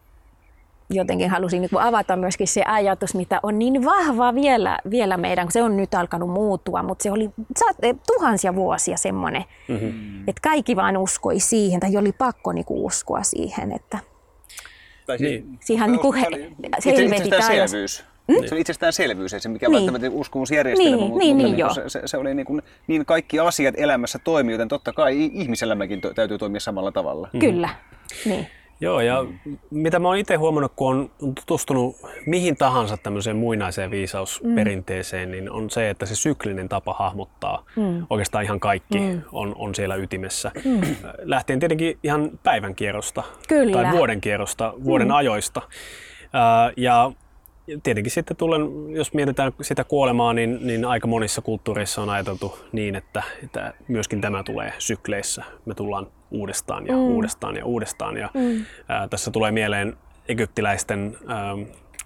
jotenkin 0.90 1.30
halusin 1.30 1.62
niin 1.62 1.80
avata 1.80 2.16
myöskin 2.16 2.48
se 2.48 2.64
ajatus, 2.64 3.16
mitä 3.16 3.40
on 3.44 3.60
niin 3.60 3.86
vahva 3.86 4.36
vielä, 4.36 4.80
vielä 4.90 5.18
meidän, 5.18 5.46
kun 5.46 5.52
se 5.52 5.64
on 5.64 5.78
nyt 5.78 5.94
alkanut 5.94 6.30
muuttua, 6.30 6.84
mutta 6.84 7.04
se 7.04 7.12
oli 7.12 7.30
eh, 7.82 7.96
tuhansia 8.08 8.56
vuosia 8.56 8.98
semmoinen, 8.98 9.44
mm-hmm. 9.68 10.20
että 10.20 10.42
kaikki 10.42 10.76
vaan 10.76 10.98
uskoi 10.98 11.40
siihen, 11.40 11.80
tai 11.80 11.98
oli 11.98 12.12
pakko 12.12 12.52
niin 12.52 12.66
kuin 12.66 12.86
uskoa 12.86 13.24
siihen, 13.24 13.72
että 13.72 14.00
tai 15.06 15.18
niin. 15.18 15.60
siihen 15.62 15.92
niin 15.92 16.00
kuin 16.00 16.18
he, 16.18 16.28
helvetin 16.86 17.44
selvyys. 17.44 18.04
Hmm? 18.34 18.48
Se 18.48 18.56
on 18.56 18.62
itsestäänselvyys, 18.62 19.34
ei 19.34 19.40
se 19.40 19.50
mikä 19.50 19.68
niin. 19.68 19.76
välttämättä 19.76 20.10
uskomusjärjestelmä, 20.12 20.96
niin, 20.96 21.08
mutta, 21.08 21.20
niin, 21.20 21.36
mutta 21.36 21.48
niin, 21.48 21.58
niin, 21.58 21.76
se, 21.76 21.90
se, 21.90 22.02
se 22.06 22.18
oli 22.18 22.34
niin, 22.34 22.46
kuin, 22.46 22.62
niin 22.88 23.06
kaikki 23.06 23.40
asiat 23.40 23.76
elämässä 23.78 24.20
toimii, 24.20 24.54
joten 24.54 24.68
totta 24.68 24.94
kai 24.94 25.30
ihmiselämäkin 25.34 26.02
to, 26.02 26.14
täytyy 26.14 26.38
toimia 26.38 26.60
samalla 26.60 26.92
tavalla. 26.92 27.30
Kyllä, 27.40 27.70
niin. 28.26 28.48
Joo, 28.82 29.02
ja 29.02 29.26
mitä 29.72 30.00
mä 30.00 30.08
oon 30.08 30.18
itse 30.18 30.36
huomannut, 30.36 30.72
kun 30.76 30.96
on 30.96 31.10
tutustunut 31.36 31.96
mihin 32.26 32.58
tahansa 32.58 32.98
tämmöiseen 32.98 33.36
muinaiseen 33.36 33.92
viisausperinteeseen, 33.92 35.30
mm. 35.30 35.32
niin 35.32 35.52
on 35.52 35.70
se, 35.70 35.90
että 35.90 36.06
se 36.06 36.16
syklinen 36.16 36.70
tapa 36.70 36.94
hahmottaa 36.94 37.66
mm. 37.76 38.06
oikeastaan 38.10 38.44
ihan 38.44 38.60
kaikki 38.60 39.00
mm. 39.00 39.22
on, 39.32 39.56
on 39.58 39.76
siellä 39.76 39.96
ytimessä. 39.96 40.52
Mm. 40.66 40.96
Lähtien 41.20 41.60
tietenkin 41.60 41.98
ihan 42.04 42.40
päivän 42.44 42.76
kierrosta 42.76 43.24
Kyllä. 43.48 43.72
tai 43.72 43.92
vuoden 43.92 44.22
kierrosta, 44.22 44.74
vuoden 44.84 45.08
mm. 45.08 45.14
ajoista. 45.14 45.62
ja 46.78 47.12
tietenkin 47.84 48.12
sitten 48.12 48.38
tulen, 48.38 48.62
jos 48.90 49.14
mietitään 49.14 49.52
sitä 49.62 49.84
kuolemaa, 49.84 50.34
niin, 50.34 50.60
niin 50.62 50.86
aika 50.86 51.08
monissa 51.08 51.42
kulttuureissa 51.42 52.02
on 52.02 52.10
ajateltu 52.10 52.60
niin, 52.72 52.96
että, 52.96 53.24
että 53.44 53.74
myöskin 53.88 54.22
tämä 54.22 54.44
tulee 54.44 54.74
sykleissä. 54.80 55.44
Me 55.66 55.76
tullaan 55.76 56.08
uudestaan 56.32 56.88
ja 56.88 56.94
mm. 56.94 57.00
uudestaan 57.00 57.56
ja 57.56 57.66
uudestaan. 57.66 58.18
Ja, 58.18 58.30
mm. 58.34 58.66
ää, 58.90 59.08
tässä 59.08 59.32
tulee 59.32 59.52
mieleen 59.52 59.98
egyptiläisten 60.28 61.18
ää, 61.28 61.56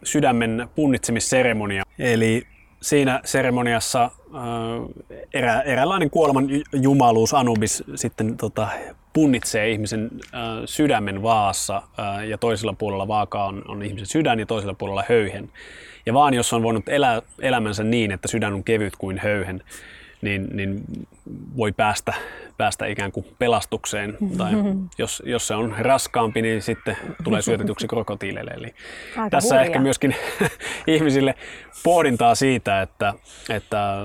sydämen 0.04 0.68
punnitsemisseremonia. 0.76 1.84
Eli 2.00 2.48
siinä 2.82 3.22
seremoniassa 3.26 4.04
äh, 4.04 4.12
erä, 5.34 5.62
eräänlainen 5.62 6.10
kuoleman 6.10 6.48
jumaluus 6.74 7.34
Anubis 7.34 7.84
sitten 7.96 8.38
tota, 8.38 8.68
punnitsee 9.14 9.70
ihmisen 9.70 10.10
äh, 10.34 10.42
sydämen 10.66 11.24
vaassa 11.24 11.76
äh, 12.00 12.28
ja 12.28 12.38
toisella 12.38 12.74
puolella 12.74 13.08
vaakaa 13.08 13.46
on, 13.46 13.64
on 13.68 13.84
ihmisen 13.84 14.06
sydän 14.06 14.40
ja 14.40 14.46
toisella 14.46 14.74
puolella 14.74 15.04
höyhen. 15.10 15.50
Ja 16.06 16.14
vaan 16.14 16.34
jos 16.34 16.54
on 16.54 16.64
voinut 16.64 16.90
elää 16.90 17.22
elämänsä 17.40 17.84
niin, 17.84 18.12
että 18.12 18.28
sydän 18.28 18.54
on 18.54 18.64
kevyt 18.64 18.94
kuin 18.98 19.18
höyhen, 19.18 19.64
niin, 20.22 20.48
niin 20.54 20.84
voi 21.58 21.72
päästä, 21.72 22.14
päästä 22.58 22.86
ikään 22.86 23.12
kuin 23.12 23.26
pelastukseen. 23.40 24.18
Tai 24.38 24.52
jos, 24.98 25.24
jos 25.26 25.48
se 25.48 25.56
on 25.56 25.76
raskaampi, 25.80 26.42
niin 26.42 26.62
sitten 26.62 26.98
tulee 27.24 27.42
syötetyksi 27.42 27.88
krokotiileille. 27.88 28.52
Eli 28.52 28.74
Aika 29.18 29.30
tässä 29.30 29.56
hurja. 29.56 29.66
ehkä 29.66 29.80
myöskin 29.80 30.16
ihmisille 30.88 31.36
pohdintaa 31.84 32.36
siitä, 32.36 32.82
että, 32.82 33.14
että 33.50 33.96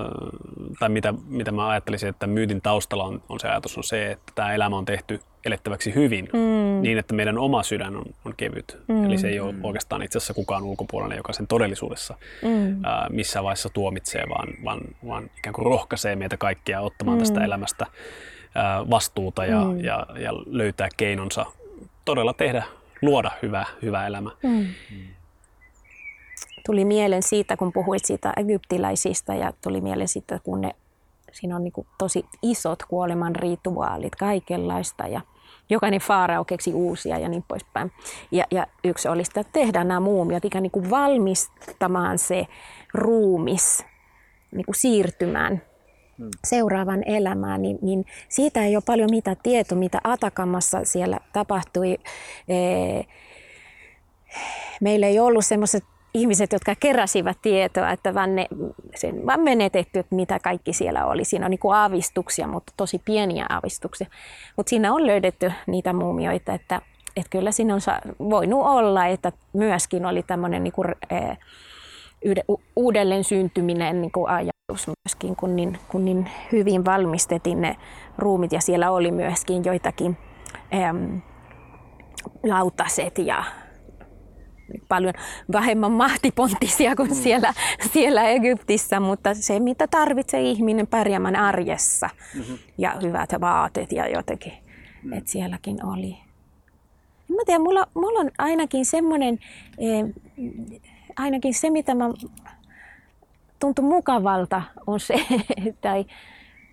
tai 0.78 0.88
mitä, 0.88 1.14
mitä 1.26 1.52
mä 1.52 1.68
ajattelisin, 1.68 2.08
että 2.08 2.26
myytin 2.26 2.62
taustalla 2.62 3.04
on, 3.04 3.22
on 3.28 3.40
se 3.40 3.48
ajatus 3.48 3.76
on 3.76 3.84
se, 3.84 4.10
että 4.10 4.32
tämä 4.34 4.54
elämä 4.54 4.76
on 4.76 4.84
tehty 4.84 5.20
elettäväksi 5.46 5.94
hyvin, 5.94 6.28
mm. 6.32 6.82
niin 6.82 6.98
että 6.98 7.14
meidän 7.14 7.38
oma 7.38 7.62
sydän 7.62 7.96
on, 7.96 8.04
on 8.24 8.34
kevyt. 8.36 8.78
Mm. 8.88 9.04
Eli 9.04 9.18
se 9.18 9.28
ei 9.28 9.40
ole 9.40 9.54
oikeastaan 9.62 10.02
itse 10.02 10.18
asiassa 10.18 10.34
kukaan 10.34 10.62
ulkopuolella, 10.62 11.14
joka 11.14 11.32
sen 11.32 11.46
todellisuudessa 11.46 12.14
mm. 12.42 12.84
ää, 12.84 13.06
missään 13.10 13.44
vaiheessa 13.44 13.68
tuomitsee, 13.68 14.24
vaan, 14.28 14.48
vaan, 14.64 14.80
vaan 15.06 15.30
ikään 15.38 15.54
kuin 15.54 15.66
rohkaisee 15.66 16.16
meitä 16.16 16.36
kaikkia 16.36 16.80
ottamaan 16.80 17.18
mm. 17.18 17.20
tästä 17.20 17.44
elämästä 17.44 17.86
ää, 18.54 18.90
vastuuta 18.90 19.46
ja, 19.46 19.64
mm. 19.64 19.80
ja, 19.80 20.06
ja 20.18 20.32
löytää 20.46 20.88
keinonsa 20.96 21.46
todella 22.04 22.32
tehdä, 22.32 22.64
luoda 23.02 23.30
hyvä, 23.42 23.66
hyvä 23.82 24.06
elämä. 24.06 24.30
Mm. 24.42 24.66
Tuli 26.66 26.84
mieleen 26.84 27.22
siitä, 27.22 27.56
kun 27.56 27.72
puhuit 27.72 28.04
siitä 28.04 28.32
egyptiläisistä 28.36 29.34
ja 29.34 29.52
tuli 29.62 29.80
mieleen 29.80 30.08
siitä, 30.08 30.40
kun 30.44 30.60
ne 30.60 30.70
siinä 31.32 31.56
on 31.56 31.64
niin 31.64 31.86
tosi 31.98 32.26
isot 32.42 32.82
kuoleman 32.82 33.36
rituaalit, 33.36 34.16
kaikenlaista. 34.16 35.06
Ja 35.06 35.20
jokainen 35.70 36.00
faarao 36.00 36.44
keksi 36.44 36.74
uusia 36.74 37.18
ja 37.18 37.28
niin 37.28 37.44
poispäin. 37.48 37.92
Ja, 38.30 38.44
ja 38.50 38.66
yksi 38.84 39.08
oli 39.08 39.24
sitä, 39.24 39.40
että 39.40 39.52
tehdään 39.52 39.88
nämä 39.88 40.00
muumiot 40.00 40.44
ikään 40.44 40.62
niin 40.62 40.70
kuin 40.70 40.90
valmistamaan 40.90 42.18
se 42.18 42.46
ruumis 42.94 43.84
niin 44.52 44.66
kuin 44.66 44.74
siirtymään 44.74 45.62
hmm. 46.18 46.30
seuraavan 46.44 47.02
elämään, 47.06 47.62
niin, 47.62 47.78
niin 47.82 48.04
siitä 48.28 48.64
ei 48.64 48.76
ole 48.76 48.82
paljon 48.86 49.10
mitä 49.10 49.36
tietoa, 49.42 49.78
mitä 49.78 49.98
Atakamassa 50.04 50.84
siellä 50.84 51.18
tapahtui. 51.32 51.98
Meillä 54.80 55.06
ei 55.06 55.18
ollut 55.20 55.44
semmoiset 55.44 55.84
ihmiset, 56.16 56.52
jotka 56.52 56.74
keräsivät 56.80 57.38
tietoa, 57.42 57.90
että 57.90 58.14
vaan, 58.14 58.36
ne, 58.36 58.46
sen, 58.94 59.26
vaan 59.26 59.40
menetetty, 59.40 59.98
että 59.98 60.14
mitä 60.14 60.38
kaikki 60.38 60.72
siellä 60.72 61.06
oli. 61.06 61.24
Siinä 61.24 61.46
on 61.46 61.50
niin 61.50 61.58
kuin 61.58 61.76
aavistuksia, 61.76 62.46
mutta 62.46 62.72
tosi 62.76 63.02
pieniä 63.04 63.46
aavistuksia. 63.48 64.06
Mutta 64.56 64.70
siinä 64.70 64.92
on 64.92 65.06
löydetty 65.06 65.52
niitä 65.66 65.92
muumioita, 65.92 66.52
että, 66.52 66.80
että 67.16 67.30
kyllä 67.30 67.52
siinä 67.52 67.74
on 67.74 67.80
voinut 68.30 68.66
olla, 68.66 69.06
että 69.06 69.32
myöskin 69.52 70.06
oli 70.06 70.22
tämmöinen 70.22 70.64
niin 70.64 70.72
kuin, 70.72 70.88
e, 71.10 71.36
uudelleen 72.76 73.24
syntyminen 73.24 74.00
niin 74.00 74.12
kuin 74.12 74.30
ajatus 74.30 74.86
myöskin, 74.86 75.36
kun 75.36 75.56
niin, 75.56 75.78
kun 75.88 76.04
niin 76.04 76.30
hyvin 76.52 76.84
valmistettiin 76.84 77.60
ne 77.60 77.76
ruumit 78.18 78.52
ja 78.52 78.60
siellä 78.60 78.90
oli 78.90 79.10
myöskin 79.10 79.64
joitakin 79.64 80.16
äm, 80.88 81.20
lautaset 82.42 83.18
ja 83.18 83.44
paljon 84.88 85.14
vähemmän 85.52 85.92
mahtipontisia 85.92 86.96
kuin 86.96 87.08
mm. 87.08 87.14
siellä, 87.14 87.54
siellä 87.92 88.28
Egyptissä, 88.28 89.00
mutta 89.00 89.34
se 89.34 89.60
mitä 89.60 89.86
tarvitsee 89.86 90.40
ihminen 90.40 90.86
pärjäämään 90.86 91.36
arjessa 91.36 92.10
mm-hmm. 92.34 92.58
ja 92.78 92.96
hyvät 93.02 93.30
vaatet 93.40 93.92
ja 93.92 94.08
jotenkin, 94.08 94.52
mm. 95.02 95.12
että 95.12 95.30
sielläkin 95.30 95.86
oli. 95.86 96.16
Mä 97.28 97.36
tiedän, 97.46 97.62
mulla, 97.62 97.86
mulla 97.94 98.20
on 98.20 98.30
ainakin 98.38 98.86
semmoinen, 98.86 99.38
eh, 99.78 100.04
ainakin 101.16 101.54
se 101.54 101.70
mitä 101.70 101.94
mä 101.94 102.04
tuntuu 103.58 103.84
mukavalta 103.84 104.62
on 104.86 105.00
se, 105.00 105.14
tai, 105.80 106.04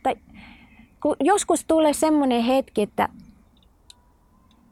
tai 0.03 0.15
kun 1.01 1.15
joskus 1.19 1.65
tulee 1.65 1.93
semmoinen 1.93 2.43
hetki, 2.43 2.81
että 2.81 3.09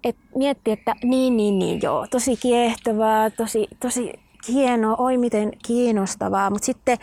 et 0.03 0.15
mietti, 0.35 0.71
että 0.71 0.95
niin, 1.03 1.37
niin, 1.37 1.59
niin, 1.59 1.79
joo, 1.83 2.07
tosi 2.07 2.37
kiehtovaa, 2.37 3.29
tosi, 3.29 3.67
tosi 3.79 4.13
hienoa, 4.47 4.95
oi 4.95 5.17
miten 5.17 5.51
kiinnostavaa, 5.67 6.49
mutta 6.49 6.65
sitten 6.65 6.97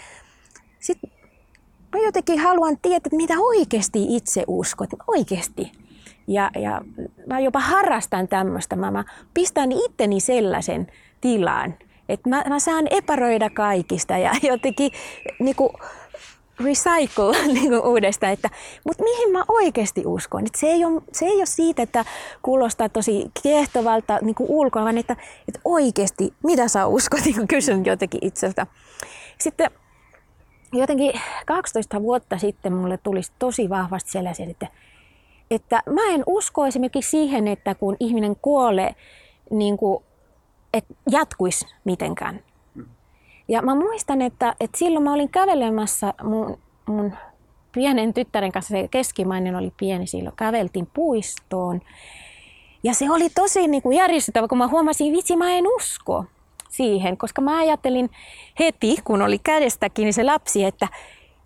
sit 0.79 0.99
mä 1.93 2.01
jotenkin 2.05 2.39
haluan 2.39 2.79
tietää, 2.83 3.17
mitä 3.17 3.35
oikeasti 3.39 4.17
itse 4.17 4.45
uskot, 4.47 4.91
oikeasti. 5.07 5.73
Ja, 6.27 6.51
ja 6.59 6.81
mä 7.27 7.41
jopa 7.41 7.61
harrastan 7.61 8.29
tämmöistä, 8.29 8.77
mä, 8.77 8.91
mä 8.91 9.05
pistän 9.35 9.73
itteni 9.73 10.21
sellaisen 10.21 10.87
tilaan, 11.21 11.75
Että 12.09 12.29
mä, 12.29 12.45
mä 12.49 12.59
saan 12.59 12.87
epäröidä 12.91 13.51
kaikista 13.51 14.19
ja 14.19 14.33
jotenkin 14.53 14.91
niin 15.39 15.57
kuin, 15.57 15.71
recycle 16.65 17.47
niin 17.55 17.69
kuin 17.69 17.85
uudestaan, 17.85 18.33
että 18.33 18.51
mutta 18.85 19.03
mihin 19.03 19.31
mä 19.33 19.45
oikeasti 19.49 20.03
uskon. 20.07 20.47
Että 20.47 20.59
se, 20.59 20.67
ei 20.67 20.85
ole, 20.85 21.03
se 21.13 21.27
ei 21.27 21.37
ole 21.37 21.47
siitä, 21.47 21.83
että 21.83 22.05
kuulostaa 22.43 22.89
tosi 22.89 23.31
kiehtovalta 23.43 24.19
niin 24.23 24.35
kuin 24.35 24.51
ulkoa, 24.51 24.83
vaan 24.83 24.99
että, 24.99 25.17
että 25.49 25.61
oikeasti, 25.65 26.33
mitä 26.45 26.69
sä 26.69 26.87
uskot, 26.87 27.21
niin 27.25 27.49
kysyn 27.49 27.85
jotenkin 27.85 28.21
itseltä. 28.23 28.67
Sitten 29.39 29.71
jotenkin 30.73 31.13
12 31.47 32.03
vuotta 32.03 32.39
sitten 32.39 32.73
mulle 32.73 32.99
tuli 33.03 33.21
tosi 33.39 33.69
vahvasti 33.69 34.11
sellaisia, 34.11 34.47
että, 34.51 34.67
että 35.51 35.83
mä 35.91 36.15
en 36.15 36.23
usko 36.27 36.67
esimerkiksi 36.67 37.11
siihen, 37.11 37.49
että 37.49 37.75
kun 37.75 37.97
ihminen 38.01 38.37
kuolee, 38.37 38.95
niin 39.51 39.77
kuin, 39.77 40.05
että 40.75 40.95
jatkuisi 41.11 41.67
mitenkään. 41.85 42.48
Ja 43.49 43.63
mä 43.63 43.75
muistan, 43.75 44.23
että, 44.23 44.55
että 44.61 44.79
silloin 44.79 45.05
mä 45.05 45.13
olin 45.13 45.29
kävelemässä 45.29 46.15
mun, 46.23 46.59
mun 46.87 47.13
pienen 47.73 48.15
tyttären 48.15 48.53
kanssa, 48.53 48.71
se 48.71 48.89
keskimainen 48.91 49.57
oli 49.57 49.73
pieni 49.77 50.07
silloin, 50.07 50.37
käveltiin 50.37 50.87
puistoon. 50.95 51.81
Ja 52.83 52.95
se 52.95 53.11
oli 53.11 53.29
tosi 53.31 53.69
niin 53.69 53.83
kuin 53.83 53.97
järistyttävä, 53.97 54.49
kun 54.49 54.59
mä 54.59 54.69
huomasin, 54.69 55.13
vitsi 55.13 55.37
mä 55.37 55.53
en 55.53 55.65
usko 55.77 56.25
siihen, 56.69 57.17
koska 57.17 57.43
mä 57.43 57.59
ajattelin 57.59 58.11
heti, 58.59 58.97
kun 59.05 59.23
oli 59.23 59.39
kädestä 59.39 59.89
kiinni 59.89 60.13
se 60.13 60.25
lapsi, 60.25 60.65
että, 60.65 60.89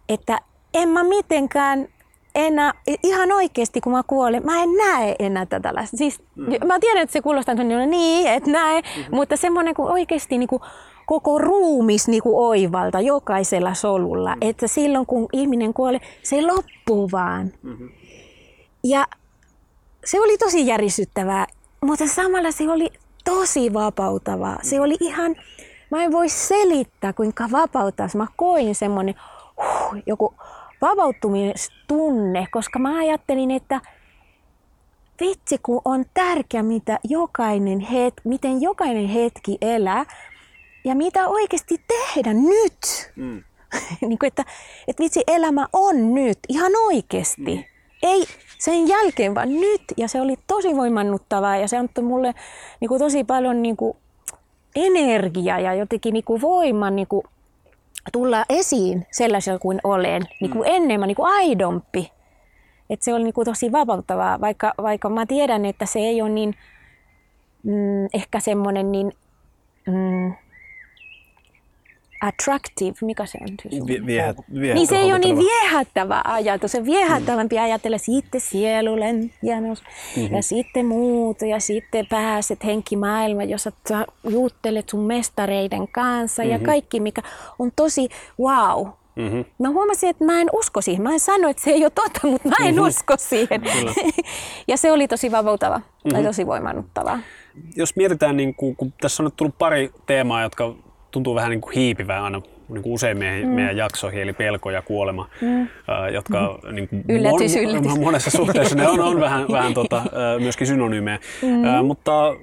että 0.09 0.39
en 0.75 0.89
mä 0.89 1.05
mitenkään 1.05 1.89
enää, 2.35 2.73
ihan 3.03 3.33
oikeasti 3.33 3.81
kun 3.81 3.93
mä 3.93 4.03
kuolen, 4.07 4.45
mä 4.45 4.63
en 4.63 4.69
näe 4.77 5.17
enää 5.19 5.47
tätä 5.47 5.75
lasta. 5.75 5.97
Siis, 5.97 6.23
mm. 6.37 6.67
Mä 6.67 6.79
tiedän, 6.81 7.03
että 7.03 7.13
se 7.13 7.21
kuulostaa 7.21 7.55
niin, 7.55 7.91
niin 7.91 8.29
et 8.29 8.47
näe, 8.47 8.81
mm-hmm. 8.81 9.17
mutta 9.17 9.37
semmoinen 9.37 9.75
kuin 9.75 9.93
oikeasti 9.93 10.39
niin 10.39 10.49
kuin 10.49 10.63
koko 11.07 11.39
ruumis 11.39 12.09
niin 12.09 12.23
kuin 12.23 12.37
oivalta 12.37 13.01
jokaisella 13.01 13.75
solulla, 13.75 14.31
mm-hmm. 14.31 14.51
että 14.51 14.69
silloin 14.69 15.07
kun 15.07 15.29
ihminen 15.33 15.75
kuolee, 15.75 16.01
se 16.23 16.43
loppuu 16.43 17.09
vaan. 17.13 17.53
Mm-hmm. 17.63 17.91
Ja 18.85 19.07
se 20.05 20.21
oli 20.21 20.39
tosi 20.39 20.67
järisyttävää, 20.67 21.47
mutta 21.81 22.07
samalla 22.07 22.53
se 22.53 22.71
oli 22.71 22.91
tosi 23.25 23.73
vapautavaa. 23.73 24.59
Se 24.63 24.81
oli 24.81 24.97
ihan, 25.01 25.37
mä 25.91 26.05
en 26.05 26.13
voi 26.13 26.29
selittää 26.29 27.13
kuinka 27.13 27.49
vapauttaa. 27.53 28.09
Mä 28.15 28.27
koin 28.37 28.75
semmoinen 28.75 29.15
huh, 29.57 30.03
joku 30.07 30.35
vapautumistunne, 30.81 32.47
koska 32.51 32.79
mä 32.79 32.99
ajattelin, 32.99 33.51
että 33.51 33.81
vitsi 35.21 35.59
kun 35.63 35.81
on 35.85 36.05
tärkeä, 36.15 36.63
mitä 36.63 36.99
jokainen 37.05 37.81
het, 37.81 38.15
miten 38.25 38.63
jokainen 38.63 39.09
hetki 39.09 39.59
elää 39.61 40.05
ja 40.85 40.95
mitä 40.95 41.29
oikeasti 41.29 41.81
tehdä 41.89 42.35
nyt. 42.35 43.13
Mm. 43.17 43.43
niin 44.09 44.19
kuin, 44.19 44.29
että, 44.29 44.45
että 44.89 45.03
vitsi, 45.03 45.23
elämä 45.27 45.67
on 45.73 46.15
nyt, 46.15 46.39
ihan 46.49 46.73
oikeasti. 46.87 47.57
Mm. 47.57 47.65
Ei 48.03 48.25
sen 48.59 48.89
jälkeen, 48.89 49.35
vaan 49.35 49.61
nyt. 49.61 49.83
Ja 49.97 50.09
se 50.09 50.21
oli 50.21 50.35
tosi 50.47 50.77
voimannuttavaa 50.77 51.57
ja 51.57 51.69
se 51.69 51.77
antoi 51.77 52.05
mulle 52.05 52.35
niin 52.81 52.89
kuin, 52.89 52.99
tosi 52.99 53.25
paljon 53.25 53.63
niin 53.63 53.77
kuin, 53.77 53.97
energiaa 54.77 55.61
ja 55.61 55.75
jotenkin 55.75 56.13
niin 56.13 56.25
kuin, 56.25 56.41
voiman 56.41 56.97
niin 56.97 57.09
kuin, 57.09 57.25
tulla 58.13 58.45
esiin 58.49 59.07
sellaisella 59.11 59.59
kuin 59.59 59.81
olen, 59.85 60.23
niin 60.41 60.51
kuin 60.51 60.69
mm. 60.69 60.75
enemmän, 60.75 61.07
niin 61.09 61.17
kuin 61.17 61.33
aidompi. 61.33 62.13
Et 62.91 63.03
se 63.03 63.15
oli 63.15 63.25
niin 63.25 63.35
kuin 63.35 63.45
tosi 63.45 63.73
vapauttavaa, 63.73 64.41
vaikka, 64.41 64.75
vaikka 64.83 65.09
mä 65.09 65.27
tiedän, 65.27 65.65
että 65.65 65.87
se 65.87 65.99
ei 65.99 66.23
ole 66.23 66.31
niin 66.31 66.55
mm, 67.63 68.05
ehkä 68.15 68.41
semmoinen 68.41 68.93
niin 68.93 69.13
mm, 69.87 70.35
attractive, 72.23 72.95
mikä 73.03 73.27
se 73.27 73.39
on? 73.41 73.87
Vie, 73.87 74.07
viehät, 74.07 74.37
niin 74.49 74.87
se 74.87 74.97
ei 74.97 75.13
ole 75.13 75.19
niin 75.19 75.39
viehättävä 75.39 76.23
ajatus. 76.25 76.73
Se 76.73 76.85
viehättävämpi 76.85 77.57
mm. 77.57 77.63
ajatella 77.63 77.99
sitten 77.99 78.41
sielulen 78.41 79.33
hienos 79.43 79.83
mm-hmm. 80.17 80.37
ja 80.37 80.43
sitten 80.43 80.87
muut 80.87 81.43
ja 81.43 81.61
sitten 81.61 82.07
pääset 82.07 82.65
henkimaailma, 82.65 83.45
jossa 83.45 83.73
juttelet 84.29 84.89
sun 84.89 85.01
mestareiden 85.01 85.89
kanssa 85.89 86.43
mm-hmm. 86.43 86.53
ja 86.53 86.67
kaikki, 86.67 87.01
mikä 87.01 87.23
on 87.59 87.73
tosi 87.77 88.09
wow. 88.41 88.87
Mm-hmm. 89.17 89.45
Mä 89.59 89.69
huomasin, 89.69 90.11
että 90.11 90.25
mä 90.25 90.41
en 90.41 90.49
usko 90.53 90.81
siihen. 90.81 91.03
Mä 91.03 91.13
en 91.13 91.21
sano, 91.21 91.49
että 91.49 91.63
se 91.63 91.71
ei 91.71 91.85
ole 91.85 91.91
totta, 91.91 92.27
mutta 92.27 92.49
mä 92.49 92.57
en 92.61 92.75
mm-hmm. 92.75 92.87
usko 92.87 93.15
siihen. 93.17 93.63
ja 94.69 94.77
se 94.77 94.93
oli 94.93 95.09
tosi 95.09 95.31
vapauttava 95.31 95.79
mm-hmm. 95.79 96.19
ja 96.19 96.25
tosi 96.25 96.47
voimannuttavaa. 96.47 97.19
Jos 97.77 97.97
mietitään, 97.97 98.37
niin 98.37 98.55
kun, 98.55 98.77
kun 98.77 98.93
tässä 99.01 99.23
on 99.23 99.25
nyt 99.25 99.37
tullut 99.37 99.59
pari 99.59 99.91
teemaa, 100.07 100.43
jotka 100.43 100.75
tuntuu 101.13 101.35
vähän 101.35 101.51
niin 101.51 101.61
kuin 101.61 101.75
hiipivää 101.75 102.25
aina 102.25 102.43
niin 102.69 102.83
kuin 102.83 102.93
usein 102.93 103.19
meidän, 103.19 103.49
mm. 103.49 103.55
meidän 103.55 103.77
jaksoihin, 103.77 104.23
eli 104.23 104.33
pelko 104.33 104.71
ja 104.71 104.83
kuolema, 104.83 105.29
mm. 105.41 105.69
jotka 106.13 106.59
mm. 106.63 106.75
niin 106.75 106.89
kuin 106.89 107.05
yllätys, 107.09 107.55
mon, 107.55 107.65
yllätys. 107.65 107.99
monessa 107.99 108.31
suhteessa 108.41 108.77
ne 108.77 108.89
on, 108.89 109.01
on 109.01 109.21
vähän, 109.21 109.49
vähän 109.49 109.75
tota, 109.75 110.03
myöskin 110.39 110.67
synonyymejä. 110.67 111.19
Mm. 111.43 111.87
Mutta 111.87 112.37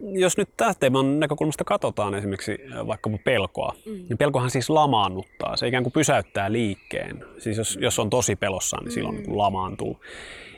jos 0.00 0.36
nyt 0.36 0.48
teeman 0.80 1.20
näkökulmasta 1.20 1.64
katsotaan 1.64 2.14
esimerkiksi 2.14 2.58
vaikkapa 2.86 3.18
pelkoa, 3.24 3.74
mm. 3.86 3.92
niin 3.92 4.18
pelkohan 4.18 4.50
siis 4.50 4.70
lamaannuttaa. 4.70 5.56
Se 5.56 5.68
ikään 5.68 5.82
kuin 5.82 5.92
pysäyttää 5.92 6.52
liikkeen. 6.52 7.24
Siis 7.38 7.58
jos, 7.58 7.78
jos 7.80 7.98
on 7.98 8.10
tosi 8.10 8.36
pelossaan, 8.36 8.84
niin 8.84 8.92
silloin 8.92 9.16
mm. 9.16 9.22
niin 9.22 9.38
lamaantuu. 9.38 10.00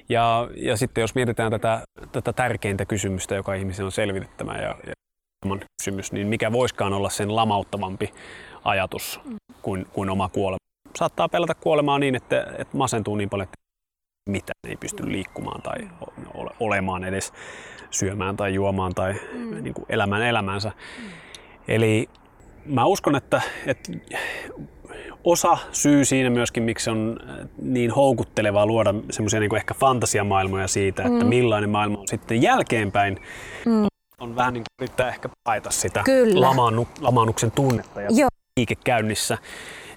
Ja, 0.09 0.49
ja 0.57 0.77
sitten 0.77 1.03
jos 1.03 1.15
mietitään 1.15 1.51
tätä, 1.51 1.83
tätä 2.13 2.33
tärkeintä 2.33 2.85
kysymystä, 2.85 3.35
joka 3.35 3.55
ihmisen 3.55 3.85
on 3.85 3.93
selvitettämä 3.93 4.53
ja, 4.53 4.75
ja 4.87 4.93
kysymys, 5.81 6.13
niin 6.13 6.27
mikä 6.27 6.53
voiskaan 6.53 6.93
olla 6.93 7.11
sen 7.11 7.37
lamauttavampi 7.37 8.15
ajatus 8.65 9.21
kuin, 9.63 9.87
kuin 9.93 10.11
oma 10.11 10.29
kuolema. 10.29 10.59
Saattaa 10.99 11.29
pelätä 11.29 11.55
kuolemaa 11.55 11.99
niin, 11.99 12.15
että, 12.15 12.47
että 12.59 12.77
masentuu 12.77 13.17
niin 13.17 13.31
paljon, 13.31 13.45
että 13.45 13.61
mitään 14.31 14.71
ei 14.71 14.77
pysty 14.77 15.13
liikkumaan 15.13 15.63
tai 15.63 15.79
olemaan 16.61 17.05
edes 17.05 17.33
syömään 17.91 18.37
tai 18.37 18.55
juomaan 18.55 18.95
tai 18.95 19.15
mm. 19.33 19.63
niin 19.63 19.75
kuin 19.75 19.87
elämään 19.89 20.23
elämänsä. 20.23 20.73
Mm. 20.99 21.05
Eli 21.69 22.09
mä 22.67 22.85
uskon, 22.85 23.17
että, 23.17 23.43
että 23.67 23.93
osa 25.25 25.59
syy 25.73 26.05
siinä 26.05 26.31
myöskin, 26.31 26.63
miksi 26.63 26.91
on 26.91 27.19
niin 27.63 27.91
houkuttelevaa 27.91 28.67
luoda 28.67 28.95
semmoisia 29.11 29.41
niin 29.41 29.57
ehkä 29.57 29.75
fantasiamaailmoja 29.75 30.69
siitä, 30.69 31.03
että 31.03 31.25
mm. 31.25 31.29
millainen 31.29 31.71
maailma 31.71 31.99
on 31.99 32.09
sitten 32.09 32.43
jälkeenpäin, 32.43 33.19
mm 33.67 33.90
on 34.21 34.37
vähän 34.37 34.55
niin 34.55 34.63
kuin 34.63 34.85
yrittää 34.85 35.09
ehkä 35.09 35.29
paita 35.45 35.71
sitä 35.71 36.05
lamaannu, 36.35 36.89
lamaannuksen 37.01 37.51
tunnetta 37.51 38.01
ja 38.01 38.09
Joo. 38.11 38.29
liike 38.57 38.75
käynnissä. 38.85 39.39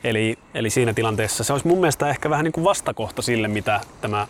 Eli, 0.04 0.38
eli 0.54 0.70
siinä 0.70 0.94
tilanteessa 0.94 1.44
se 1.44 1.54
olisi 1.54 1.68
mun 1.68 1.78
mielestä 1.78 2.10
ehkä 2.10 2.30
vähän 2.30 2.44
niin 2.44 2.52
kuin 2.52 2.64
vastakohta 2.64 3.22
sille, 3.22 3.48
mitä 3.48 3.82
tämä 4.02 4.28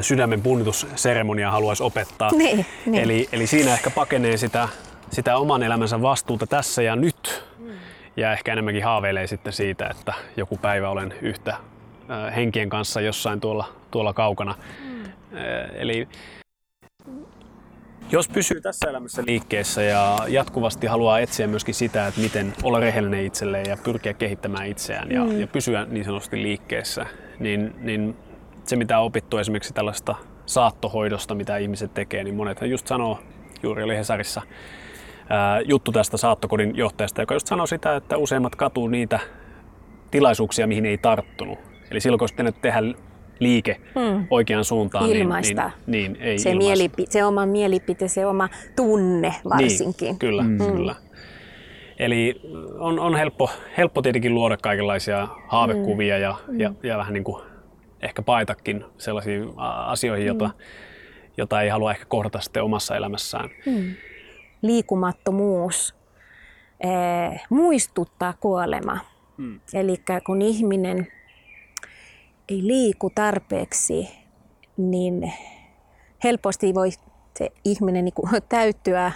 sydämen 0.00 0.42
punnitusseremonia 0.42 1.50
haluaisi 1.50 1.82
opettaa. 1.82 2.30
Niin, 2.30 2.66
niin. 2.86 3.02
Eli, 3.02 3.28
eli 3.32 3.46
siinä 3.46 3.74
ehkä 3.74 3.90
pakenee 3.90 4.36
sitä, 4.36 4.68
sitä 5.10 5.36
oman 5.36 5.62
elämänsä 5.62 6.02
vastuuta 6.02 6.46
tässä 6.46 6.82
ja 6.82 6.96
nyt. 6.96 7.44
Ja 8.16 8.32
ehkä 8.32 8.52
enemmänkin 8.52 8.84
haaveilee 8.84 9.26
sitten 9.26 9.52
siitä, 9.52 9.88
että 9.88 10.14
joku 10.36 10.56
päivä 10.56 10.90
olen 10.90 11.14
yhtä 11.22 11.56
henkien 12.36 12.68
kanssa 12.68 13.00
jossain 13.00 13.40
tuolla, 13.40 13.68
tuolla 13.90 14.12
kaukana. 14.12 14.54
Mm. 14.84 15.04
Eli 15.74 16.08
jos 18.10 18.28
pysyy 18.28 18.60
tässä 18.60 18.90
elämässä 18.90 19.22
liikkeessä 19.26 19.82
ja 19.82 20.18
jatkuvasti 20.28 20.86
haluaa 20.86 21.20
etsiä 21.20 21.46
myöskin 21.46 21.74
sitä, 21.74 22.06
että 22.06 22.20
miten 22.20 22.52
olla 22.62 22.80
rehellinen 22.80 23.26
itselleen 23.26 23.68
ja 23.68 23.76
pyrkiä 23.84 24.14
kehittämään 24.14 24.66
itseään 24.66 25.10
ja, 25.10 25.24
mm. 25.24 25.40
ja 25.40 25.46
pysyä 25.46 25.86
niin 25.90 26.04
sanotusti 26.04 26.42
liikkeessä, 26.42 27.06
niin, 27.38 27.74
niin 27.78 28.16
se 28.64 28.76
mitä 28.76 28.98
on 28.98 29.04
opittu 29.04 29.38
esimerkiksi 29.38 29.74
tällaista 29.74 30.14
saattohoidosta, 30.46 31.34
mitä 31.34 31.56
ihmiset 31.56 31.94
tekee, 31.94 32.24
niin 32.24 32.34
monethan 32.34 32.70
just 32.70 32.86
sanoo, 32.86 33.18
juuri 33.62 33.82
oli 33.82 33.96
Hesarissa 33.96 34.42
ää, 35.28 35.60
juttu 35.60 35.92
tästä 35.92 36.16
saattokodin 36.16 36.76
johtajasta, 36.76 37.22
joka 37.22 37.34
just 37.34 37.46
sanoi 37.46 37.68
sitä, 37.68 37.96
että 37.96 38.16
useimmat 38.16 38.56
katuu 38.56 38.88
niitä 38.88 39.20
tilaisuuksia, 40.10 40.66
mihin 40.66 40.86
ei 40.86 40.98
tarttunut. 40.98 41.58
Eli 41.90 42.00
silloin 42.00 42.18
kun 42.18 42.22
olisi 42.22 42.34
pitänyt 42.34 42.60
tehdä 42.60 42.80
liike 43.38 43.80
hmm. 43.94 44.26
oikeaan 44.30 44.64
suuntaan, 44.64 45.10
ilmaista. 45.10 45.70
niin, 45.86 46.12
niin, 46.12 46.22
ei 46.22 46.38
se, 46.38 46.52
mielipi- 46.52 47.06
se 47.10 47.24
oma 47.24 47.46
mielipite, 47.46 48.08
se 48.08 48.26
oma 48.26 48.48
tunne 48.76 49.34
varsinkin. 49.44 50.08
Niin, 50.08 50.18
kyllä, 50.18 50.42
hmm. 50.42 50.58
kyllä. 50.58 50.94
Eli 51.98 52.40
on, 52.78 52.98
on 52.98 53.16
helppo, 53.16 53.50
helppo 53.76 54.02
tietenkin 54.02 54.34
luoda 54.34 54.56
kaikenlaisia 54.56 55.28
haavekuvia 55.48 56.14
hmm. 56.14 56.22
ja, 56.22 56.36
hmm. 56.46 56.60
ja, 56.60 56.72
ja 56.82 56.98
vähän 56.98 57.14
niin 57.14 57.24
kuin 57.24 57.42
ehkä 58.02 58.22
paitakin 58.22 58.84
sellaisiin 58.98 59.48
asioihin, 59.86 60.30
hmm. 60.30 60.40
jota, 60.40 60.50
jota 61.36 61.62
ei 61.62 61.68
halua 61.68 61.90
ehkä 61.90 62.04
kohdata 62.04 62.40
sitten 62.40 62.62
omassa 62.62 62.96
elämässään. 62.96 63.50
Hmm. 63.66 63.94
Liikumattomuus 64.62 65.94
eh, 66.80 67.42
muistuttaa 67.50 68.34
kuolema. 68.40 68.98
Hmm. 69.38 69.60
Eli 69.74 69.96
kun 70.26 70.42
ihminen 70.42 71.06
ei 72.48 72.66
liiku 72.66 73.10
tarpeeksi, 73.14 74.08
niin 74.76 75.32
helposti 76.24 76.74
voi 76.74 76.90
se 77.38 77.50
ihminen 77.64 78.04
niin 78.04 78.14
kuin 78.14 78.30
täyttyä 78.48 79.12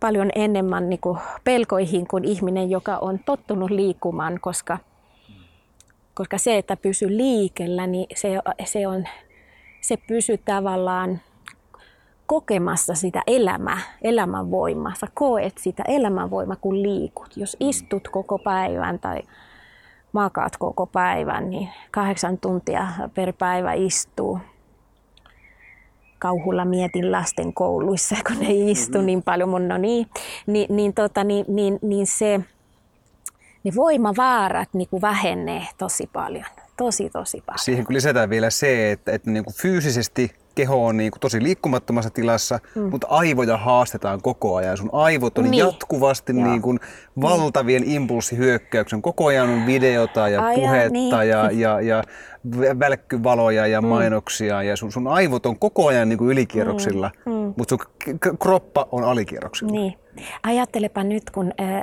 paljon 0.00 0.30
enemmän 0.34 0.88
niin 0.88 1.00
kuin 1.00 1.18
pelkoihin 1.44 2.06
kuin 2.06 2.24
ihminen, 2.24 2.70
joka 2.70 2.98
on 2.98 3.18
tottunut 3.18 3.70
liikkumaan, 3.70 4.40
koska, 4.40 4.78
koska 6.14 6.38
se, 6.38 6.58
että 6.58 6.76
pysyy 6.76 7.16
liikellä, 7.16 7.86
niin 7.86 8.06
se, 8.14 8.40
se, 8.64 8.86
on, 8.88 9.04
se 9.80 9.96
pysyy 9.96 10.38
tavallaan 10.38 11.20
kokemassa 12.26 12.94
sitä 12.94 13.22
elämää, 13.26 13.80
elämänvoimaa. 14.02 14.94
Sä 14.94 15.06
koet 15.14 15.58
sitä 15.58 15.82
elämänvoimaa, 15.88 16.56
kun 16.56 16.82
liikut. 16.82 17.36
Jos 17.36 17.56
istut 17.60 18.08
koko 18.08 18.38
päivän 18.38 18.98
tai 18.98 19.22
makaat 20.14 20.56
koko 20.56 20.86
päivän, 20.86 21.50
niin 21.50 21.68
kahdeksan 21.90 22.38
tuntia 22.38 22.88
per 23.14 23.32
päivä 23.32 23.72
istuu. 23.72 24.38
Kauhulla 26.18 26.64
mietin 26.64 27.12
lasten 27.12 27.52
kouluissa, 27.54 28.16
kun 28.26 28.38
ne 28.38 28.46
istu 28.50 28.92
mm-hmm. 28.92 29.06
niin 29.06 29.22
paljon, 29.22 29.48
mun 29.48 29.68
no 29.68 29.78
niin, 29.78 30.06
niin, 30.46 30.76
niin, 30.76 30.94
tota, 30.94 31.24
niin, 31.24 31.44
niin, 31.48 31.78
niin 31.82 32.06
se, 32.06 32.40
ne 33.64 33.72
voimavaarat 33.76 34.68
niin 34.72 34.88
kuin 34.88 35.02
vähenee 35.02 35.66
tosi 35.78 36.10
paljon. 36.12 36.46
Tosi, 36.76 37.10
tosi 37.10 37.42
paljon. 37.46 37.58
Siihen 37.58 37.86
kun 37.86 37.94
lisätään 37.94 38.30
vielä 38.30 38.50
se, 38.50 38.92
että, 38.92 39.12
että 39.12 39.30
niin 39.30 39.44
kuin 39.44 39.54
fyysisesti 39.54 40.43
keho 40.54 40.86
on 40.86 40.96
niin 40.96 41.10
kuin 41.10 41.20
tosi 41.20 41.42
liikkumattomassa 41.42 42.10
tilassa, 42.10 42.58
mm. 42.74 42.82
mutta 42.82 43.06
aivoja 43.10 43.56
haastetaan 43.56 44.22
koko 44.22 44.56
ajan. 44.56 44.76
Sun 44.76 44.90
aivot 44.92 45.38
on 45.38 45.44
niin. 45.44 45.58
jatkuvasti 45.58 46.32
niin 46.32 46.62
kuin 46.62 46.80
valtavien 47.20 47.82
niin. 47.82 47.94
impulssihyökkäyksen. 47.94 49.02
Koko 49.02 49.26
ajan 49.26 49.48
on 49.48 49.66
videota 49.66 50.28
ja 50.28 50.46
Ai 50.46 50.54
puhetta 50.54 50.92
niin. 50.92 51.28
ja, 51.28 51.50
ja, 51.52 51.80
ja 51.80 52.02
välkkyvaloja 52.78 53.66
ja 53.66 53.80
mm. 53.80 53.88
mainoksia 53.88 54.62
ja 54.62 54.76
sun, 54.76 54.92
sun 54.92 55.06
aivot 55.08 55.46
on 55.46 55.58
koko 55.58 55.86
ajan 55.86 56.08
niin 56.08 56.18
kuin 56.18 56.30
ylikierroksilla, 56.30 57.10
mm. 57.26 57.32
Mm. 57.32 57.54
mutta 57.56 57.76
sun 57.76 58.08
kroppa 58.38 58.88
on 58.92 59.04
alikierroksilla. 59.04 59.72
Niin. 59.72 59.94
Ajattelepa 60.42 61.04
nyt, 61.04 61.30
kun 61.30 61.52
äh, 61.60 61.82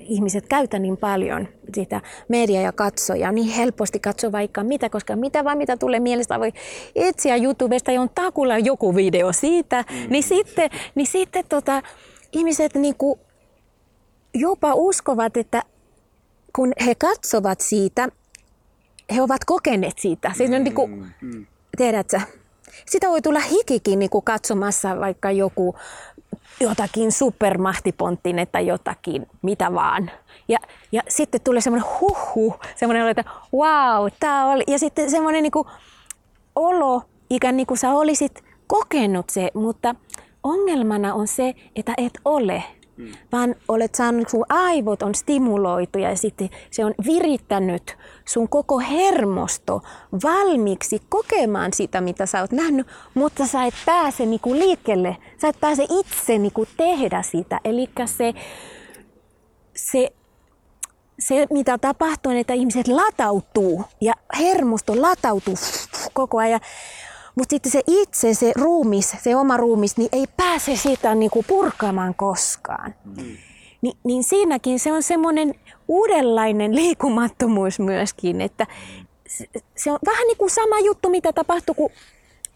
ihmiset 0.00 0.46
käytä 0.46 0.78
niin 0.78 0.96
paljon 0.96 1.48
sitä 1.74 2.00
media 2.28 2.60
ja 2.60 2.72
katsoja, 2.72 3.32
niin 3.32 3.48
helposti 3.48 4.00
katso 4.00 4.32
vaikka 4.32 4.64
mitä, 4.64 4.90
koska 4.90 5.16
mitä 5.16 5.44
vaan 5.44 5.58
mitä 5.58 5.76
tulee 5.76 6.00
mielestä, 6.00 6.40
voi 6.40 6.52
etsiä 6.94 7.36
YouTubesta 7.36 7.92
ja 7.92 8.00
on 8.00 8.10
takulla 8.14 8.58
joku 8.58 8.96
video 8.96 9.32
siitä, 9.32 9.84
mm. 9.90 10.10
niin 10.10 10.22
sitten, 10.22 10.70
niin 10.94 11.06
sitten 11.06 11.44
tota, 11.48 11.82
ihmiset 12.32 12.74
niin 12.74 12.94
kuin 12.98 13.20
jopa 14.34 14.74
uskovat, 14.74 15.36
että 15.36 15.62
kun 16.56 16.72
he 16.86 16.94
katsovat 16.94 17.60
siitä, 17.60 18.08
he 19.14 19.22
ovat 19.22 19.44
kokeneet 19.44 19.98
siitä. 19.98 20.32
Se 20.34 20.44
on 20.44 20.50
niin 20.64 20.74
kuin, 20.74 21.12
mm. 21.20 21.46
tiedätkö, 21.76 22.20
sitä 22.86 23.08
voi 23.08 23.22
tulla 23.22 23.40
hikikin 23.40 23.98
niin 23.98 24.10
kuin 24.10 24.24
katsomassa 24.24 25.00
vaikka 25.00 25.30
joku 25.30 25.76
jotakin 26.60 27.12
supermahtiponttinen 27.12 28.46
tai 28.52 28.66
jotakin, 28.66 29.26
mitä 29.42 29.74
vaan. 29.74 30.10
Ja, 30.48 30.58
ja 30.92 31.02
sitten 31.08 31.40
tulee 31.40 31.60
semmoinen 31.60 31.90
huhu, 32.00 32.54
semmoinen, 32.76 33.08
että 33.08 33.24
wow, 33.54 34.08
tämä 34.20 34.46
oli. 34.46 34.64
Ja 34.66 34.78
sitten 34.78 35.10
semmoinen 35.10 35.42
niin 35.42 35.52
kuin 35.52 35.68
olo, 36.56 37.02
ikään 37.30 37.56
niin 37.56 37.66
kuin 37.66 37.78
sä 37.78 37.90
olisit 37.90 38.44
kokenut 38.66 39.30
se, 39.30 39.50
mutta 39.54 39.94
ongelmana 40.42 41.14
on 41.14 41.28
se, 41.28 41.54
että 41.76 41.94
et 41.96 42.12
ole. 42.24 42.62
Mm. 42.96 43.12
Vaan 43.32 43.54
olet 43.68 43.94
saanut, 43.94 44.28
sun 44.28 44.44
aivot 44.48 45.02
on 45.02 45.14
stimuloitu 45.14 45.98
ja 45.98 46.16
sitten 46.16 46.50
se 46.70 46.84
on 46.84 46.94
virittänyt 47.06 47.96
sun 48.24 48.48
koko 48.48 48.78
hermosto 48.78 49.82
valmiiksi 50.24 51.02
kokemaan 51.08 51.72
sitä, 51.72 52.00
mitä 52.00 52.26
sä 52.26 52.40
oot 52.40 52.52
nähnyt, 52.52 52.86
mutta 53.14 53.46
sä 53.46 53.64
et 53.64 53.74
pääse 53.86 54.26
niinku 54.26 54.54
liikkeelle, 54.54 55.16
sä 55.40 55.48
et 55.48 55.60
pääse 55.60 55.86
itse 55.90 56.38
niinku 56.38 56.66
tehdä 56.76 57.22
sitä. 57.22 57.60
Eli 57.64 57.88
se, 58.06 58.34
se, 59.76 60.12
se, 61.18 61.46
mitä 61.50 61.78
tapahtuu, 61.78 62.32
on, 62.32 62.38
että 62.38 62.54
ihmiset 62.54 62.88
latautuu 62.88 63.84
ja 64.00 64.12
hermosto 64.38 65.02
latautuu 65.02 65.54
koko 66.12 66.38
ajan. 66.38 66.60
Mutta 67.34 67.52
sitten 67.52 67.72
se 67.72 67.82
itse, 67.86 68.34
se 68.34 68.52
ruumis, 68.56 69.16
se 69.22 69.36
oma 69.36 69.56
ruumis, 69.56 69.96
niin 69.96 70.08
ei 70.12 70.24
pääse 70.36 70.76
sitä 70.76 71.14
niinku 71.14 71.44
purkamaan 71.48 72.14
koskaan. 72.14 72.94
Mm. 73.04 73.36
Ni, 73.82 73.92
niin 74.04 74.24
siinäkin 74.24 74.78
se 74.78 74.92
on 74.92 75.02
semmoinen 75.02 75.54
uudenlainen 75.88 76.74
liikumattomuus 76.74 77.80
myöskin, 77.80 78.40
että 78.40 78.66
se 79.76 79.92
on 79.92 79.98
vähän 80.06 80.26
niin 80.26 80.36
kuin 80.36 80.50
sama 80.50 80.78
juttu, 80.80 81.10
mitä 81.10 81.32
tapahtuu, 81.32 81.74
kun 81.74 81.90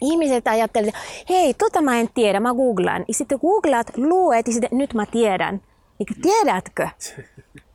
ihmiset 0.00 0.48
ajattelevat, 0.48 0.94
että 0.94 1.06
hei, 1.28 1.54
tota 1.54 1.82
mä 1.82 2.00
en 2.00 2.08
tiedä, 2.14 2.40
mä 2.40 2.54
googlaan. 2.54 3.04
Ja 3.08 3.14
sitten 3.14 3.38
googlaat, 3.42 3.96
luet 3.96 4.46
ja 4.46 4.52
sitten 4.52 4.78
nyt 4.78 4.94
mä 4.94 5.06
tiedän. 5.06 5.60
Niin 5.98 6.22
tiedätkö? 6.22 6.88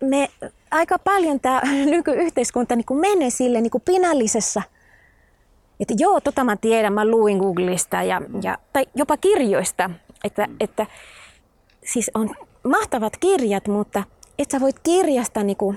Me 0.01 0.29
aika 0.71 0.99
paljon 0.99 1.39
tämä 1.39 1.61
nykyyhteiskunta 1.95 2.75
niin 2.75 2.85
menee 2.99 3.29
sille 3.29 3.61
niin 3.61 3.71
pinallisessa 3.85 4.61
että 5.83 5.93
joo, 6.03 6.21
tota 6.21 6.43
mä 6.43 6.55
tiedän, 6.55 6.93
mä 6.93 7.05
luin 7.05 7.37
Googlista 7.37 8.03
ja, 8.03 8.21
ja, 8.43 8.57
tai 8.73 8.85
jopa 8.95 9.17
kirjoista, 9.17 9.89
että, 10.23 10.47
että 10.59 10.85
siis 11.85 12.11
on 12.13 12.29
mahtavat 12.63 13.17
kirjat, 13.17 13.67
mutta 13.67 14.03
et 14.39 14.51
sä 14.51 14.59
voit 14.59 14.79
kirjasta 14.83 15.43
niinku, 15.43 15.75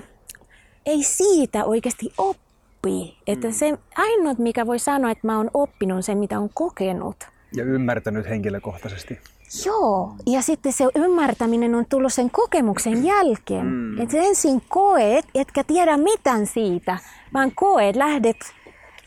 ei 0.85 1.03
siitä 1.03 1.65
oikeasti 1.65 2.13
oppi. 2.17 3.17
Että 3.27 3.47
mm. 3.47 3.53
se 3.53 3.77
ainoa, 3.95 4.33
mikä 4.37 4.67
voi 4.67 4.79
sanoa, 4.79 5.11
että 5.11 5.27
mä 5.27 5.37
oon 5.37 5.51
oppinut, 5.53 5.95
on 5.95 6.03
se, 6.03 6.15
mitä 6.15 6.39
on 6.39 6.49
kokenut. 6.53 7.15
Ja 7.55 7.63
ymmärtänyt 7.63 8.29
henkilökohtaisesti. 8.29 9.19
Joo, 9.65 10.15
ja 10.25 10.41
sitten 10.41 10.73
se 10.73 10.85
ymmärtäminen 10.95 11.75
on 11.75 11.85
tullut 11.89 12.13
sen 12.13 12.31
kokemuksen 12.31 13.05
jälkeen. 13.05 13.65
Mm. 13.65 14.01
Että 14.01 14.17
ensin 14.17 14.61
koet, 14.67 15.25
etkä 15.35 15.63
tiedä 15.63 15.97
mitään 15.97 16.47
siitä, 16.47 16.97
vaan 17.33 17.51
koet, 17.55 17.95
lähdet 17.95 18.37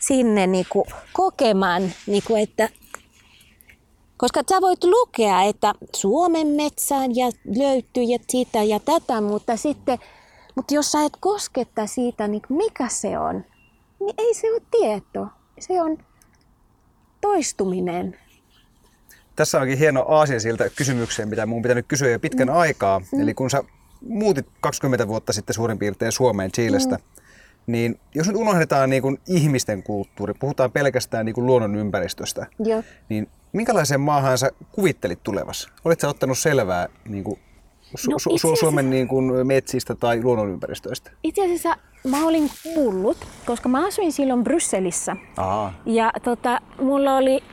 sinne 0.01 0.47
niinku 0.47 0.85
kokemaan, 1.13 1.91
niinku 2.07 2.35
että 2.35 2.69
koska 4.17 4.41
sä 4.49 4.61
voit 4.61 4.83
lukea, 4.83 5.41
että 5.41 5.73
Suomen 5.95 6.47
metsään 6.47 7.15
ja 7.15 7.25
löytyy 7.57 8.03
ja 8.03 8.17
sitä 8.29 8.63
ja 8.63 8.79
tätä, 8.79 9.21
mutta 9.21 9.57
sitten, 9.57 9.97
mutta 10.55 10.73
jos 10.73 10.91
sä 10.91 11.05
et 11.05 11.13
kosketta 11.19 11.87
siitä, 11.87 12.27
niin 12.27 12.41
mikä 12.49 12.87
se 12.87 13.17
on, 13.17 13.45
niin 13.99 14.15
ei 14.17 14.33
se 14.33 14.51
ole 14.51 14.61
tieto. 14.71 15.27
Se 15.59 15.81
on 15.81 15.97
toistuminen. 17.21 18.17
Tässä 19.35 19.59
onkin 19.59 19.77
hieno 19.77 20.05
siltä 20.37 20.69
kysymykseen, 20.69 21.29
mitä 21.29 21.45
mun 21.45 21.61
pitänyt 21.61 21.85
kysyä 21.87 22.09
jo 22.09 22.19
pitkän 22.19 22.47
mm. 22.47 22.55
aikaa. 22.55 22.99
Mm. 22.99 23.21
Eli 23.21 23.33
kun 23.33 23.49
sä 23.49 23.63
muutit 24.01 24.45
20 24.61 25.07
vuotta 25.07 25.33
sitten 25.33 25.53
suurin 25.53 25.79
piirtein 25.79 26.11
Suomeen 26.11 26.51
Chilestä, 26.51 26.95
mm 26.95 27.20
niin 27.71 27.99
jos 28.15 28.27
nyt 28.27 28.35
unohdetaan 28.35 28.89
niin 28.89 29.01
kuin 29.01 29.19
ihmisten 29.27 29.83
kulttuuri, 29.83 30.33
puhutaan 30.33 30.71
pelkästään 30.71 31.25
niin 31.25 31.33
kuin 31.35 31.45
luonnon 31.45 31.75
ympäristöstä, 31.75 32.45
Joo. 32.59 32.83
niin 33.09 33.27
minkälaiseen 33.53 34.01
maahan 34.01 34.37
sä 34.37 34.51
kuvittelit 34.71 35.23
tulevassa? 35.23 35.69
Oletko 35.85 36.07
ottanut 36.07 36.37
selvää 36.37 36.87
niin 37.07 37.23
kuin 37.23 37.39
Su- 37.97 38.11
no, 38.11 38.17
su- 38.17 38.35
asiassa, 38.35 38.59
Suomen 38.59 38.89
niin 38.89 39.07
kuin 39.07 39.47
metsistä 39.47 39.95
tai 39.95 40.23
luonnonympäristöistä? 40.23 41.11
Itse 41.23 41.43
asiassa 41.45 41.77
mä 42.07 42.25
olin 42.27 42.49
kuullut, 42.63 43.17
koska 43.45 43.69
mä 43.69 43.87
asuin 43.87 44.11
silloin 44.11 44.43
Brysselissä. 44.43 45.15
Aha. 45.37 45.73
Ja 45.85 46.11
tota, 46.23 46.59
mulla 46.81 47.17
oli 47.17 47.43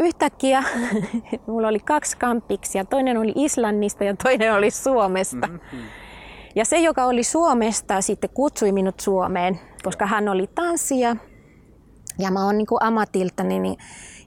yhtäkkiä, 0.00 0.64
mulla 1.46 1.68
oli 1.68 1.78
kaksi 1.78 2.16
kampiksia. 2.16 2.84
Toinen 2.84 3.18
oli 3.18 3.32
Islannista 3.36 4.04
ja 4.04 4.16
toinen 4.16 4.54
oli 4.54 4.70
Suomesta. 4.70 5.46
Mm-hmm. 5.46 5.80
Ja 6.58 6.64
se, 6.64 6.78
joka 6.78 7.04
oli 7.04 7.22
Suomesta, 7.22 8.00
sitten 8.00 8.30
kutsui 8.30 8.72
minut 8.72 9.00
Suomeen, 9.00 9.60
koska 9.82 10.06
hän 10.06 10.28
oli 10.28 10.50
tanssija. 10.54 11.16
Ja 12.18 12.30
mä 12.30 12.44
oon 12.44 12.58
niin 12.58 12.66
kuin 12.66 12.82
ammatiltani 12.82 13.58
niin 13.58 13.78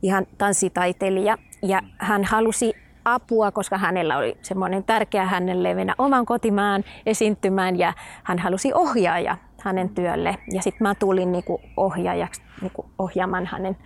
ihan 0.01 0.27
tanssitaiteilija. 0.37 1.37
Ja 1.61 1.81
hän 1.97 2.23
halusi 2.23 2.73
apua, 3.05 3.51
koska 3.51 3.77
hänellä 3.77 4.17
oli 4.17 4.37
semmoinen 4.41 4.83
tärkeä 4.83 5.25
hänelle 5.25 5.73
mennä 5.73 5.95
oman 5.97 6.25
kotimaan 6.25 6.83
esiintymään 7.05 7.79
ja 7.79 7.93
hän 8.23 8.39
halusi 8.39 8.73
ohjaaja 8.73 9.37
hänen 9.61 9.89
työlle. 9.89 10.37
Ja 10.53 10.61
sitten 10.61 10.87
mä 10.87 10.95
tulin 10.95 11.31
niinku 11.31 11.61
ohjaajaksi 11.77 12.41
niinku 12.61 12.85
ohjaamaan 12.99 13.45
hänen, 13.45 13.77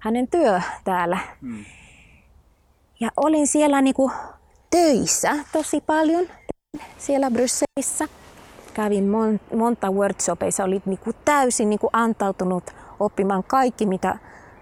hänen 0.00 0.28
työ 0.28 0.60
täällä. 0.84 1.18
Hmm. 1.40 1.64
Ja 3.00 3.08
olin 3.16 3.46
siellä 3.46 3.82
niinku 3.82 4.10
töissä 4.70 5.34
tosi 5.52 5.80
paljon 5.80 6.26
siellä 6.98 7.30
Brysselissä. 7.30 8.08
Kävin 8.74 9.08
mon, 9.08 9.40
monta 9.56 9.90
workshopeissa, 9.90 10.64
oli 10.64 10.82
niinku 10.86 11.10
täysin 11.24 11.70
niinku 11.70 11.90
antautunut 11.92 12.74
oppimaan 13.00 13.44
kaikki, 13.44 13.86
mitä 13.86 14.18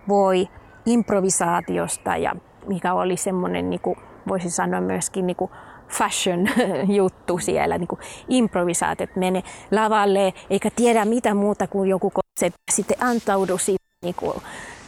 voi 0.08 0.48
improvisaatiosta 0.86 2.16
ja 2.16 2.36
mikä 2.66 2.94
oli 2.94 3.16
semmoinen, 3.16 3.70
niinku, 3.70 3.96
voisin 4.28 4.50
sanoa 4.50 4.80
myöskin 4.80 5.26
niinku 5.26 5.50
fashion 5.88 6.48
juttu 6.98 7.38
siellä, 7.38 7.78
niinku 7.78 7.98
improvisaatiot, 8.28 9.16
mene 9.16 9.42
lavalle 9.70 10.34
eikä 10.50 10.70
tiedä 10.76 11.04
mitä 11.04 11.34
muuta 11.34 11.66
kuin 11.66 11.88
joku 11.88 12.10
konsepti, 12.10 12.58
sitten 12.72 12.96
antaudu 13.00 13.58
siitä 13.58 13.84
niinku 14.02 14.42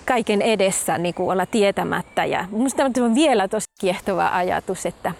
kaiken 0.04 0.42
edessä 0.42 0.98
niin 0.98 1.14
kuin 1.14 1.32
olla 1.32 1.46
tietämättä. 1.46 2.24
Ja 2.24 2.44
minusta 2.50 2.84
on 2.84 3.14
vielä 3.14 3.48
tosi 3.48 3.66
kiehtova 3.80 4.28
ajatus, 4.28 4.86
että, 4.86 5.12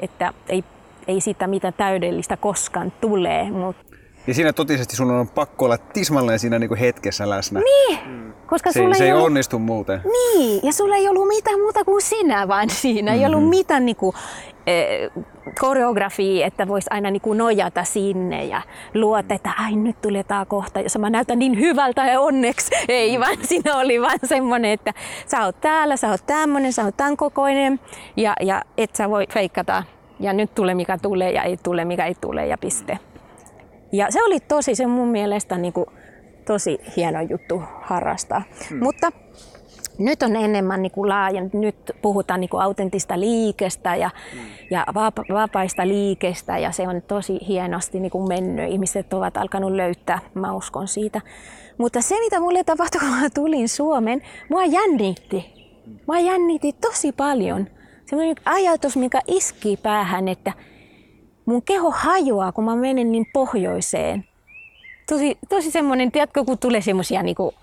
että 0.00 0.32
ei, 0.48 0.64
ei 1.08 1.20
sitä 1.20 1.46
mitä 1.46 1.72
täydellistä 1.72 2.36
koskaan 2.36 2.92
tule. 3.00 3.50
Mutta... 3.50 3.96
Ja 4.26 4.34
siinä 4.34 4.52
totisesti 4.52 4.96
sun 4.96 5.10
on 5.10 5.28
pakko 5.28 5.64
olla 5.64 5.78
tismalleen 5.78 6.38
siinä 6.38 6.58
niin 6.58 6.68
kuin 6.68 6.80
hetkessä 6.80 7.30
läsnä. 7.30 7.60
Niin, 7.60 7.98
koska 8.46 8.72
Se, 8.72 8.78
sulla 8.78 8.94
se 8.94 9.04
ei 9.04 9.12
ollut... 9.12 9.26
onnistu 9.26 9.58
muuten. 9.58 10.00
Niin, 10.04 10.60
ja 10.62 10.72
sulla 10.72 10.96
ei 10.96 11.08
ollut 11.08 11.28
mitään 11.28 11.60
muuta 11.60 11.84
kuin 11.84 12.02
sinä 12.02 12.48
vaan 12.48 12.70
siinä. 12.70 13.12
Ei 13.12 13.26
ollut 13.26 13.48
mitään 13.48 13.86
niin 13.86 13.96
kuin, 13.96 14.16
eh, 14.66 15.10
koreografia, 15.60 16.46
että 16.46 16.68
voisi 16.68 16.86
aina 16.90 17.10
niin 17.10 17.20
kuin 17.20 17.38
nojata 17.38 17.84
sinne 17.84 18.44
ja 18.44 18.62
luota, 18.94 19.34
että 19.34 19.50
ai 19.58 19.76
nyt 19.76 20.00
tulee 20.00 20.24
tää 20.24 20.44
kohta, 20.44 20.80
jos 20.80 20.98
mä 20.98 21.10
näytän 21.10 21.38
niin 21.38 21.60
hyvältä 21.60 22.06
ja 22.06 22.20
onneksi. 22.20 22.70
Ei 22.88 23.20
vaan 23.20 23.36
siinä 23.42 23.76
oli 23.76 24.00
vaan 24.00 24.18
semmoinen, 24.24 24.70
että 24.70 24.94
sä 25.26 25.44
oot 25.44 25.60
täällä, 25.60 25.96
sä 25.96 26.10
oot 26.10 26.26
tämmöinen, 26.26 26.72
sä 26.72 26.84
oot 26.84 26.96
tämän 26.96 27.16
kokoinen 27.16 27.80
ja, 28.16 28.32
ja 28.40 28.62
et 28.78 28.96
sä 28.96 29.10
voi 29.10 29.26
feikkata. 29.32 29.82
Ja 30.20 30.32
nyt 30.32 30.54
tulee 30.54 30.74
mikä 30.74 30.98
tulee 31.02 31.32
ja 31.32 31.42
ei 31.42 31.56
tule 31.56 31.84
mikä 31.84 32.06
ei 32.06 32.14
tule 32.20 32.46
ja 32.46 32.58
piste. 32.58 32.98
Ja 33.92 34.06
se 34.10 34.24
oli 34.24 34.40
tosi, 34.40 34.74
se 34.74 34.86
mun 34.86 35.08
mielestä 35.08 35.58
niin 35.58 35.72
kuin, 35.72 35.86
tosi 36.46 36.78
hieno 36.96 37.20
juttu 37.20 37.62
harrastaa. 37.82 38.42
Hmm. 38.70 38.78
Mutta 38.78 39.12
nyt 39.98 40.22
on 40.22 40.36
enemmän 40.36 40.82
niin 40.82 40.92
kuin 40.92 41.08
laajen, 41.08 41.50
nyt 41.52 41.92
puhutaan 42.02 42.40
niin 42.40 42.48
kuin 42.48 42.62
autentista 42.62 43.20
liikestä 43.20 43.96
ja, 43.96 44.10
hmm. 44.32 44.40
ja 44.70 44.86
vapa, 44.94 45.24
vapaista 45.32 45.88
liikestä 45.88 46.58
ja 46.58 46.72
se 46.72 46.88
on 46.88 47.02
tosi 47.02 47.38
hienosti 47.48 48.00
niin 48.00 48.10
kuin 48.10 48.28
mennyt. 48.28 48.70
Ihmiset 48.70 49.12
ovat 49.12 49.36
alkanut 49.36 49.72
löytää, 49.72 50.18
mä 50.34 50.52
uskon 50.52 50.88
siitä. 50.88 51.20
Mutta 51.78 52.00
se 52.00 52.14
mitä 52.20 52.40
mulle 52.40 52.64
tapahtui, 52.64 53.00
kun 53.00 53.08
mä 53.08 53.30
tulin 53.34 53.68
Suomeen, 53.68 54.22
mua 54.50 54.64
jännitti. 54.64 55.54
Mua 56.06 56.18
jännitti 56.18 56.72
tosi 56.72 57.12
paljon. 57.12 57.68
Sellainen 58.06 58.36
ajatus, 58.44 58.96
mikä 58.96 59.20
iski 59.26 59.76
päähän, 59.76 60.28
että 60.28 60.52
mun 61.46 61.62
keho 61.62 61.90
hajoaa, 61.90 62.52
kun 62.52 62.64
mä 62.64 62.76
menen 62.76 63.12
niin 63.12 63.26
pohjoiseen. 63.32 64.24
Tosi, 65.08 65.38
tosi 65.48 65.70
semmoinen, 65.70 66.12
tiedätkö, 66.12 66.44
kun 66.44 66.58
tulee 66.58 66.80
semmoisia 66.80 67.22
niinku 67.22 67.54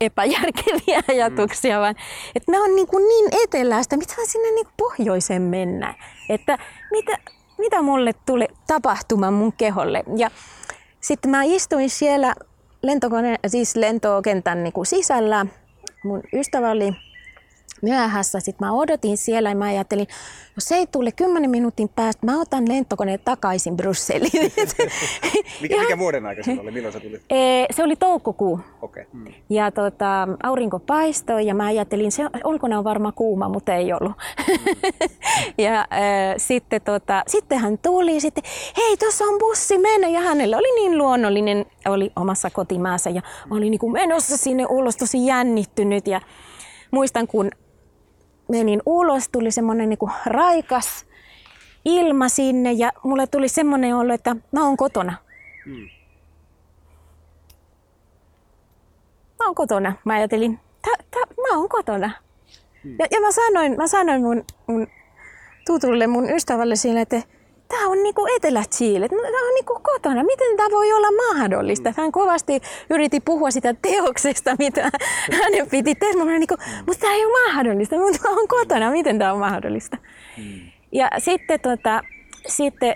epäjärkeviä 0.00 1.02
ajatuksia, 1.08 1.80
vaan 1.80 1.94
että 2.34 2.52
mä 2.52 2.60
oon 2.60 2.76
niinku 2.76 2.98
niin 2.98 3.28
etelästä, 3.44 3.96
mitä 3.96 4.14
mä 4.18 4.26
sinne 4.26 4.50
niinku 4.50 4.72
pohjoiseen 4.76 5.42
mennä. 5.42 5.94
Että 6.28 6.58
mitä, 6.90 7.18
mitä 7.58 7.82
mulle 7.82 8.12
tuli 8.26 8.48
tapahtumaan 8.66 9.34
mun 9.34 9.52
keholle. 9.52 10.04
Ja 10.16 10.30
sitten 11.00 11.30
mä 11.30 11.42
istuin 11.42 11.90
siellä 11.90 12.34
lentokone, 12.82 13.36
siis 13.46 13.76
lentokentän 13.76 14.62
niinku 14.62 14.84
sisällä. 14.84 15.46
Mun 16.04 16.22
ystävä 16.32 16.70
oli 16.70 16.92
myöhässä. 17.82 18.40
Sitten 18.40 18.66
mä 18.66 18.72
odotin 18.72 19.16
siellä 19.16 19.48
ja 19.48 19.56
mä 19.56 19.64
ajattelin, 19.64 20.06
jos 20.56 20.72
ei 20.72 20.86
tule 20.86 21.12
kymmenen 21.12 21.50
minuutin 21.50 21.88
päästä, 21.88 22.26
mä 22.26 22.40
otan 22.40 22.68
lentokoneen 22.68 23.20
takaisin 23.24 23.76
Brysseliin. 23.76 24.52
Mikä, 25.62 25.80
mikä 25.80 25.98
vuoden 25.98 26.26
aika 26.26 26.42
se 26.42 26.56
oli? 26.60 26.70
Milloin 26.70 26.92
sä 26.92 27.00
tulit? 27.00 27.22
Ee, 27.30 27.66
se 27.70 27.82
oli 27.82 27.96
toukokuu. 27.96 28.60
Okay. 28.82 29.04
Ja 29.50 29.70
tota, 29.70 30.28
aurinko 30.42 30.78
paistoi 30.78 31.46
ja 31.46 31.54
mä 31.54 31.66
ajattelin, 31.66 32.12
se 32.12 32.22
ulkona 32.44 32.78
on 32.78 32.84
varmaan 32.84 33.14
kuuma, 33.14 33.48
mutta 33.48 33.74
ei 33.74 33.92
ollut. 33.92 34.12
ja 35.58 35.80
äh, 35.80 35.86
sitten, 36.36 36.82
tota, 36.82 37.22
sitten 37.26 37.58
hän 37.58 37.78
tuli 37.78 38.20
sitten, 38.20 38.44
hei 38.76 38.96
tuossa 38.96 39.24
on 39.24 39.38
bussi 39.38 39.78
mennä 39.78 40.08
ja 40.08 40.20
hänellä 40.20 40.56
oli 40.56 40.80
niin 40.80 40.98
luonnollinen, 40.98 41.66
oli 41.86 42.12
omassa 42.16 42.50
kotimaassa 42.50 43.10
ja 43.10 43.22
oli 43.50 43.70
niin 43.70 43.78
kuin 43.78 43.92
menossa 43.92 44.36
sinne 44.36 44.66
ulos 44.68 44.96
tosi 44.96 45.26
jännittynyt 45.26 46.06
ja 46.06 46.20
muistan 46.90 47.26
kun 47.26 47.50
menin 48.52 48.82
ulos, 48.86 49.28
tuli 49.28 49.50
semmoinen 49.50 49.88
niin 49.88 49.98
raikas 50.26 51.06
ilma 51.84 52.28
sinne 52.28 52.72
ja 52.72 52.92
mulle 53.04 53.26
tuli 53.26 53.48
semmoinen 53.48 53.96
olo, 53.96 54.14
että 54.14 54.36
mä 54.52 54.64
oon 54.64 54.76
kotona. 54.76 55.14
Hmm. 55.64 55.88
Mä 59.38 59.46
oon 59.46 59.54
kotona. 59.54 59.92
Mä 60.04 60.14
ajattelin, 60.14 60.60
tä, 60.82 60.90
tä, 61.10 61.18
mä 61.18 61.58
oon 61.58 61.68
kotona. 61.68 62.10
Hmm. 62.84 62.96
Ja, 62.98 63.06
ja 63.10 63.20
mä 63.20 63.32
sanoin, 63.32 63.76
mä 63.76 63.86
sanoin 63.86 64.22
mun, 64.22 64.44
mun 64.66 64.86
tutulle, 65.66 66.06
mun 66.06 66.30
ystävälle 66.30 66.76
siinä, 66.76 67.00
että 67.00 67.22
tämä 67.72 67.88
on 67.88 68.02
niinku 68.02 68.26
Etelä-Chile, 68.36 69.08
tämä 69.08 69.48
on 69.48 69.54
niinku 69.54 69.80
kotona. 69.82 70.22
Miten 70.22 70.56
tämä 70.56 70.68
voi 70.70 70.92
olla 70.92 71.08
mahdollista? 71.28 71.94
Hän 71.96 72.12
kovasti 72.12 72.60
yritti 72.90 73.20
puhua 73.20 73.50
sitä 73.50 73.74
teoksesta, 73.82 74.54
mitä 74.58 74.90
hänen 75.42 75.70
piti 75.70 75.94
tehdä. 75.94 76.24
Mä 76.24 76.38
niinku, 76.38 76.56
mutta 76.86 77.00
tämä 77.00 77.14
ei 77.14 77.24
ole 77.24 77.52
mahdollista, 77.52 77.96
mutta 77.96 78.28
on 78.28 78.48
kotona. 78.48 78.90
Miten 78.90 79.18
tämä 79.18 79.32
on 79.32 79.38
mahdollista? 79.38 79.96
Ja 80.92 81.10
sitten, 81.18 81.60
tota, 81.60 82.02
sitten 82.46 82.94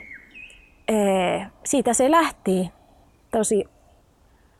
ee, 0.89 1.47
siitä 1.65 1.93
se 1.93 2.11
lähti. 2.11 2.71
Tosi 3.31 3.65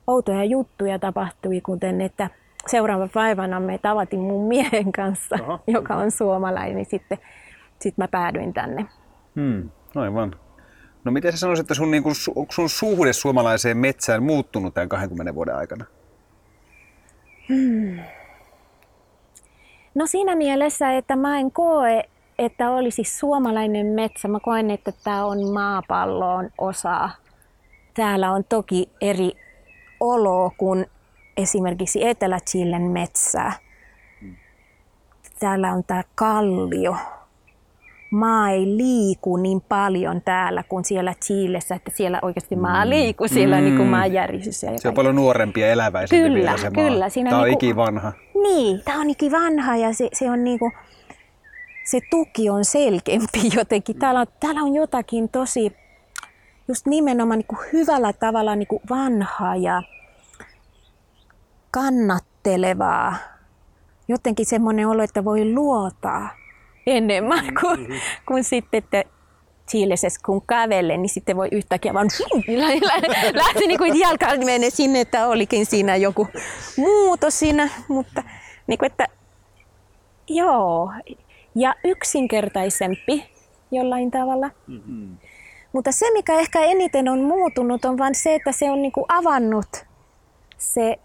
outoja 0.07 0.45
juttuja 0.45 0.99
tapahtui, 0.99 1.61
kuten 1.61 2.01
että 2.01 2.31
seuraava 2.67 3.09
päivänä 3.15 3.61
me 3.61 3.79
tavattiin 3.79 4.23
mun 4.23 4.49
miehen 4.49 4.93
kanssa, 4.93 5.39
Aha. 5.43 5.59
joka 5.67 5.95
on 5.95 6.11
suomalainen. 6.11 6.85
Sitten, 6.85 7.19
sitten 7.79 8.03
mä 8.03 8.09
päädyin 8.09 8.55
tänne. 8.55 8.87
Hmm. 9.35 9.71
Aivan. 9.99 10.37
No 11.05 11.13
miten 11.13 11.33
sä 11.33 11.39
sanoisit, 11.39 11.65
että 11.65 11.75
sun, 11.75 11.91
niin 11.91 12.03
kun, 12.03 12.15
sun 12.51 12.69
suhde 12.69 13.13
suomalaiseen 13.13 13.77
metsään 13.77 14.23
muuttunut 14.23 14.75
tämän 14.75 14.89
20 14.89 15.35
vuoden 15.35 15.57
aikana? 15.57 15.85
Hmm. 17.49 17.99
No 19.95 20.07
siinä 20.07 20.35
mielessä, 20.35 20.93
että 20.93 21.17
mä 21.17 21.39
en 21.39 21.51
koe, 21.53 22.05
että 22.39 22.71
olisi 22.71 23.05
suomalainen 23.05 23.87
metsä. 23.87 24.29
Mä 24.29 24.41
koen, 24.41 24.71
että 24.71 24.93
tämä 25.05 25.25
on 25.25 25.53
maapallon 25.53 26.51
osa. 26.59 27.11
Täällä 27.95 28.33
on 28.33 28.45
toki 28.45 28.91
eri 29.01 29.33
olo 30.01 30.53
kuin 30.59 30.87
esimerkiksi 31.37 32.05
Etelä-Chilen 32.05 32.83
metsä. 32.83 33.53
Täällä 35.39 35.73
on 35.73 35.85
tämä 35.85 36.03
kallio, 36.15 36.97
maa 38.17 38.51
ei 38.51 38.77
liiku 38.77 39.37
niin 39.37 39.61
paljon 39.61 40.23
täällä 40.23 40.63
kuin 40.63 40.85
siellä 40.85 41.15
Chiilessä, 41.25 41.75
että 41.75 41.91
siellä 41.95 42.19
oikeasti 42.23 42.57
maa 42.57 42.85
mm. 42.85 42.91
liikkuu, 42.91 43.29
siellä 43.29 43.61
mm. 43.61 43.67
on 43.67 43.77
niin 43.77 43.89
maanjärjestys. 43.89 44.61
Se 44.61 44.67
on 44.67 44.73
kaikki. 44.73 44.93
paljon 44.93 45.17
nuorempi 45.17 45.61
ja 45.61 45.69
eläväisempi 45.69 46.23
kyllä, 46.23 46.35
vielä 46.35 46.57
se 46.57 46.71
maa. 46.71 46.85
Kyllä, 46.85 47.09
siinä 47.09 47.31
Tämä 47.31 47.43
on 47.43 47.49
niinku, 47.49 47.67
ikivanha. 47.67 48.13
Niin, 48.43 48.83
tämä 48.85 49.01
on 49.01 49.11
ikivanha 49.11 49.77
ja 49.77 49.95
se, 49.95 50.09
se 50.13 50.31
on 50.31 50.45
niinku, 50.45 50.73
se 51.85 52.01
tuki 52.11 52.51
on 52.51 52.65
selkeämpi 52.65 53.41
jotenkin. 53.57 53.99
Täällä 53.99 54.21
on, 54.21 54.27
täällä 54.41 54.61
on 54.61 54.75
jotakin 54.75 55.29
tosi 55.29 55.73
just 56.69 56.87
nimenomaan 56.87 57.39
niinku 57.39 57.57
hyvällä 57.73 58.13
tavalla 58.13 58.57
niinku 58.57 58.83
vanhaa 58.91 59.57
ja 59.57 59.83
kannattelevaa. 61.71 63.15
Jotenkin 64.09 64.47
semmoinen 64.47 64.89
olo, 64.89 65.03
että 65.03 65.25
voi 65.25 65.55
luottaa 65.55 66.46
enemmän 66.87 67.55
kuin, 67.61 67.81
mm-hmm. 67.81 68.01
kuin 68.29 68.45
sitten, 68.45 68.79
että 68.79 69.05
Chiilessä 69.71 70.09
kun 70.27 70.43
kävelee, 70.47 70.97
niin 70.97 71.09
sitten 71.09 71.37
voi 71.37 71.49
yhtäkkiä 71.53 71.95
vaan 71.95 72.09
lähti 73.35 73.67
niin 73.67 73.79
kuin 73.79 74.01
jalka 74.01 74.27
menee 74.45 74.71
sinne, 74.71 75.01
että 75.01 75.27
olikin 75.27 75.67
siinä 75.67 75.97
joku 75.97 76.29
muutos 76.77 77.39
siinä, 77.39 77.69
mutta 77.89 78.23
niin 78.67 78.79
kuin, 78.79 78.87
että 78.87 79.07
joo, 80.29 80.93
ja 81.55 81.75
yksinkertaisempi 81.85 83.25
jollain 83.71 84.11
tavalla. 84.11 84.51
Mm-hmm. 84.67 85.17
Mutta 85.73 85.93
se, 85.93 86.07
mikä 86.13 86.39
ehkä 86.39 86.61
eniten 86.61 87.09
on 87.09 87.21
muutunut, 87.21 87.85
on 87.85 87.99
vain 87.99 88.15
se, 88.15 88.35
että 88.35 88.53
se 88.53 88.71
on 88.71 88.83
niin 88.83 88.93
kuin 88.93 89.05
avannut 89.09 89.87
se, 90.59 90.99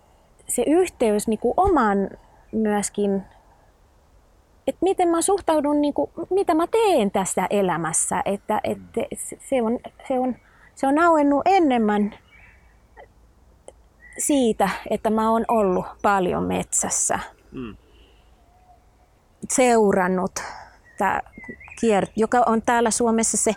se 0.48 0.64
yhteys 0.68 1.28
niin 1.28 1.40
kuin 1.40 1.54
oman 1.58 2.10
myöskin 2.52 3.24
että 4.72 4.84
miten 4.84 5.10
mä 5.10 5.22
suhtaudun, 5.22 5.82
niin 5.82 5.94
kuin, 5.94 6.12
mitä 6.30 6.54
mä 6.54 6.68
teen 6.68 7.12
tässä 7.12 7.48
elämässä. 7.50 8.22
Että, 8.26 8.62
että 8.64 9.02
se, 9.40 9.62
on, 9.62 9.80
se, 10.08 10.20
on, 10.20 10.36
se 10.76 10.88
on 10.88 11.00
auennut 11.00 11.42
enemmän 11.46 12.14
siitä, 14.18 14.70
että 14.90 15.10
mä 15.10 15.32
oon 15.32 15.46
ollut 15.48 15.86
paljon 16.02 16.44
metsässä. 16.44 17.20
Mm. 17.52 17.76
Seurannut 19.50 20.32
tämä 20.98 21.22
kiert, 21.80 22.12
joka 22.16 22.44
on 22.46 22.62
täällä 22.62 22.92
Suomessa 22.92 23.38
se 23.38 23.56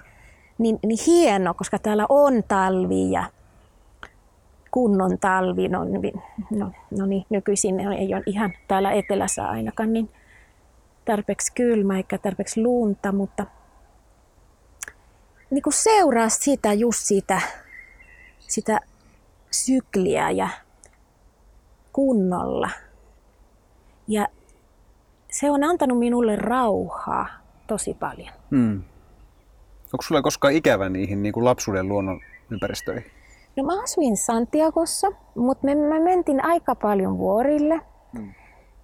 niin, 0.59 0.79
niin 0.87 0.99
hieno, 1.07 1.55
koska 1.55 1.79
täällä 1.79 2.07
on 2.09 2.43
talvi 2.49 3.11
ja 3.11 3.25
kunnon 4.71 5.19
talvi. 5.19 5.69
No, 5.69 5.85
no, 6.51 6.71
no 6.99 7.07
niin, 7.07 7.25
nykyisin 7.31 7.81
ei 7.81 8.15
ole 8.15 8.23
ihan 8.27 8.53
täällä 8.69 8.93
etelässä 8.93 9.49
ainakaan 9.49 9.93
niin 9.93 10.11
tarpeeksi 11.05 11.53
kylmä 11.55 11.97
eikä 11.97 12.19
tarpeeksi 12.19 12.63
lunta, 12.63 13.13
mutta 13.13 13.47
niin 15.51 15.63
kuin 15.63 15.73
seuraa 15.73 16.29
sitä 16.29 16.73
just 16.73 17.01
sitä, 17.01 17.41
sitä 18.39 18.81
sykliä 19.51 20.31
ja 20.31 20.49
kunnolla. 21.93 22.71
Ja 24.09 24.27
se 25.31 25.51
on 25.51 25.65
antanut 25.65 25.99
minulle 25.99 26.37
rauhaa 26.37 27.27
tosi 27.67 27.95
paljon. 27.95 28.33
Hmm. 28.51 28.83
Onko 29.85 30.03
sulla 30.03 30.23
koskaan 30.23 30.55
ikävä 30.55 30.89
niihin 30.89 31.23
niin 31.23 31.33
kuin 31.33 31.45
lapsuuden 31.45 31.89
luonnon 31.89 32.21
ympäristöihin? 32.51 33.11
No 33.57 33.65
mä 33.65 33.83
asuin 33.83 34.17
Santiagossa, 34.17 35.13
mutta 35.35 35.67
me, 35.67 35.75
me 35.75 36.01
mentiin 36.01 36.45
aika 36.45 36.75
paljon 36.75 37.19
vuorille. 37.19 37.81
Hmm. 38.19 38.35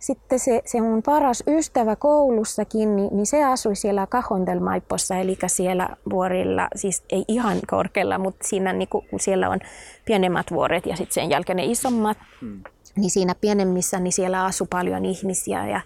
Sitten 0.00 0.38
se, 0.38 0.62
se 0.64 0.80
mun 0.80 1.02
paras 1.02 1.42
ystävä 1.46 1.96
koulussakin, 1.96 2.96
niin, 2.96 3.16
niin 3.16 3.26
se 3.26 3.44
asui 3.44 3.76
siellä 3.76 4.06
Kahondelmaipossa, 4.06 5.16
eli 5.16 5.38
siellä 5.46 5.88
vuorilla, 6.10 6.68
siis 6.76 7.04
ei 7.10 7.24
ihan 7.28 7.58
korkealla, 7.70 8.18
mutta 8.18 8.48
siinä 8.48 8.72
niin 8.72 8.88
kun 8.88 9.04
siellä 9.20 9.48
on 9.48 9.58
pienemmät 10.04 10.50
vuoret 10.50 10.86
ja 10.86 10.96
sitten 10.96 11.14
sen 11.14 11.30
jälkeen 11.30 11.56
ne 11.56 11.64
isommat. 11.64 12.18
Hmm. 12.40 12.62
Niin 12.96 13.10
siinä 13.10 13.34
pienemmissä, 13.40 14.00
niin 14.00 14.12
siellä 14.12 14.44
asui 14.44 14.66
paljon 14.70 15.04
ihmisiä 15.04 15.66
ja, 15.66 15.80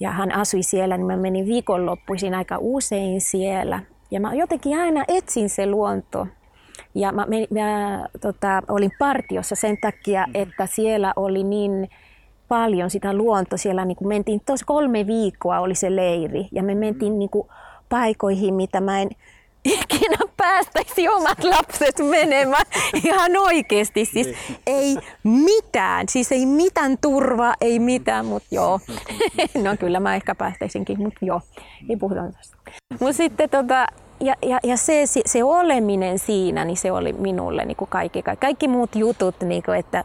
ja 0.00 0.10
hän 0.10 0.32
asui 0.32 0.62
siellä, 0.62 0.96
niin 0.96 1.06
mä 1.06 1.16
menin 1.16 1.46
viikonloppuisin 1.46 2.34
aika 2.34 2.56
usein 2.60 3.20
siellä. 3.20 3.80
Ja 4.10 4.20
mä 4.20 4.34
jotenkin 4.34 4.78
aina 4.78 5.04
etsin 5.08 5.48
se 5.48 5.66
luonto. 5.66 6.26
Ja 6.94 7.12
mä, 7.12 7.26
mä, 7.26 7.60
mä 7.60 8.06
tota, 8.20 8.62
olin 8.68 8.92
partiossa 8.98 9.54
sen 9.54 9.78
takia, 9.80 10.26
että 10.34 10.66
siellä 10.66 11.12
oli 11.16 11.44
niin 11.44 11.88
paljon 12.52 12.90
sitä 12.90 13.14
luontoa. 13.14 13.56
Siellä 13.56 13.84
niin 13.84 13.96
kuin 13.96 14.08
mentiin 14.08 14.40
tos 14.46 14.64
kolme 14.64 15.06
viikkoa 15.06 15.60
oli 15.60 15.74
se 15.74 15.96
leiri 15.96 16.48
ja 16.52 16.62
me 16.62 16.74
mentiin 16.74 17.18
niin 17.18 17.30
kuin 17.30 17.48
paikoihin, 17.88 18.54
mitä 18.54 18.80
mä 18.80 19.02
en 19.02 19.08
ikinä 19.64 20.18
päästäisi 20.36 21.08
omat 21.08 21.44
lapset 21.44 21.94
menemään. 22.10 22.66
Ihan 23.04 23.36
oikeasti. 23.36 24.04
Siis 24.04 24.28
ei 24.66 24.96
mitään. 25.24 26.08
Siis 26.08 26.32
ei 26.32 26.46
mitään 26.46 26.98
turvaa, 27.00 27.54
ei 27.60 27.78
mitään, 27.78 28.26
mutta 28.26 28.48
joo. 28.50 28.80
No 29.64 29.76
kyllä 29.80 30.00
mä 30.00 30.14
ehkä 30.14 30.34
päästäisinkin, 30.34 31.02
mutta 31.02 31.24
joo. 31.26 31.40
Ei 31.90 31.96
puhuta 31.96 32.20
tästä. 32.36 32.56
Mutta 33.00 33.12
sitten 33.12 33.50
tota, 33.50 33.86
ja, 34.20 34.34
ja, 34.42 34.58
ja 34.64 34.76
se, 34.76 35.04
se 35.26 35.44
oleminen 35.44 36.18
siinä, 36.18 36.64
niin 36.64 36.76
se 36.76 36.92
oli 36.92 37.12
minulle 37.12 37.64
niin 37.64 37.76
kuin 37.76 37.90
kaikki, 37.90 38.22
kaikki 38.40 38.68
muut 38.68 38.96
jutut, 38.96 39.40
niin 39.40 39.62
kuin, 39.62 39.78
että 39.78 40.04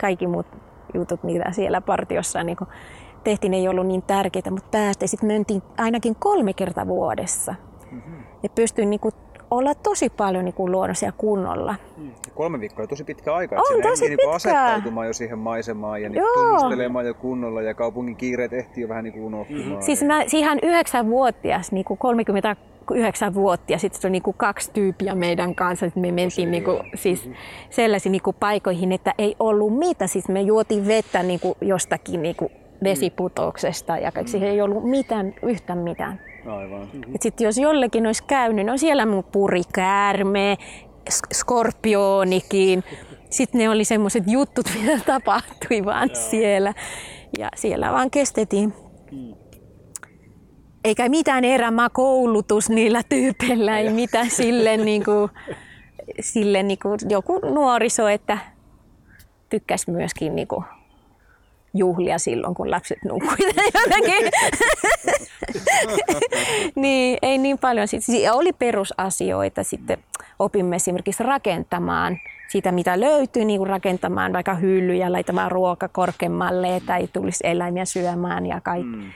kaikki 0.00 0.26
muut 0.26 0.46
jutut, 0.94 1.22
mitä 1.22 1.52
siellä 1.52 1.80
partiossa 1.80 2.42
niin 2.42 2.56
kuin 2.56 2.68
tehtiin, 3.24 3.54
ei 3.54 3.68
ollut 3.68 3.86
niin 3.86 4.02
tärkeitä, 4.02 4.50
mutta 4.50 4.68
päästä. 4.70 5.06
Sitten 5.06 5.26
mentiin 5.26 5.62
ainakin 5.78 6.16
kolme 6.16 6.52
kertaa 6.52 6.86
vuodessa. 6.86 7.54
Mm-hmm. 7.90 8.14
Ja 8.42 8.48
pystyin 8.48 8.90
niin 8.90 9.00
kuin, 9.00 9.14
olla 9.56 9.74
tosi 9.74 10.10
paljon 10.10 10.44
niin 10.44 10.54
kuin 10.54 10.72
luonnossa 10.72 11.06
ja 11.06 11.12
kunnolla. 11.12 11.74
Mm. 11.96 12.10
Kolme 12.34 12.60
viikkoa 12.60 12.82
on 12.82 12.88
tosi 12.88 13.04
pitkä 13.04 13.34
aika. 13.34 13.56
On 13.56 13.82
tosi 13.82 14.04
niin 14.04 14.18
pitkä. 14.18 14.34
asettautumaan 14.34 15.06
jo 15.06 15.12
siihen 15.12 15.38
maisemaan 15.38 16.02
ja 16.02 16.08
niin 16.08 16.22
tunnustelemaan 16.34 17.06
jo 17.06 17.14
kunnolla 17.14 17.62
ja 17.62 17.74
kaupungin 17.74 18.16
kiireet 18.16 18.52
ehtii 18.52 18.82
jo 18.82 18.88
vähän 18.88 19.04
niin 19.04 19.12
kuin 19.12 19.24
unohtumaan. 19.24 19.66
Mm-hmm. 19.66 19.82
Siis 19.82 20.02
mä 20.02 20.24
siihen 20.26 20.58
yhdeksänvuotias, 20.62 21.72
niin 21.72 21.84
kuin 21.84 21.98
30 21.98 22.56
yhdeksän 22.90 23.34
vuotta 23.34 23.72
ja 23.72 23.78
sitten 23.78 24.00
se 24.00 24.08
on 24.08 24.12
niinku 24.12 24.32
kaksi 24.32 24.70
tyyppiä 24.72 25.14
meidän 25.14 25.54
kanssa. 25.54 25.86
Sitten 25.86 26.00
me 26.02 26.12
mentiin 26.12 26.50
niinku, 26.50 26.80
siis 26.94 27.30
sellaisiin 27.70 28.12
niinku 28.12 28.32
paikoihin, 28.32 28.92
että 28.92 29.14
ei 29.18 29.36
ollut 29.40 29.78
mitä. 29.78 30.06
Siis 30.06 30.28
me 30.28 30.40
juotiin 30.40 30.86
vettä 30.86 31.22
niinku 31.22 31.56
jostakin 31.60 32.22
niinku 32.22 32.50
vesiputouksesta 32.84 33.98
ja 33.98 34.12
kaikki. 34.12 34.30
Siihen 34.30 34.48
ei 34.48 34.60
ollut 34.60 34.84
mitään, 34.90 35.34
yhtään 35.42 35.78
mitään. 35.78 36.20
Aivan. 36.46 36.88
Sitten 37.20 37.44
jos 37.44 37.58
jollekin 37.58 38.06
olisi 38.06 38.24
käynyt, 38.24 38.66
no 38.66 38.76
siellä 38.76 39.06
mun 39.06 39.24
purikäärme, 39.24 40.56
skorpionikin. 41.32 42.84
Sitten 43.30 43.58
ne 43.58 43.70
oli 43.70 43.84
semmoiset 43.84 44.24
juttut, 44.26 44.66
mitä 44.80 44.98
tapahtui 45.06 45.84
vaan 45.84 46.08
Joo. 46.08 46.30
siellä. 46.30 46.74
Ja 47.38 47.48
siellä 47.56 47.92
vaan 47.92 48.10
kestettiin 48.10 48.74
eikä 50.84 51.08
mitään 51.08 51.44
erämaa-koulutus 51.44 52.70
niillä 52.70 53.02
tyypeillä, 53.08 53.78
ei 53.78 53.90
mitään 53.90 54.30
sille, 54.30 54.76
niin 54.84 55.04
kuin, 55.04 55.30
sille 56.20 56.62
niin 56.62 56.78
kuin 56.78 56.98
joku 57.08 57.38
nuoriso, 57.38 58.08
että 58.08 58.38
tykkäsi 59.50 59.90
myöskin 59.90 60.36
niin 60.36 60.48
kuin, 60.48 60.64
juhlia 61.74 62.18
silloin, 62.18 62.54
kun 62.54 62.70
lapset 62.70 62.98
nukkuivat 63.04 63.56
jotenkin. 63.80 64.30
niin, 66.82 67.18
ei 67.22 67.38
niin 67.38 67.58
paljon. 67.58 67.88
Sitten 67.88 68.32
oli 68.32 68.52
perusasioita. 68.52 69.62
Sitten 69.62 69.98
opimme 70.38 70.76
esimerkiksi 70.76 71.22
rakentamaan 71.22 72.18
siitä, 72.48 72.72
mitä 72.72 73.00
löytyy, 73.00 73.44
niin 73.44 73.58
kuin 73.58 73.70
rakentamaan 73.70 74.32
vaikka 74.32 74.54
hyllyjä, 74.54 75.12
laitamaan 75.12 75.50
ruoka 75.50 75.88
korkeammalle, 75.88 76.76
että 76.76 76.96
ei 76.96 77.08
tulisi 77.12 77.46
eläimiä 77.46 77.84
syömään 77.84 78.46
ja 78.46 78.60
kaikki. 78.60 78.96
Mm. 78.96 79.10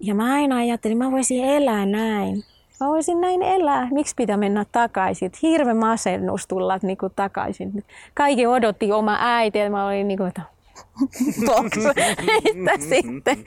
Ja 0.00 0.14
mä 0.14 0.34
aina 0.34 0.56
ajattelin, 0.56 0.98
mä 0.98 1.10
voisin 1.10 1.44
elää 1.44 1.86
näin. 1.86 2.42
Mä 2.80 2.86
voisin 2.86 3.20
näin 3.20 3.42
elää. 3.42 3.88
Miksi 3.90 4.14
pitää 4.16 4.36
mennä 4.36 4.64
takaisin? 4.72 5.30
Hirve 5.42 5.74
masennus 5.74 6.46
tulla 6.46 6.78
niin 6.82 6.96
kuin 6.96 7.12
takaisin. 7.16 7.84
Kaikki 8.14 8.46
odotti 8.46 8.92
oma 8.92 9.18
äiti 9.20 9.58
ja 9.58 9.70
mä 9.70 9.86
olin 9.86 10.08
niin 10.08 10.18
kuin, 10.18 10.28
että 10.28 10.42
että 12.44 12.86
sitten. 12.88 13.44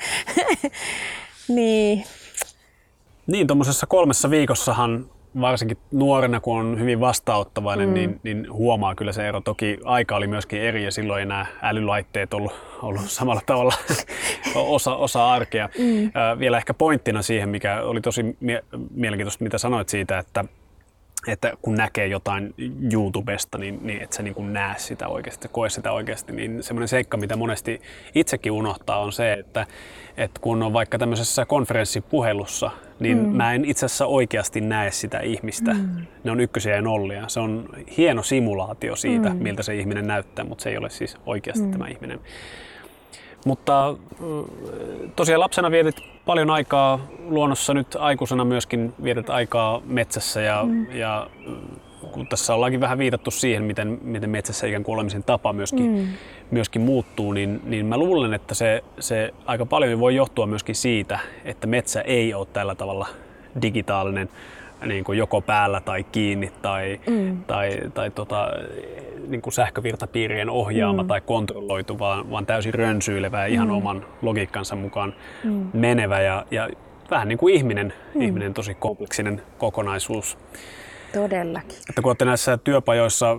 niin. 1.56 2.04
Niin, 3.28 3.48
tuommoisessa 3.48 3.88
kolmessa 3.88 4.30
viikossahan 4.30 5.06
varsinkin 5.42 5.78
nuorena, 5.92 6.40
kun 6.40 6.60
on 6.60 6.80
hyvin 6.80 7.00
vastaanottavainen, 7.00 7.88
mm. 7.88 7.94
niin, 7.94 8.20
niin 8.24 8.54
huomaa 8.54 8.96
kyllä 8.96 9.12
se 9.12 9.28
ero. 9.28 9.42
Toki 9.42 9.78
aika 9.84 10.16
oli 10.16 10.28
myöskin 10.28 10.62
eri 10.62 10.84
ja 10.84 10.92
silloin 10.92 11.20
ei 11.20 11.26
nämä 11.26 11.46
älylaitteet 11.62 12.34
ollut, 12.34 12.54
ollut 12.82 13.02
samalla 13.06 13.42
tavalla 13.46 13.74
osa, 14.56 14.96
osa 14.96 15.34
arkea. 15.34 15.70
Mm. 15.78 16.06
Äh, 16.06 16.40
vielä 16.40 16.58
ehkä 16.58 16.74
pointtina 16.74 17.22
siihen, 17.22 17.50
mikä 17.50 17.82
oli 17.82 18.02
tosi 18.02 18.38
mie- 18.40 18.64
mielenkiintoista, 18.92 19.44
mitä 19.44 19.58
sanoit 19.58 19.90
siitä, 19.90 20.20
että 20.20 20.46
että 21.28 21.54
kun 21.62 21.76
näkee 21.76 22.08
jotain 22.08 22.54
YouTubesta, 22.94 23.58
niin, 23.58 23.80
niin 23.82 24.02
et 24.02 24.14
sä 24.14 24.24
niin 24.24 24.36
kuin 24.36 24.54
näe 24.54 24.74
sitä 24.78 25.08
oikeasti, 25.08 25.48
koe 25.52 25.70
sitä 25.70 25.92
oikeasti, 25.92 26.34
niin 26.34 26.64
semmoinen 26.64 26.88
seikka, 26.88 27.18
mitä 27.18 27.36
monesti 27.36 27.82
itsekin 28.16 28.52
unohtaa, 28.52 29.00
on 29.00 29.12
se, 29.12 29.34
että, 29.34 29.66
että 30.18 30.42
kun 30.42 30.64
on 30.64 30.74
vaikka 30.74 30.98
tämmöisessä 30.98 31.46
konferenssipuhelussa, 31.46 32.72
niin 33.00 33.18
mm. 33.18 33.36
mä 33.36 33.54
en 33.54 33.66
itse 33.66 33.86
asiassa 33.86 34.06
oikeasti 34.06 34.62
näe 34.62 34.92
sitä 34.92 35.20
ihmistä. 35.20 35.74
Mm. 35.74 36.06
Ne 36.24 36.32
on 36.32 36.40
ykkösiä 36.40 36.76
ja 36.76 36.82
nollia. 36.82 37.28
Se 37.28 37.40
on 37.40 37.70
hieno 37.98 38.24
simulaatio 38.24 38.96
siitä, 38.96 39.30
mm. 39.30 39.44
miltä 39.44 39.64
se 39.64 39.76
ihminen 39.76 40.08
näyttää, 40.08 40.46
mutta 40.46 40.62
se 40.62 40.70
ei 40.70 40.78
ole 40.78 40.90
siis 40.90 41.18
oikeasti 41.26 41.66
mm. 41.66 41.72
tämä 41.72 41.88
ihminen. 41.88 42.20
Mutta 43.46 43.96
tosiaan 45.16 45.40
lapsena 45.40 45.72
vietit 45.72 45.96
paljon 46.26 46.50
aikaa 46.50 47.08
luonnossa, 47.20 47.74
nyt 47.74 47.96
aikuisena 48.00 48.46
myöskin 48.46 48.94
vietät 49.04 49.30
aikaa 49.30 49.82
metsässä 49.86 50.42
ja, 50.42 50.64
mm. 50.64 50.92
ja 50.92 51.30
kun 52.12 52.28
tässä 52.28 52.54
ollaankin 52.54 52.80
vähän 52.80 52.98
viitattu 52.98 53.32
siihen, 53.32 53.64
miten, 53.64 54.00
miten 54.02 54.30
metsässä 54.30 54.68
ikään 54.68 54.84
kuin 54.84 54.94
olemisen 54.94 55.24
tapa 55.24 55.54
myöskin, 55.54 55.92
mm. 55.92 56.08
myöskin 56.52 56.82
muuttuu, 56.82 57.32
niin, 57.32 57.62
niin 57.64 57.86
mä 57.86 57.98
luulen, 57.98 58.34
että 58.34 58.56
se, 58.56 58.84
se 59.00 59.34
aika 59.46 59.66
paljon 59.66 60.00
voi 60.00 60.16
johtua 60.16 60.48
myöskin 60.48 60.76
siitä, 60.76 61.20
että 61.46 61.68
metsä 61.68 62.02
ei 62.02 62.34
ole 62.34 62.48
tällä 62.54 62.76
tavalla 62.76 63.08
digitaalinen 63.62 64.30
niin 64.86 65.04
kuin 65.04 65.18
joko 65.18 65.42
päällä 65.42 65.82
tai 65.82 66.04
kiinni 66.04 66.52
tai, 66.62 67.00
mm. 67.08 67.44
tai, 67.44 67.78
tai 67.94 68.12
tota, 68.12 68.52
niin 69.28 69.42
kuin 69.42 69.54
sähkövirtapiirien 69.54 70.50
ohjaama 70.50 71.04
mm. 71.04 71.08
tai 71.08 71.22
kontrolloitu, 71.22 72.00
vaan, 72.00 72.32
vaan 72.32 72.46
täysin 72.46 72.74
rönsyilevä 72.74 73.40
ja 73.40 73.46
ihan 73.46 73.68
mm. 73.68 73.74
oman 73.74 74.06
logiikkansa 74.22 74.76
mukaan 74.76 75.14
mm. 75.44 75.70
menevä 75.74 76.22
ja, 76.22 76.46
ja 76.52 76.70
vähän 77.12 77.28
niin 77.28 77.38
kuin 77.38 77.56
ihminen, 77.56 77.94
mm. 78.16 78.22
ihminen 78.22 78.54
tosi 78.54 78.74
kompleksinen 78.74 79.42
kokonaisuus. 79.58 80.38
Todellakin. 81.14 81.78
Että 81.90 82.02
kun 82.02 82.10
olette 82.10 82.26
näissä 82.26 82.58
työpajoissa 82.58 83.38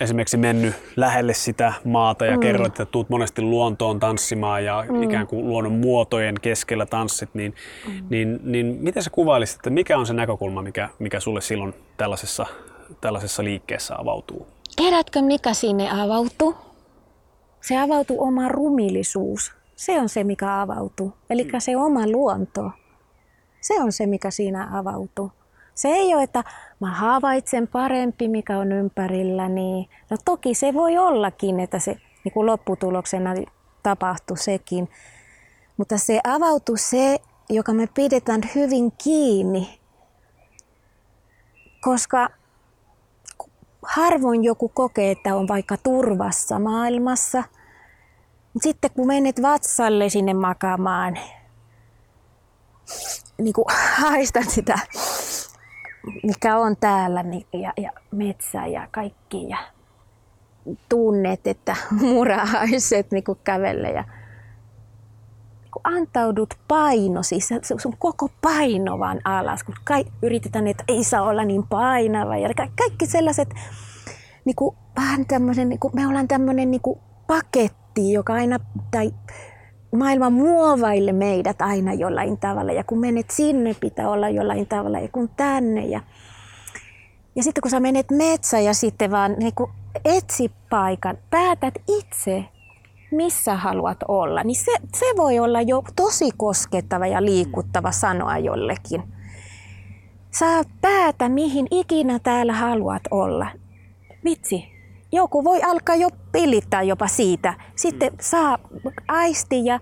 esimerkiksi 0.00 0.36
mennyt 0.36 0.74
lähelle 0.96 1.34
sitä 1.34 1.72
maata 1.84 2.26
ja 2.26 2.36
mm. 2.36 2.40
kerroit, 2.40 2.72
että 2.72 2.86
tuut 2.86 3.10
monesti 3.10 3.42
luontoon 3.42 4.00
tanssimaan 4.00 4.64
ja 4.64 4.84
mm. 4.88 5.02
ikään 5.02 5.26
kuin 5.26 5.48
luonnon 5.48 5.72
muotojen 5.72 6.34
keskellä 6.42 6.86
tanssit, 6.86 7.30
niin, 7.34 7.54
mm. 7.86 8.06
niin, 8.10 8.40
niin 8.42 8.66
miten 8.80 9.02
sä 9.02 9.10
kuvailisit, 9.10 9.56
että 9.56 9.70
mikä 9.70 9.98
on 9.98 10.06
se 10.06 10.12
näkökulma, 10.12 10.62
mikä, 10.62 10.88
mikä 10.98 11.20
sulle 11.20 11.40
silloin 11.40 11.74
tällaisessa, 11.96 12.46
tällaisessa 13.00 13.44
liikkeessä 13.44 13.94
avautuu? 13.98 14.46
Tiedätkö, 14.76 15.22
mikä 15.22 15.54
sinne 15.54 16.02
avautuu? 16.02 16.54
Se 17.60 17.78
avautuu 17.78 18.22
oma 18.22 18.48
rumillisuus. 18.48 19.52
Se 19.76 20.00
on 20.00 20.08
se, 20.08 20.24
mikä 20.24 20.60
avautuu. 20.60 21.12
Eli 21.30 21.44
mm. 21.44 21.50
se 21.58 21.76
oma 21.76 22.06
luonto. 22.06 22.70
Se 23.60 23.82
on 23.82 23.92
se, 23.92 24.06
mikä 24.06 24.30
siinä 24.30 24.68
avautuu. 24.78 25.32
Se 25.74 25.88
ei 25.88 26.14
ole, 26.14 26.22
että 26.22 26.44
mä 26.80 26.90
havaitsen 26.90 27.68
parempi, 27.68 28.28
mikä 28.28 28.58
on 28.58 28.72
ympärilläni. 28.72 29.88
No 30.10 30.16
toki 30.24 30.54
se 30.54 30.74
voi 30.74 30.98
ollakin, 30.98 31.60
että 31.60 31.78
se 31.78 31.96
niin 32.24 32.32
kuin 32.32 32.46
lopputuloksena 32.46 33.34
tapahtuu 33.82 34.36
sekin. 34.36 34.88
Mutta 35.76 35.98
se 35.98 36.20
avautuu 36.24 36.76
se, 36.76 37.18
joka 37.48 37.72
me 37.72 37.88
pidetään 37.94 38.40
hyvin 38.54 38.92
kiinni. 39.04 39.80
Koska 41.80 42.28
harvoin 43.82 44.44
joku 44.44 44.68
kokee, 44.68 45.10
että 45.10 45.36
on 45.36 45.48
vaikka 45.48 45.76
turvassa 45.76 46.58
maailmassa. 46.58 47.44
Mut 48.54 48.62
sitten 48.62 48.90
kun 48.90 49.06
menet 49.06 49.42
vatsalle 49.42 50.08
sinne 50.08 50.34
makaamaan, 50.34 51.18
niin 53.38 53.52
kuin 53.52 53.64
haistan 53.96 54.50
sitä, 54.50 54.78
mikä 56.22 56.56
on 56.56 56.76
täällä 56.76 57.22
niin, 57.22 57.46
ja, 57.52 57.72
ja 57.76 57.92
metsä 58.10 58.66
ja 58.66 58.88
kaikki 58.90 59.48
ja 59.48 59.58
tunnet, 60.88 61.46
että 61.46 61.76
murahaiset 62.00 63.10
niin 63.10 63.24
kävelle 63.44 63.90
ja 63.90 64.02
niin 64.02 64.22
antaudut 65.84 66.54
paino, 66.68 67.22
siis 67.22 67.48
sun 67.78 67.96
koko 67.98 68.28
paino 68.42 68.98
vaan 68.98 69.20
alas, 69.24 69.64
kun 69.64 69.74
kai, 69.84 70.04
yritetään, 70.22 70.66
että 70.66 70.84
ei 70.88 71.04
saa 71.04 71.22
olla 71.22 71.44
niin 71.44 71.66
painava 71.66 72.36
ja 72.36 72.48
kaikki 72.78 73.06
sellaiset, 73.06 73.48
niin 74.44 74.56
kuin, 74.56 74.76
vähän 74.96 75.26
tämmöisen, 75.26 75.68
niin 75.68 75.78
kuin, 75.80 75.94
me 75.94 76.06
ollaan 76.06 76.28
tämmöinen 76.28 76.70
niin 76.70 76.80
kuin 76.80 77.00
paketti, 77.26 78.12
joka 78.12 78.34
aina, 78.34 78.58
tai 78.90 79.12
maailma 79.92 80.30
muovaille 80.30 81.12
meidät 81.12 81.62
aina 81.62 81.94
jollain 81.94 82.38
tavalla. 82.38 82.72
Ja 82.72 82.84
kun 82.84 83.00
menet 83.00 83.30
sinne, 83.30 83.74
pitää 83.80 84.10
olla 84.10 84.28
jollain 84.28 84.66
tavalla 84.66 84.98
ja 84.98 85.08
kun 85.08 85.28
tänne. 85.36 85.86
Ja, 85.86 86.00
ja 87.36 87.42
sitten 87.42 87.62
kun 87.62 87.70
sä 87.70 87.80
menet 87.80 88.10
metsään 88.10 88.64
ja 88.64 88.74
sitten 88.74 89.10
vaan 89.10 89.34
niin 89.38 89.54
kun 89.54 89.70
etsi 90.04 90.52
paikan, 90.70 91.18
päätät 91.30 91.74
itse, 91.88 92.44
missä 93.10 93.56
haluat 93.56 93.98
olla, 94.08 94.42
niin 94.42 94.56
se, 94.56 94.72
se 94.94 95.06
voi 95.16 95.38
olla 95.38 95.62
jo 95.62 95.82
tosi 95.96 96.30
koskettava 96.36 97.06
ja 97.06 97.24
liikuttava 97.24 97.92
sanoa 97.92 98.38
jollekin. 98.38 99.02
Saa 100.30 100.62
päätä, 100.80 101.28
mihin 101.28 101.66
ikinä 101.70 102.18
täällä 102.18 102.52
haluat 102.52 103.02
olla. 103.10 103.46
Vitsi, 104.24 104.71
joku 105.12 105.44
voi 105.44 105.62
alkaa 105.62 105.94
jo 105.94 106.08
pilittää 106.32 106.82
jopa 106.82 107.06
siitä. 107.06 107.54
Sitten 107.76 108.12
saa 108.20 108.58
aisti 109.08 109.64
ja 109.64 109.80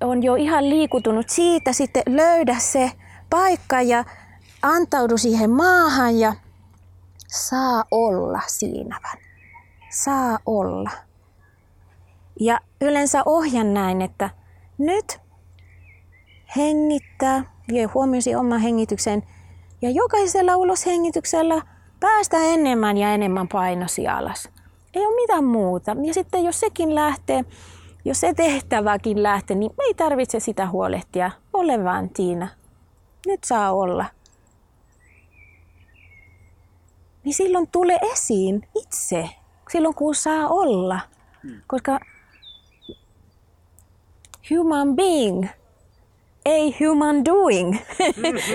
on 0.00 0.22
jo 0.22 0.34
ihan 0.34 0.70
liikutunut 0.70 1.28
siitä, 1.28 1.72
sitten 1.72 2.02
löydä 2.06 2.56
se 2.58 2.92
paikka 3.30 3.82
ja 3.82 4.04
antaudu 4.62 5.18
siihen 5.18 5.50
maahan 5.50 6.18
ja 6.18 6.34
saa 7.26 7.84
olla 7.90 8.40
siinä 8.46 9.00
vaan. 9.02 9.18
Saa 9.90 10.38
olla. 10.46 10.90
Ja 12.40 12.60
yleensä 12.80 13.22
ohjan 13.26 13.74
näin, 13.74 14.02
että 14.02 14.30
nyt 14.78 15.20
hengittää, 16.56 17.44
vie 17.68 17.84
huomiosi 17.84 18.34
oman 18.34 18.60
hengityksen 18.60 19.22
ja 19.82 19.90
jokaisella 19.90 20.56
uloshengityksellä 20.56 21.62
päästä 22.00 22.36
enemmän 22.36 22.96
ja 22.96 23.14
enemmän 23.14 23.48
painosi 23.48 24.08
alas. 24.08 24.48
Ei 24.94 25.06
ole 25.06 25.14
mitään 25.14 25.44
muuta. 25.44 25.96
Ja 26.06 26.14
sitten 26.14 26.44
jos 26.44 26.60
sekin 26.60 26.94
lähtee, 26.94 27.44
jos 28.04 28.20
se 28.20 28.34
tehtäväkin 28.34 29.22
lähtee, 29.22 29.56
niin 29.56 29.72
ei 29.86 29.94
tarvitse 29.94 30.40
sitä 30.40 30.68
huolehtia. 30.68 31.30
Ole 31.52 31.84
vaan 31.84 32.10
Tiina. 32.10 32.48
Nyt 33.26 33.44
saa 33.44 33.72
olla. 33.72 34.04
Niin 37.24 37.34
silloin 37.34 37.68
tulee 37.72 37.98
esiin 38.12 38.68
itse, 38.82 39.30
silloin 39.70 39.94
kun 39.94 40.14
saa 40.14 40.48
olla. 40.48 41.00
Koska 41.66 42.00
human 44.50 44.96
being 44.96 45.46
ei 46.44 46.76
human 46.80 47.24
doing. 47.24 47.76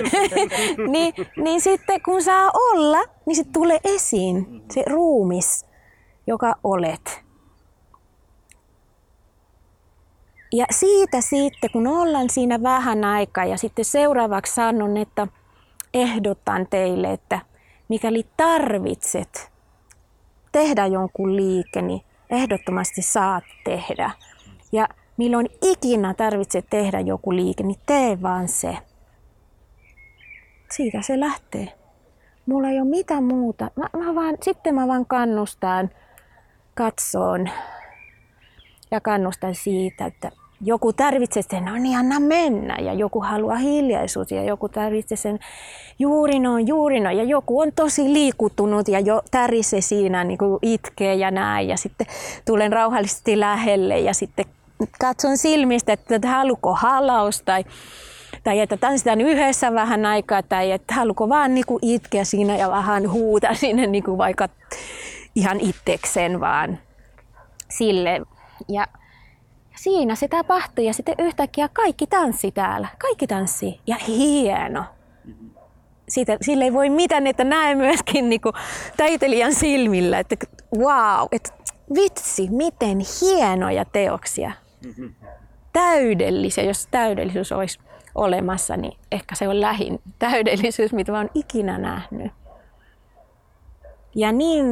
niin, 0.91 1.13
niin 1.37 1.61
sitten 1.61 2.01
kun 2.01 2.23
saa 2.23 2.51
olla, 2.53 3.03
niin 3.25 3.35
se 3.35 3.43
tulee 3.53 3.79
esiin, 3.83 4.63
se 4.71 4.83
ruumis, 4.87 5.65
joka 6.27 6.55
olet. 6.63 7.25
Ja 10.51 10.65
siitä 10.71 11.21
sitten, 11.21 11.69
kun 11.71 11.87
ollaan 11.87 12.29
siinä 12.29 12.63
vähän 12.63 13.03
aikaa 13.03 13.45
ja 13.45 13.57
sitten 13.57 13.85
seuraavaksi 13.85 14.53
sanon, 14.53 14.97
että 14.97 15.27
ehdotan 15.93 16.67
teille, 16.69 17.11
että 17.11 17.39
mikäli 17.87 18.25
tarvitset 18.37 19.51
tehdä 20.51 20.85
jonkun 20.85 21.35
liike, 21.35 21.81
niin 21.81 22.01
ehdottomasti 22.29 23.01
saat 23.01 23.43
tehdä. 23.63 24.11
Ja 24.71 24.87
milloin 25.17 25.49
ikinä 25.61 26.13
tarvitset 26.13 26.65
tehdä 26.69 26.99
joku 26.99 27.35
liike, 27.35 27.63
niin 27.63 27.79
tee 27.85 28.21
vaan 28.21 28.47
se. 28.47 28.77
Siitä 30.71 31.01
se 31.01 31.19
lähtee. 31.19 31.73
Mulla 32.45 32.69
ei 32.69 32.79
ole 32.79 32.89
mitään 32.89 33.23
muuta. 33.23 33.71
Mä, 33.75 33.89
mä 34.03 34.15
vaan, 34.15 34.37
sitten 34.41 34.75
mä 34.75 34.87
vaan 34.87 35.05
kannustan 35.05 35.89
katsoon 36.73 37.49
ja 38.91 39.01
kannustan 39.01 39.55
siitä, 39.55 40.05
että 40.05 40.31
joku 40.61 40.93
tarvitsee 40.93 41.43
sen, 41.49 41.65
no 41.65 41.77
niin 41.77 41.97
anna 41.97 42.19
mennä 42.19 42.77
ja 42.81 42.93
joku 42.93 43.21
haluaa 43.21 43.57
hiljaisuutta 43.57 44.35
ja 44.35 44.43
joku 44.43 44.69
tarvitsee 44.69 45.17
sen 45.17 45.39
juuri 45.99 46.39
noin, 46.39 46.67
juuri 46.67 46.99
noin 46.99 47.17
ja 47.17 47.23
joku 47.23 47.59
on 47.59 47.71
tosi 47.75 48.13
liikuttunut 48.13 48.87
ja 48.87 48.99
jo 48.99 49.21
tärisee 49.31 49.81
siinä 49.81 50.23
niin 50.23 50.37
kuin 50.37 50.59
itkee 50.61 51.15
ja 51.15 51.31
näin 51.31 51.67
ja 51.67 51.77
sitten 51.77 52.07
tulen 52.45 52.73
rauhallisesti 52.73 53.39
lähelle 53.39 53.99
ja 53.99 54.13
sitten 54.13 54.45
katson 54.99 55.37
silmistä, 55.37 55.93
että 55.93 56.29
haluko 56.29 56.73
halaus 56.73 57.41
tai, 57.41 57.65
tai 58.43 58.59
että 58.59 58.77
tanssitaan 58.77 59.21
yhdessä 59.21 59.73
vähän 59.73 60.05
aikaa 60.05 60.43
tai 60.43 60.71
että 60.71 60.93
haluko 60.93 61.29
vaan 61.29 61.53
niinku 61.53 61.79
itkeä 61.81 62.23
siinä 62.23 62.57
ja 62.57 62.69
vähän 62.69 63.11
huuta 63.11 63.53
sinne 63.53 63.87
niinku 63.87 64.17
vaikka 64.17 64.49
ihan 65.35 65.59
itsekseen 65.59 66.39
vaan 66.39 66.79
sille. 67.69 68.21
Ja 68.67 68.87
siinä 69.75 70.15
se 70.15 70.27
tapahtui 70.27 70.85
ja 70.85 70.93
sitten 70.93 71.15
yhtäkkiä 71.19 71.69
kaikki 71.73 72.07
tanssi 72.07 72.51
täällä. 72.51 72.87
Kaikki 72.97 73.27
tanssi 73.27 73.79
ja 73.87 73.95
hieno. 74.07 74.83
Siitä, 76.09 76.37
sille 76.41 76.63
ei 76.63 76.73
voi 76.73 76.89
mitään, 76.89 77.27
että 77.27 77.43
näe 77.43 77.75
myöskin 77.75 78.29
niinku 78.29 78.51
taiteilijan 78.97 79.53
silmillä, 79.53 80.19
että 80.19 80.35
wow, 80.77 81.27
että 81.31 81.49
vitsi, 81.95 82.47
miten 82.51 82.97
hienoja 83.21 83.85
teoksia 83.85 84.51
täydellisiä. 85.73 86.63
Jos 86.63 86.87
täydellisyys 86.91 87.51
olisi 87.51 87.79
olemassa, 88.15 88.77
niin 88.77 88.97
ehkä 89.11 89.35
se 89.35 89.47
on 89.47 89.61
lähin 89.61 89.99
täydellisyys, 90.19 90.93
mitä 90.93 91.13
oon 91.13 91.29
ikinä 91.33 91.77
nähnyt. 91.77 92.31
Ja 94.15 94.31
niin 94.31 94.65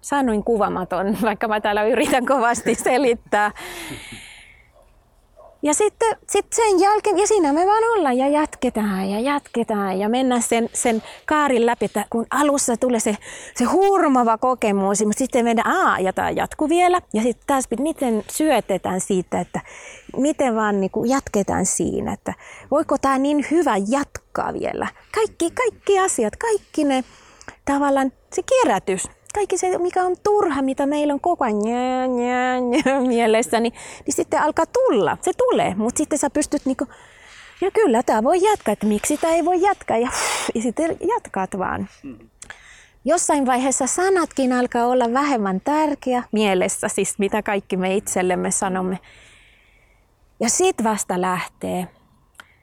sanoin 0.00 0.44
kuvamaton, 0.44 1.16
vaikka 1.22 1.48
mä 1.48 1.60
täällä 1.60 1.84
yritän 1.84 2.26
kovasti 2.26 2.74
selittää. 2.74 3.50
Ja 5.64 5.74
sitten 5.74 6.16
sit 6.28 6.46
sen 6.52 6.80
jälkeen, 6.80 7.18
ja 7.18 7.26
siinä 7.26 7.52
me 7.52 7.66
vaan 7.66 7.84
ollaan 7.94 8.16
ja 8.16 8.28
jatketaan 8.28 9.10
ja 9.10 9.20
jatketaan 9.20 9.98
ja 9.98 10.08
mennään 10.08 10.42
sen, 10.42 10.68
sen 10.72 11.02
kaarin 11.26 11.66
läpi, 11.66 11.84
että 11.84 12.04
kun 12.10 12.26
alussa 12.30 12.76
tulee 12.76 13.00
se, 13.00 13.16
se 13.54 13.64
hurmava 13.64 14.38
kokemus, 14.38 15.04
mutta 15.04 15.18
sitten 15.18 15.44
mennään, 15.44 15.76
aa, 15.76 15.98
ja 15.98 16.12
tämä 16.12 16.30
jatkuu 16.30 16.68
vielä. 16.68 17.00
Ja 17.14 17.22
sitten 17.22 17.46
taas 17.46 17.64
miten 17.80 18.24
syötetään 18.30 19.00
siitä, 19.00 19.40
että 19.40 19.60
miten 20.16 20.54
vaan 20.54 20.80
niin 20.80 20.90
kuin 20.90 21.10
jatketaan 21.10 21.66
siinä, 21.66 22.12
että 22.12 22.34
voiko 22.70 22.98
tämä 22.98 23.18
niin 23.18 23.46
hyvä 23.50 23.74
jatkaa 23.88 24.52
vielä. 24.52 24.88
Kaikki, 25.14 25.50
kaikki 25.50 25.98
asiat, 25.98 26.36
kaikki 26.36 26.84
ne 26.84 27.04
tavallaan 27.64 28.12
se 28.32 28.42
kierrätys, 28.42 29.08
kaikki 29.32 29.58
se, 29.58 29.78
mikä 29.78 30.04
on 30.04 30.16
turha, 30.22 30.62
mitä 30.62 30.86
meillä 30.86 31.14
on 31.14 31.20
koko 31.20 31.44
ajan 31.44 31.58
njää, 31.58 32.06
njää, 32.06 32.60
njää, 32.60 33.00
mielessä, 33.14 33.60
niin, 33.60 33.72
niin 34.06 34.14
sitten 34.14 34.42
alkaa 34.42 34.66
tulla. 34.66 35.18
Se 35.20 35.32
tulee, 35.38 35.74
mutta 35.74 35.98
sitten 35.98 36.18
sä 36.18 36.30
pystyt 36.30 36.66
niinku, 36.66 36.86
ja 37.60 37.70
kyllä 37.70 38.02
tämä 38.02 38.22
voi 38.22 38.42
jatkaa, 38.42 38.72
että 38.72 38.86
miksi 38.86 39.16
tämä 39.16 39.34
ei 39.34 39.44
voi 39.44 39.60
jatkaa, 39.60 39.98
ja, 39.98 40.08
ja 40.54 40.62
sitten 40.62 40.96
jatkaat 41.14 41.58
vaan. 41.58 41.88
Jossain 43.04 43.46
vaiheessa 43.46 43.86
sanatkin 43.86 44.52
alkaa 44.52 44.86
olla 44.86 45.12
vähemmän 45.12 45.60
tärkeä 45.60 46.22
mielessä, 46.32 46.88
siis 46.88 47.18
mitä 47.18 47.42
kaikki 47.42 47.76
me 47.76 47.96
itsellemme 47.96 48.50
sanomme. 48.50 48.98
Ja 50.40 50.48
sit 50.48 50.84
vasta 50.84 51.20
lähtee. 51.20 51.88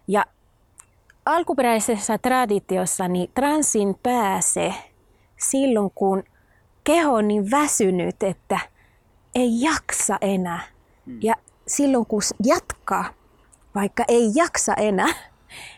Ja 0.07 0.26
alkuperäisessä 1.26 2.17
traditiossa 2.17 3.07
niin 3.07 3.32
transin 3.36 3.95
pääsee 4.03 4.74
silloin, 5.38 5.91
kun 5.95 6.24
keho 6.89 7.13
on 7.13 7.27
niin 7.27 7.51
väsynyt, 7.51 8.23
että 8.23 8.59
ei 9.35 9.61
jaksa 9.61 10.17
enää. 10.21 10.61
Hmm. 11.05 11.19
Ja 11.21 11.35
silloin 11.67 12.05
kun 12.05 12.21
jatkaa, 12.43 13.05
vaikka 13.75 14.03
ei 14.07 14.31
jaksa 14.35 14.73
enää, 14.73 15.07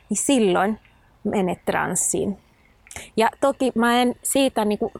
niin 0.10 0.18
silloin 0.18 0.80
menet 1.24 1.66
transsiin. 1.66 2.38
Ja 3.18 3.30
toki 3.42 3.72
mä 3.76 4.02
en 4.02 4.16
siitä 4.24 4.66
niin 4.66 4.80
kuin, 4.80 4.94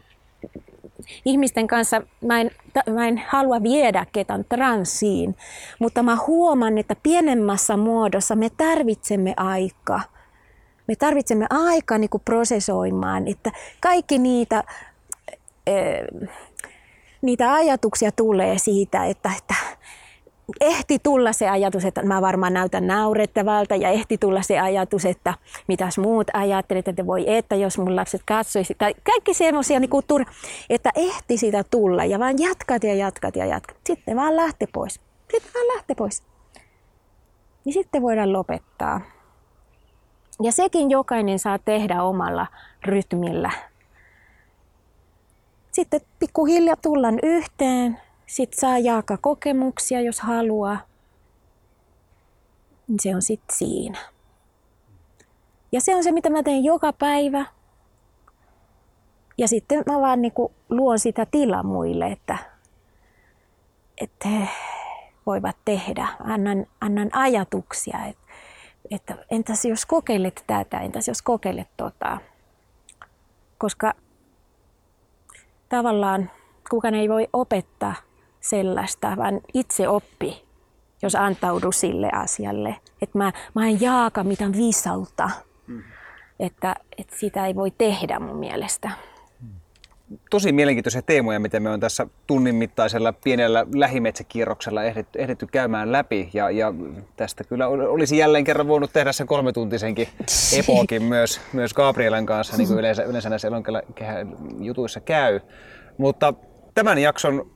ihmisten 1.24 1.66
kanssa, 1.66 2.02
mä 2.24 2.40
en, 2.40 2.50
mä 2.90 3.08
en 3.08 3.22
halua 3.28 3.62
viedä 3.62 4.06
ketään 4.12 4.44
transsiin, 4.48 5.36
mutta 5.78 6.02
mä 6.02 6.16
huomaan, 6.26 6.78
että 6.78 6.96
pienemmässä 7.02 7.76
muodossa 7.76 8.36
me 8.36 8.50
tarvitsemme 8.56 9.34
aikaa. 9.36 10.02
Me 10.86 10.96
tarvitsemme 10.96 11.46
aikaa 11.50 11.98
niin 11.98 12.10
kuin 12.10 12.22
prosessoimaan, 12.24 13.28
että 13.28 13.50
kaikki 13.80 14.18
niitä 14.18 14.64
niitä 17.22 17.52
ajatuksia 17.52 18.12
tulee 18.12 18.58
siitä, 18.58 19.04
että, 19.04 19.30
että 19.38 19.54
ehti 20.60 20.98
tulla 20.98 21.32
se 21.32 21.48
ajatus, 21.48 21.84
että 21.84 22.02
mä 22.02 22.22
varmaan 22.22 22.52
näytän 22.52 22.86
naurettavalta 22.86 23.76
ja 23.76 23.88
ehti 23.88 24.18
tulla 24.18 24.42
se 24.42 24.60
ajatus, 24.60 25.04
että 25.04 25.34
mitäs 25.68 25.98
muut 25.98 26.26
ajattelet, 26.32 26.88
että 26.88 27.06
voi 27.06 27.24
että 27.36 27.56
jos 27.56 27.78
mun 27.78 27.96
lapset 27.96 28.22
katsoisi. 28.26 28.74
Tai 28.74 28.94
kaikki 29.04 29.34
semmoisia, 29.34 29.80
niin 29.80 29.90
että 30.70 30.90
ehti 30.96 31.36
sitä 31.36 31.64
tulla 31.70 32.04
ja 32.04 32.18
vaan 32.18 32.34
jatkat 32.38 32.84
ja 32.84 32.94
jatkat 32.94 33.36
ja 33.36 33.46
jatkat. 33.46 33.76
Sitten 33.86 34.16
vaan 34.16 34.36
lähte 34.36 34.66
pois. 34.72 35.00
Sitten 35.30 35.52
vaan 35.54 35.76
lähte 35.76 35.94
pois. 35.94 36.22
Niin 37.64 37.72
sitten 37.72 38.02
voidaan 38.02 38.32
lopettaa. 38.32 39.00
Ja 40.42 40.52
sekin 40.52 40.90
jokainen 40.90 41.38
saa 41.38 41.58
tehdä 41.58 42.02
omalla 42.02 42.46
rytmillä. 42.84 43.50
Sitten 45.72 46.00
pikkuhiljaa 46.18 46.76
tullaan 46.76 47.18
yhteen, 47.22 48.00
sitten 48.26 48.60
saa 48.60 48.78
jaaka 48.78 49.16
kokemuksia, 49.16 50.00
jos 50.00 50.20
haluaa. 50.20 50.80
Se 53.00 53.14
on 53.14 53.22
sitten 53.22 53.56
siinä. 53.56 53.98
Ja 55.72 55.80
se 55.80 55.94
on 55.94 56.04
se, 56.04 56.12
mitä 56.12 56.30
mä 56.30 56.42
teen 56.42 56.64
joka 56.64 56.92
päivä. 56.92 57.46
Ja 59.38 59.48
sitten 59.48 59.82
mä 59.86 60.00
vaan 60.00 60.22
niinku 60.22 60.52
luon 60.68 60.98
sitä 60.98 61.26
tilaa 61.26 61.62
muille, 61.62 62.06
että, 62.06 62.38
että 63.98 64.28
he 64.28 64.48
voivat 65.26 65.56
tehdä. 65.64 66.08
Annan, 66.24 66.66
annan 66.80 67.10
ajatuksia, 67.12 68.04
että, 68.06 68.22
että 68.90 69.16
entäs 69.30 69.64
jos 69.64 69.86
kokeilet 69.86 70.44
tätä, 70.46 70.80
entäs 70.80 71.08
jos 71.08 71.22
kokeilet 71.22 71.68
tota. 71.76 72.18
Koska 73.58 73.92
tavallaan 75.76 76.30
kukaan 76.70 76.94
ei 76.94 77.08
voi 77.08 77.28
opettaa 77.32 77.94
sellaista, 78.40 79.16
vaan 79.16 79.40
itse 79.54 79.88
oppi, 79.88 80.44
jos 81.02 81.14
antaudu 81.14 81.72
sille 81.72 82.10
asialle. 82.12 82.76
Että 83.02 83.18
mä, 83.18 83.32
mä 83.54 83.66
en 83.66 83.80
jaaka 83.80 84.24
mitään 84.24 84.52
viisautta, 84.52 85.30
mm. 85.66 85.82
että, 86.40 86.76
että 86.98 87.16
sitä 87.18 87.46
ei 87.46 87.54
voi 87.54 87.70
tehdä 87.70 88.18
mun 88.18 88.36
mielestä. 88.36 88.90
Tosi 90.30 90.52
mielenkiintoisia 90.52 91.02
teemoja, 91.02 91.40
mitä 91.40 91.60
me 91.60 91.70
on 91.70 91.80
tässä 91.80 92.06
tunnin 92.26 92.54
mittaisella 92.54 93.12
pienellä 93.12 93.66
lähimetsäkierroksella 93.74 94.82
ehditty, 94.82 95.18
ehditty 95.18 95.46
käymään 95.46 95.92
läpi. 95.92 96.30
Ja, 96.34 96.50
ja 96.50 96.74
tästä 97.16 97.44
kyllä 97.44 97.68
olisi 97.68 98.18
jälleen 98.18 98.44
kerran 98.44 98.68
voinut 98.68 98.92
tehdä 98.92 99.12
sen 99.12 99.26
kolmetuntisenkin 99.26 100.08
epokin 100.58 101.02
myös, 101.02 101.40
myös 101.52 101.74
Gabrielan 101.74 102.26
kanssa, 102.26 102.56
niin 102.56 102.68
kuin 102.68 102.78
yleensä, 102.78 103.02
yleensä 103.02 103.30
näissä 103.30 103.48
jutuissa 104.60 105.00
käy. 105.00 105.40
Mutta 105.98 106.34
tämän 106.74 106.98
jakson 106.98 107.50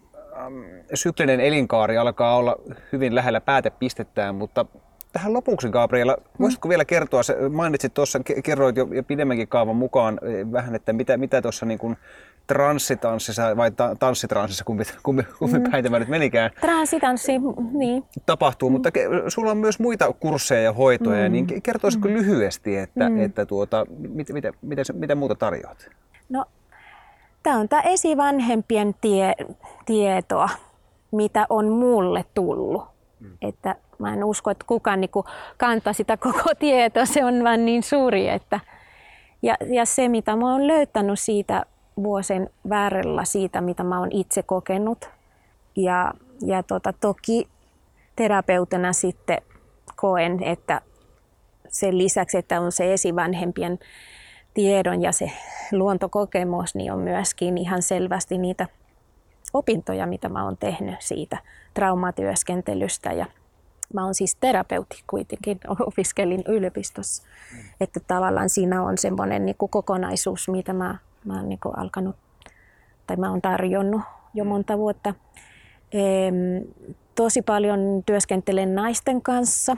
syklinen 0.94 1.40
elinkaari 1.40 1.98
alkaa 1.98 2.36
olla 2.36 2.56
hyvin 2.92 3.14
lähellä 3.14 3.40
päätepistettään, 3.40 4.34
mutta 4.34 4.66
tähän 5.12 5.32
lopuksi 5.32 5.68
Gabriela, 5.68 6.16
voisitko 6.40 6.68
vielä 6.68 6.84
kertoa, 6.84 7.20
mainitsit 7.50 7.94
tuossa, 7.94 8.20
kerroit 8.44 8.76
jo, 8.76 8.88
jo 8.92 9.02
pidemmänkin 9.02 9.48
kaavan 9.48 9.76
mukaan 9.76 10.20
eh, 10.22 10.52
vähän, 10.52 10.74
että 10.74 10.92
mitä, 10.92 11.16
mitä 11.16 11.42
tuossa 11.42 11.66
niin 11.66 11.78
kuin 11.78 11.96
transsitanssissa 12.46 13.56
vai 13.56 13.70
ta- 13.70 13.96
tanssitranssissa, 13.98 14.64
kumpi, 14.64 14.84
kumpi, 15.02 15.22
kumpi 15.38 15.58
mm. 15.58 15.70
päin 15.70 15.84
tämä 15.84 15.98
nyt 15.98 16.08
menikään. 16.08 16.50
Transsitanssi, 16.60 17.32
niin. 17.72 18.04
Tapahtuu, 18.26 18.70
mm. 18.70 18.72
mutta 18.72 18.88
ke- 18.88 19.30
sulla 19.30 19.50
on 19.50 19.58
myös 19.58 19.78
muita 19.78 20.12
kursseja 20.12 20.62
ja 20.62 20.72
hoitoja, 20.72 21.28
mm. 21.28 21.32
niin 21.32 21.62
kertoisitko 21.62 22.08
mm. 22.08 22.14
lyhyesti, 22.14 22.76
että, 22.76 23.08
mm. 23.08 23.20
että 23.20 23.46
tuota, 23.46 23.86
mit, 23.98 24.28
mitä, 24.32 24.52
mitä, 24.62 24.82
mitä 24.92 25.14
muuta 25.14 25.34
tarjoat? 25.34 25.88
No 26.28 26.44
Tämä 27.46 27.58
on 27.58 27.68
tämä 27.68 27.82
esivanhempien 27.82 28.94
tie, 29.00 29.34
tietoa, 29.84 30.48
mitä 31.12 31.46
on 31.48 31.68
mulle 31.68 32.24
tullut. 32.34 32.84
Mm. 33.20 33.30
Että 33.42 33.74
mä 33.98 34.14
en 34.14 34.24
usko, 34.24 34.50
että 34.50 34.64
kukaan 34.68 35.00
niin 35.00 35.10
kantaa 35.56 35.92
sitä 35.92 36.16
koko 36.16 36.54
tietoa, 36.58 37.06
se 37.06 37.24
on 37.24 37.44
vain 37.44 37.64
niin 37.64 37.82
suuri. 37.82 38.28
Että, 38.28 38.60
ja, 39.42 39.56
ja 39.66 39.84
se, 39.84 40.08
mitä 40.08 40.36
mä 40.36 40.52
oon 40.52 40.66
löytänyt 40.66 41.20
siitä 41.20 41.66
vuosien 42.02 42.50
väärällä 42.68 43.24
siitä, 43.24 43.60
mitä 43.60 43.84
mä 43.84 43.98
oon 43.98 44.12
itse 44.12 44.42
kokenut. 44.42 45.08
Ja, 45.76 46.14
ja 46.46 46.62
tota, 46.62 46.92
toki 46.92 47.48
terapeutina 48.16 48.92
sitten 48.92 49.38
koen, 49.96 50.42
että 50.42 50.80
sen 51.68 51.98
lisäksi, 51.98 52.38
että 52.38 52.60
on 52.60 52.72
se 52.72 52.92
esivanhempien 52.92 53.78
tiedon 54.54 55.02
ja 55.02 55.12
se 55.12 55.30
luontokokemus 55.72 56.74
niin 56.74 56.92
on 56.92 56.98
myöskin 56.98 57.58
ihan 57.58 57.82
selvästi 57.82 58.38
niitä 58.38 58.66
opintoja, 59.54 60.06
mitä 60.06 60.28
mä 60.28 60.44
oon 60.44 60.56
tehnyt 60.56 60.96
siitä 60.98 61.38
traumatyöskentelystä. 61.74 63.12
Ja 63.12 63.26
mä 63.94 64.04
oon 64.04 64.14
siis 64.14 64.36
terapeutti 64.40 65.04
kuitenkin, 65.06 65.60
opiskelin 65.86 66.44
yliopistossa. 66.48 67.22
Mm. 67.52 67.58
Että 67.80 68.00
tavallaan 68.00 68.50
siinä 68.50 68.82
on 68.82 68.98
semmoinen 68.98 69.46
niin 69.46 69.56
kokonaisuus, 69.70 70.48
mitä 70.48 70.72
mä, 70.72 70.98
mä 71.26 71.34
oon 71.34 71.48
niin 71.48 71.58
alkanut, 71.76 72.16
tai 73.06 73.16
mä 73.16 73.30
oon 73.30 73.42
tarjonnut 73.42 74.02
jo 74.34 74.44
mm. 74.44 74.48
monta 74.48 74.78
vuotta. 74.78 75.14
Tosi 77.14 77.42
paljon 77.42 78.02
työskentelen 78.06 78.74
naisten 78.74 79.22
kanssa. 79.22 79.76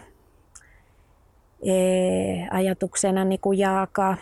Ehm, 1.63 2.49
ajatuksena 2.51 3.25
niin 3.25 3.41
kuin 3.41 3.59
jakaa 3.59 4.17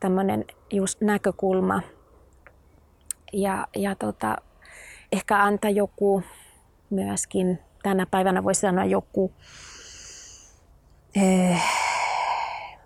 tämmöinen 0.00 0.44
just 0.72 1.00
näkökulma 1.00 1.82
ja, 3.32 3.66
ja 3.76 3.94
tota, 3.94 4.36
ehkä 5.12 5.42
antaa 5.42 5.70
joku 5.70 6.22
myöskin, 6.90 7.58
tänä 7.82 8.06
päivänä 8.06 8.44
voisi 8.44 8.60
sanoa 8.60 8.84
joku 8.84 9.32
eh, 11.16 11.62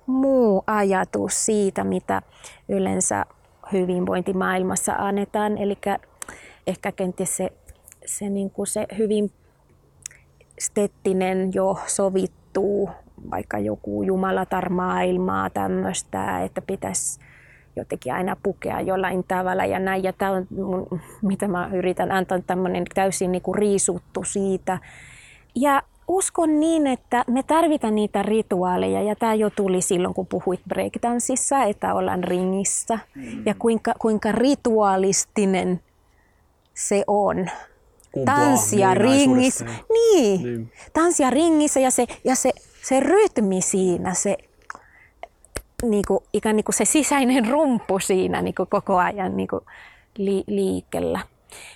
muu 0.07 0.65
ajatus 0.67 1.45
siitä, 1.45 1.85
mitä 1.85 2.23
yleensä 2.69 3.27
hyvinvointimaailmassa 3.73 4.93
annetaan. 4.99 5.59
Eli 5.59 5.79
ehkä 6.66 6.93
kenties 6.93 7.37
se, 7.37 7.53
se, 8.07 8.31
niin 8.31 8.51
kuin 8.51 8.66
se 8.66 8.87
hyvin 8.99 9.33
stettinen 10.59 11.55
jo 11.55 11.79
sovittuu 11.87 12.91
vaikka 13.31 13.59
joku 13.59 14.03
jumalatar 14.03 14.69
maailmaa 14.69 15.51
tämmöistä, 15.51 16.43
että 16.43 16.62
pitäisi 16.62 17.21
jotenkin 17.77 18.14
aina 18.14 18.37
pukea 18.43 18.81
jollain 18.81 19.25
tavalla 19.29 19.64
ja 19.64 19.79
näin. 19.79 20.03
Ja 20.03 20.12
tämä 20.12 20.31
on, 20.31 20.47
mun, 20.51 21.01
mitä 21.23 21.49
mä 21.49 21.71
yritän 21.73 22.12
antaa 22.12 22.41
tämmöinen 22.47 22.85
täysin 22.95 23.33
niin 23.33 23.43
kuin 23.43 23.55
riisuttu 23.55 24.25
siitä. 24.25 24.79
Ja 25.55 25.83
uskon 26.09 26.61
niin, 26.61 26.87
että 26.87 27.25
me 27.27 27.43
tarvitaan 27.43 27.95
niitä 27.95 28.23
rituaaleja 28.23 29.03
ja 29.03 29.17
tämä 29.17 29.35
jo 29.35 29.51
tuli 29.51 29.83
silloin, 29.83 30.15
kun 30.15 30.27
puhuit 30.27 30.61
breakdanceissa, 30.69 31.63
että 31.63 31.95
ollaan 31.95 32.25
ringissä 32.25 32.99
mm. 33.15 33.47
ja 33.47 33.55
kuinka, 33.59 33.95
kuinka 33.99 34.32
rituaalistinen 34.32 35.81
se 36.74 37.05
on. 37.07 37.51
tanssia 38.24 38.95
ringissä. 38.95 39.65
Niin, 39.93 40.43
niin. 40.43 40.73
tanssia 40.93 41.31
ringissä 41.31 41.81
ja 41.81 41.91
se, 41.91 42.07
ja 42.24 42.35
se 42.35 42.53
se 42.89 43.01
rytmi 43.01 43.61
siinä, 43.61 44.15
se 44.15 44.37
niin 45.82 46.05
kuin, 46.09 46.24
ikään 46.32 46.57
niin 46.57 46.65
kuin 46.65 46.74
se 46.74 46.85
sisäinen 46.85 47.49
rumpu 47.49 47.99
siinä 47.99 48.43
niin 48.43 48.55
kuin 48.55 48.69
koko 48.69 48.97
ajan 48.97 49.37
niin 49.37 49.49
kuin 49.49 49.61
li, 50.16 50.45
liikellä, 50.47 51.20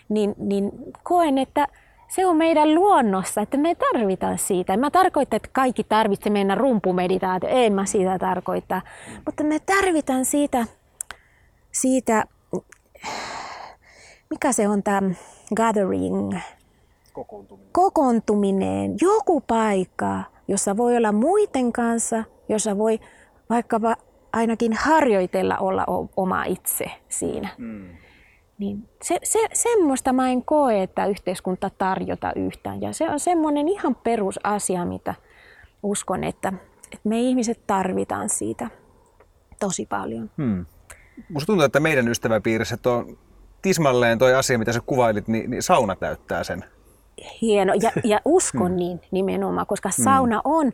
niin, 0.08 0.34
niin 0.38 0.72
koen, 1.02 1.38
että 1.38 1.68
se 2.14 2.26
on 2.26 2.36
meidän 2.36 2.74
luonnossa, 2.74 3.40
että 3.40 3.56
me 3.56 3.74
tarvitaan 3.74 4.38
siitä. 4.38 4.76
Mä 4.76 4.90
tarkoitan, 4.90 5.36
että 5.36 5.48
kaikki 5.52 5.84
tarvitsee 5.84 6.32
mennä 6.32 6.54
rumpumeditaatio, 6.54 7.48
ei 7.48 7.70
mä 7.70 7.86
siitä 7.86 8.18
tarkoita. 8.18 8.82
Mutta 9.26 9.44
me 9.44 9.58
tarvitaan 9.58 10.24
siitä, 10.24 10.66
siitä 11.72 12.24
mikä 14.30 14.52
se 14.52 14.68
on 14.68 14.82
tämä 14.82 15.10
gathering, 15.56 16.34
kokoontuminen. 17.12 17.72
kokoontuminen, 17.72 18.94
joku 19.00 19.40
paikka, 19.40 20.22
jossa 20.48 20.76
voi 20.76 20.96
olla 20.96 21.12
muiden 21.12 21.72
kanssa, 21.72 22.24
jossa 22.48 22.78
voi 22.78 23.00
vaikka 23.50 23.80
ainakin 24.32 24.72
harjoitella 24.72 25.58
olla 25.58 25.84
oma 26.16 26.44
itse 26.44 26.90
siinä. 27.08 27.48
Mm. 27.58 27.88
Niin 28.62 28.88
se, 29.02 29.18
se, 29.22 29.38
semmoista 29.52 30.12
mä 30.12 30.30
en 30.30 30.44
koe, 30.44 30.82
että 30.82 31.06
yhteiskunta 31.06 31.70
tarjota 31.78 32.32
yhtään. 32.36 32.82
Ja 32.82 32.92
se 32.92 33.10
on 33.10 33.20
semmoinen 33.20 33.68
ihan 33.68 33.94
perusasia, 33.94 34.84
mitä 34.84 35.14
uskon, 35.82 36.24
että, 36.24 36.52
että 36.84 37.08
me 37.08 37.20
ihmiset 37.20 37.66
tarvitaan 37.66 38.28
siitä 38.28 38.70
tosi 39.60 39.86
paljon. 39.86 40.30
Hmm. 40.36 40.66
Musta 41.28 41.46
tuntuu, 41.46 41.64
että 41.64 41.80
meidän 41.80 42.08
ystäväpiirissä 42.08 42.76
tuo 42.76 43.04
tismalleen 43.62 44.18
toi 44.18 44.34
asia, 44.34 44.58
mitä 44.58 44.72
sä 44.72 44.80
kuvailit, 44.86 45.28
niin, 45.28 45.50
niin 45.50 45.62
sauna 45.62 45.96
täyttää 45.96 46.44
sen 46.44 46.64
hieno. 47.40 47.74
Ja, 47.82 47.90
ja 48.04 48.20
uskon 48.38 48.70
hmm. 48.70 48.76
niin 48.76 49.00
nimenomaan, 49.10 49.66
koska 49.66 49.90
hmm. 49.96 50.04
sauna 50.04 50.40
on, 50.44 50.72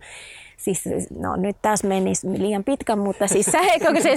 siis 0.56 0.84
no 1.18 1.36
nyt 1.36 1.56
taas 1.62 1.84
menisi 1.84 2.26
liian 2.38 2.64
pitkä, 2.64 2.96
mutta 2.96 3.26
siis 3.26 3.46
se, 3.46 3.58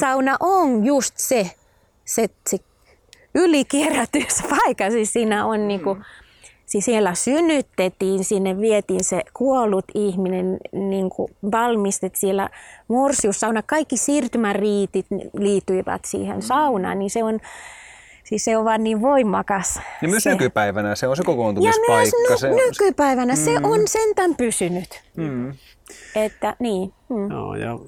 sauna 0.00 0.36
on 0.40 0.84
just 0.84 1.14
se, 1.16 1.50
se, 2.04 2.28
se 2.46 2.58
ylikierrätyssä 3.34 4.44
paikassa. 4.50 4.90
Siis 4.90 5.12
siinä 5.12 5.46
on 5.46 5.68
niinku, 5.68 5.96
siis 6.66 6.84
siellä 6.84 7.14
synnytettiin, 7.14 8.24
sinne 8.24 8.60
vietiin 8.60 9.04
se 9.04 9.22
kuollut 9.34 9.84
ihminen, 9.94 10.56
niin 10.72 11.10
kuin 11.10 11.32
valmistet 11.52 12.16
siellä 12.16 12.48
morsiussauna. 12.88 13.62
Kaikki 13.62 13.96
siirtymäriitit 13.96 15.06
liittyivät 15.38 16.04
siihen 16.04 16.42
saunaan, 16.42 16.98
niin 16.98 17.10
se 17.10 17.24
on, 17.24 17.40
siis 18.24 18.44
se 18.44 18.56
on 18.56 18.64
vaan 18.64 18.84
niin 18.84 19.00
voimakas. 19.02 19.80
Ja 20.02 20.08
myös 20.08 20.22
se. 20.22 20.30
nykypäivänä 20.30 20.94
se 20.94 21.08
on 21.08 21.16
se 21.16 21.20
Ja 21.20 21.24
kokoontumispaikka. 21.24 21.92
myös 22.28 22.40
se, 22.40 22.48
ny- 22.48 22.54
nykypäivänä 22.56 23.36
se 23.36 23.50
on 23.62 23.88
sentään 23.88 24.34
pysynyt. 24.36 25.02
mm. 25.16 25.52
Että 26.16 26.56
niin. 26.58 26.92
Mm. 27.08 27.30
Joo, 27.30 27.54
ja 27.54 27.78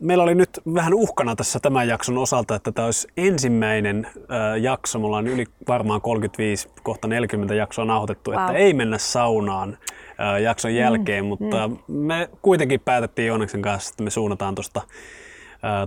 meillä 0.00 0.24
oli 0.24 0.34
nyt 0.34 0.50
vähän 0.74 0.94
uhkana 0.94 1.36
tässä 1.36 1.60
tämän 1.60 1.88
jakson 1.88 2.18
osalta, 2.18 2.54
että 2.54 2.72
tämä 2.72 2.84
olisi 2.84 3.08
ensimmäinen 3.16 4.06
äh, 4.06 4.62
jakso. 4.62 4.98
Me 4.98 5.06
ollaan 5.06 5.26
yli 5.26 5.44
varmaan 5.68 6.00
35, 6.00 6.68
kohta 6.82 7.08
40 7.08 7.54
jaksoa 7.54 7.84
nauhoitettu, 7.84 8.30
Wow. 8.30 8.40
että 8.40 8.52
ei 8.52 8.74
mennä 8.74 8.98
saunaan 8.98 9.78
äh, 10.20 10.40
jakson 10.42 10.74
jälkeen, 10.74 11.24
mutta 11.24 11.70
me 11.88 12.28
kuitenkin 12.42 12.80
päätettiin 12.80 13.28
Jooneksen 13.28 13.62
kanssa, 13.62 13.90
että 13.92 14.02
me 14.04 14.10
suunnataan 14.10 14.54
tuosta 14.54 14.82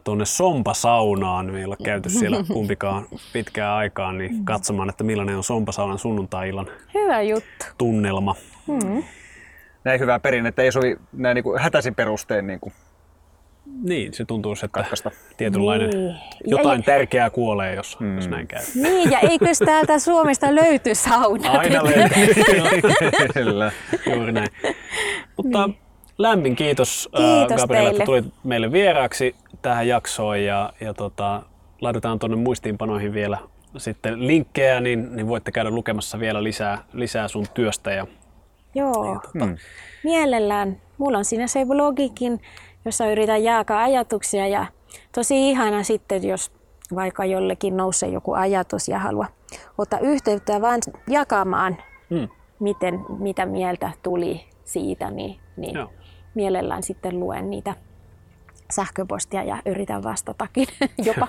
tuonne 0.04 0.26
Sompa-saunaan. 0.26 1.52
Me 1.52 1.60
ei 1.60 1.66
ole 1.66 1.78
käyty 1.84 2.10
siellä 2.10 2.38
kumpikaan 2.54 3.06
pitkään 3.34 3.74
aikaan, 3.76 4.18
niin 4.18 4.46
katsomaan, 4.46 4.90
että 4.90 5.04
millainen 5.04 5.38
on 5.38 5.44
Sompa-saunan 5.44 6.00
sunnuntai-illan 6.00 6.68
Hyvä 6.94 7.22
juttu. 7.22 7.66
tunnelma. 7.78 8.36
Näin 9.84 10.00
hyvää 10.00 10.20
perinnettä 10.20 10.62
ei 10.62 10.72
sovi 10.72 10.98
näin 11.14 11.36
niin 11.36 11.44
kuin 11.44 11.60
hätäisin 11.62 11.96
perustein 11.96 12.48
niin 12.48 12.60
kuin 12.60 12.74
Niin, 13.84 14.14
se 14.14 14.26
tuntuu, 14.26 14.52
että 14.54 14.68
katkaista. 14.68 15.12
tietynlainen 15.38 15.90
Niin. 15.90 16.08
Ja- 16.08 16.16
jotain 16.46 16.84
tärkeää 16.84 17.30
kuolee, 17.30 17.76
jos, 17.76 17.98
jos 18.16 18.28
näin 18.30 18.48
käy. 18.48 18.62
Niin, 18.76 19.12
ja 19.12 19.20
eikös 19.20 19.60
täältä 19.60 20.00
Suomesta 20.00 20.56
löyty 20.56 20.96
sauna? 20.96 21.52
Aina 21.52 21.84
löytyy. 21.84 22.44
Kyllä. 23.34 23.72
Juuri 24.16 24.32
näin. 24.32 24.48
Mutta 25.38 25.70
lämmin 26.18 26.56
kiitos, 26.56 27.10
Niin. 27.18 27.38
Kiitos 27.48 27.62
Gabriela, 27.62 27.90
että 27.90 28.06
tulit 28.06 28.26
meille 28.44 28.72
vieraaksi 28.72 29.36
tähän 29.62 29.88
jaksoon 29.88 30.44
ja, 30.44 30.74
ja 30.82 30.94
tota, 30.94 31.44
laitetaan 31.82 32.20
tuonne 32.20 32.38
muistiinpanoihin 32.38 33.14
vielä 33.14 33.38
sitten 33.78 34.28
linkkejä, 34.28 34.82
niin, 34.82 35.16
niin 35.16 35.28
voitte 35.28 35.52
käydä 35.52 35.70
lukemassa 35.70 36.20
vielä 36.20 36.44
lisää, 36.44 36.78
lisää 36.94 37.28
sun 37.28 37.46
työstä. 37.54 37.92
Ja, 37.92 38.08
Joo, 38.76 39.22
Mm. 39.34 39.58
mielellään. 40.04 40.78
Mulla 40.98 41.18
on 41.18 41.26
siinä 41.26 41.48
se 41.48 41.66
blogikin, 41.66 42.42
jossa 42.86 43.12
yritän 43.12 43.44
jakaa 43.44 43.84
ajatuksia 43.84 44.48
ja 44.48 44.66
tosi 45.12 45.50
ihana 45.50 45.84
sitten, 45.84 46.24
jos 46.28 46.52
vaikka 46.96 47.26
jollekin 47.26 47.78
nousee 47.78 48.10
joku 48.10 48.34
ajatus 48.34 48.88
ja 48.88 49.00
haluaa 49.00 49.28
ottaa 49.78 50.00
yhteyttä 50.00 50.62
vaan 50.62 50.80
jakamaan, 51.08 51.78
mm, 52.10 52.28
miten, 52.60 53.06
mitä 53.20 53.46
mieltä 53.46 53.92
tuli 54.04 54.46
siitä, 54.66 55.12
niin, 55.12 55.40
niin 55.58 55.76
joo. 55.76 55.92
mielellään 56.36 56.84
sitten 56.84 57.20
luen 57.20 57.50
niitä 57.50 57.76
sähköpostia 58.72 59.44
ja 59.44 59.62
yritän 59.66 60.04
vastatakin 60.04 60.68
jopa. 61.08 61.28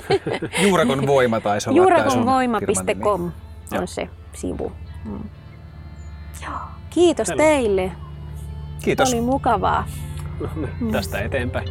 Juurakon 0.66 1.06
voima 1.06 1.40
taisi 1.40 1.70
olla. 1.70 1.76
Juurakonvoima.com 1.76 3.32
Joo. 3.72 3.80
on 3.80 3.88
se 3.88 4.08
sivu. 4.32 4.72
Mm. 5.04 5.18
Joo. 6.42 6.58
Kiitos 6.90 7.26
Selvä. 7.26 7.42
teille. 7.42 7.92
Kiitos. 8.82 9.12
Oli 9.12 9.20
mukavaa. 9.20 9.86
Tästä 10.92 11.18
eteenpäin. 11.18 11.68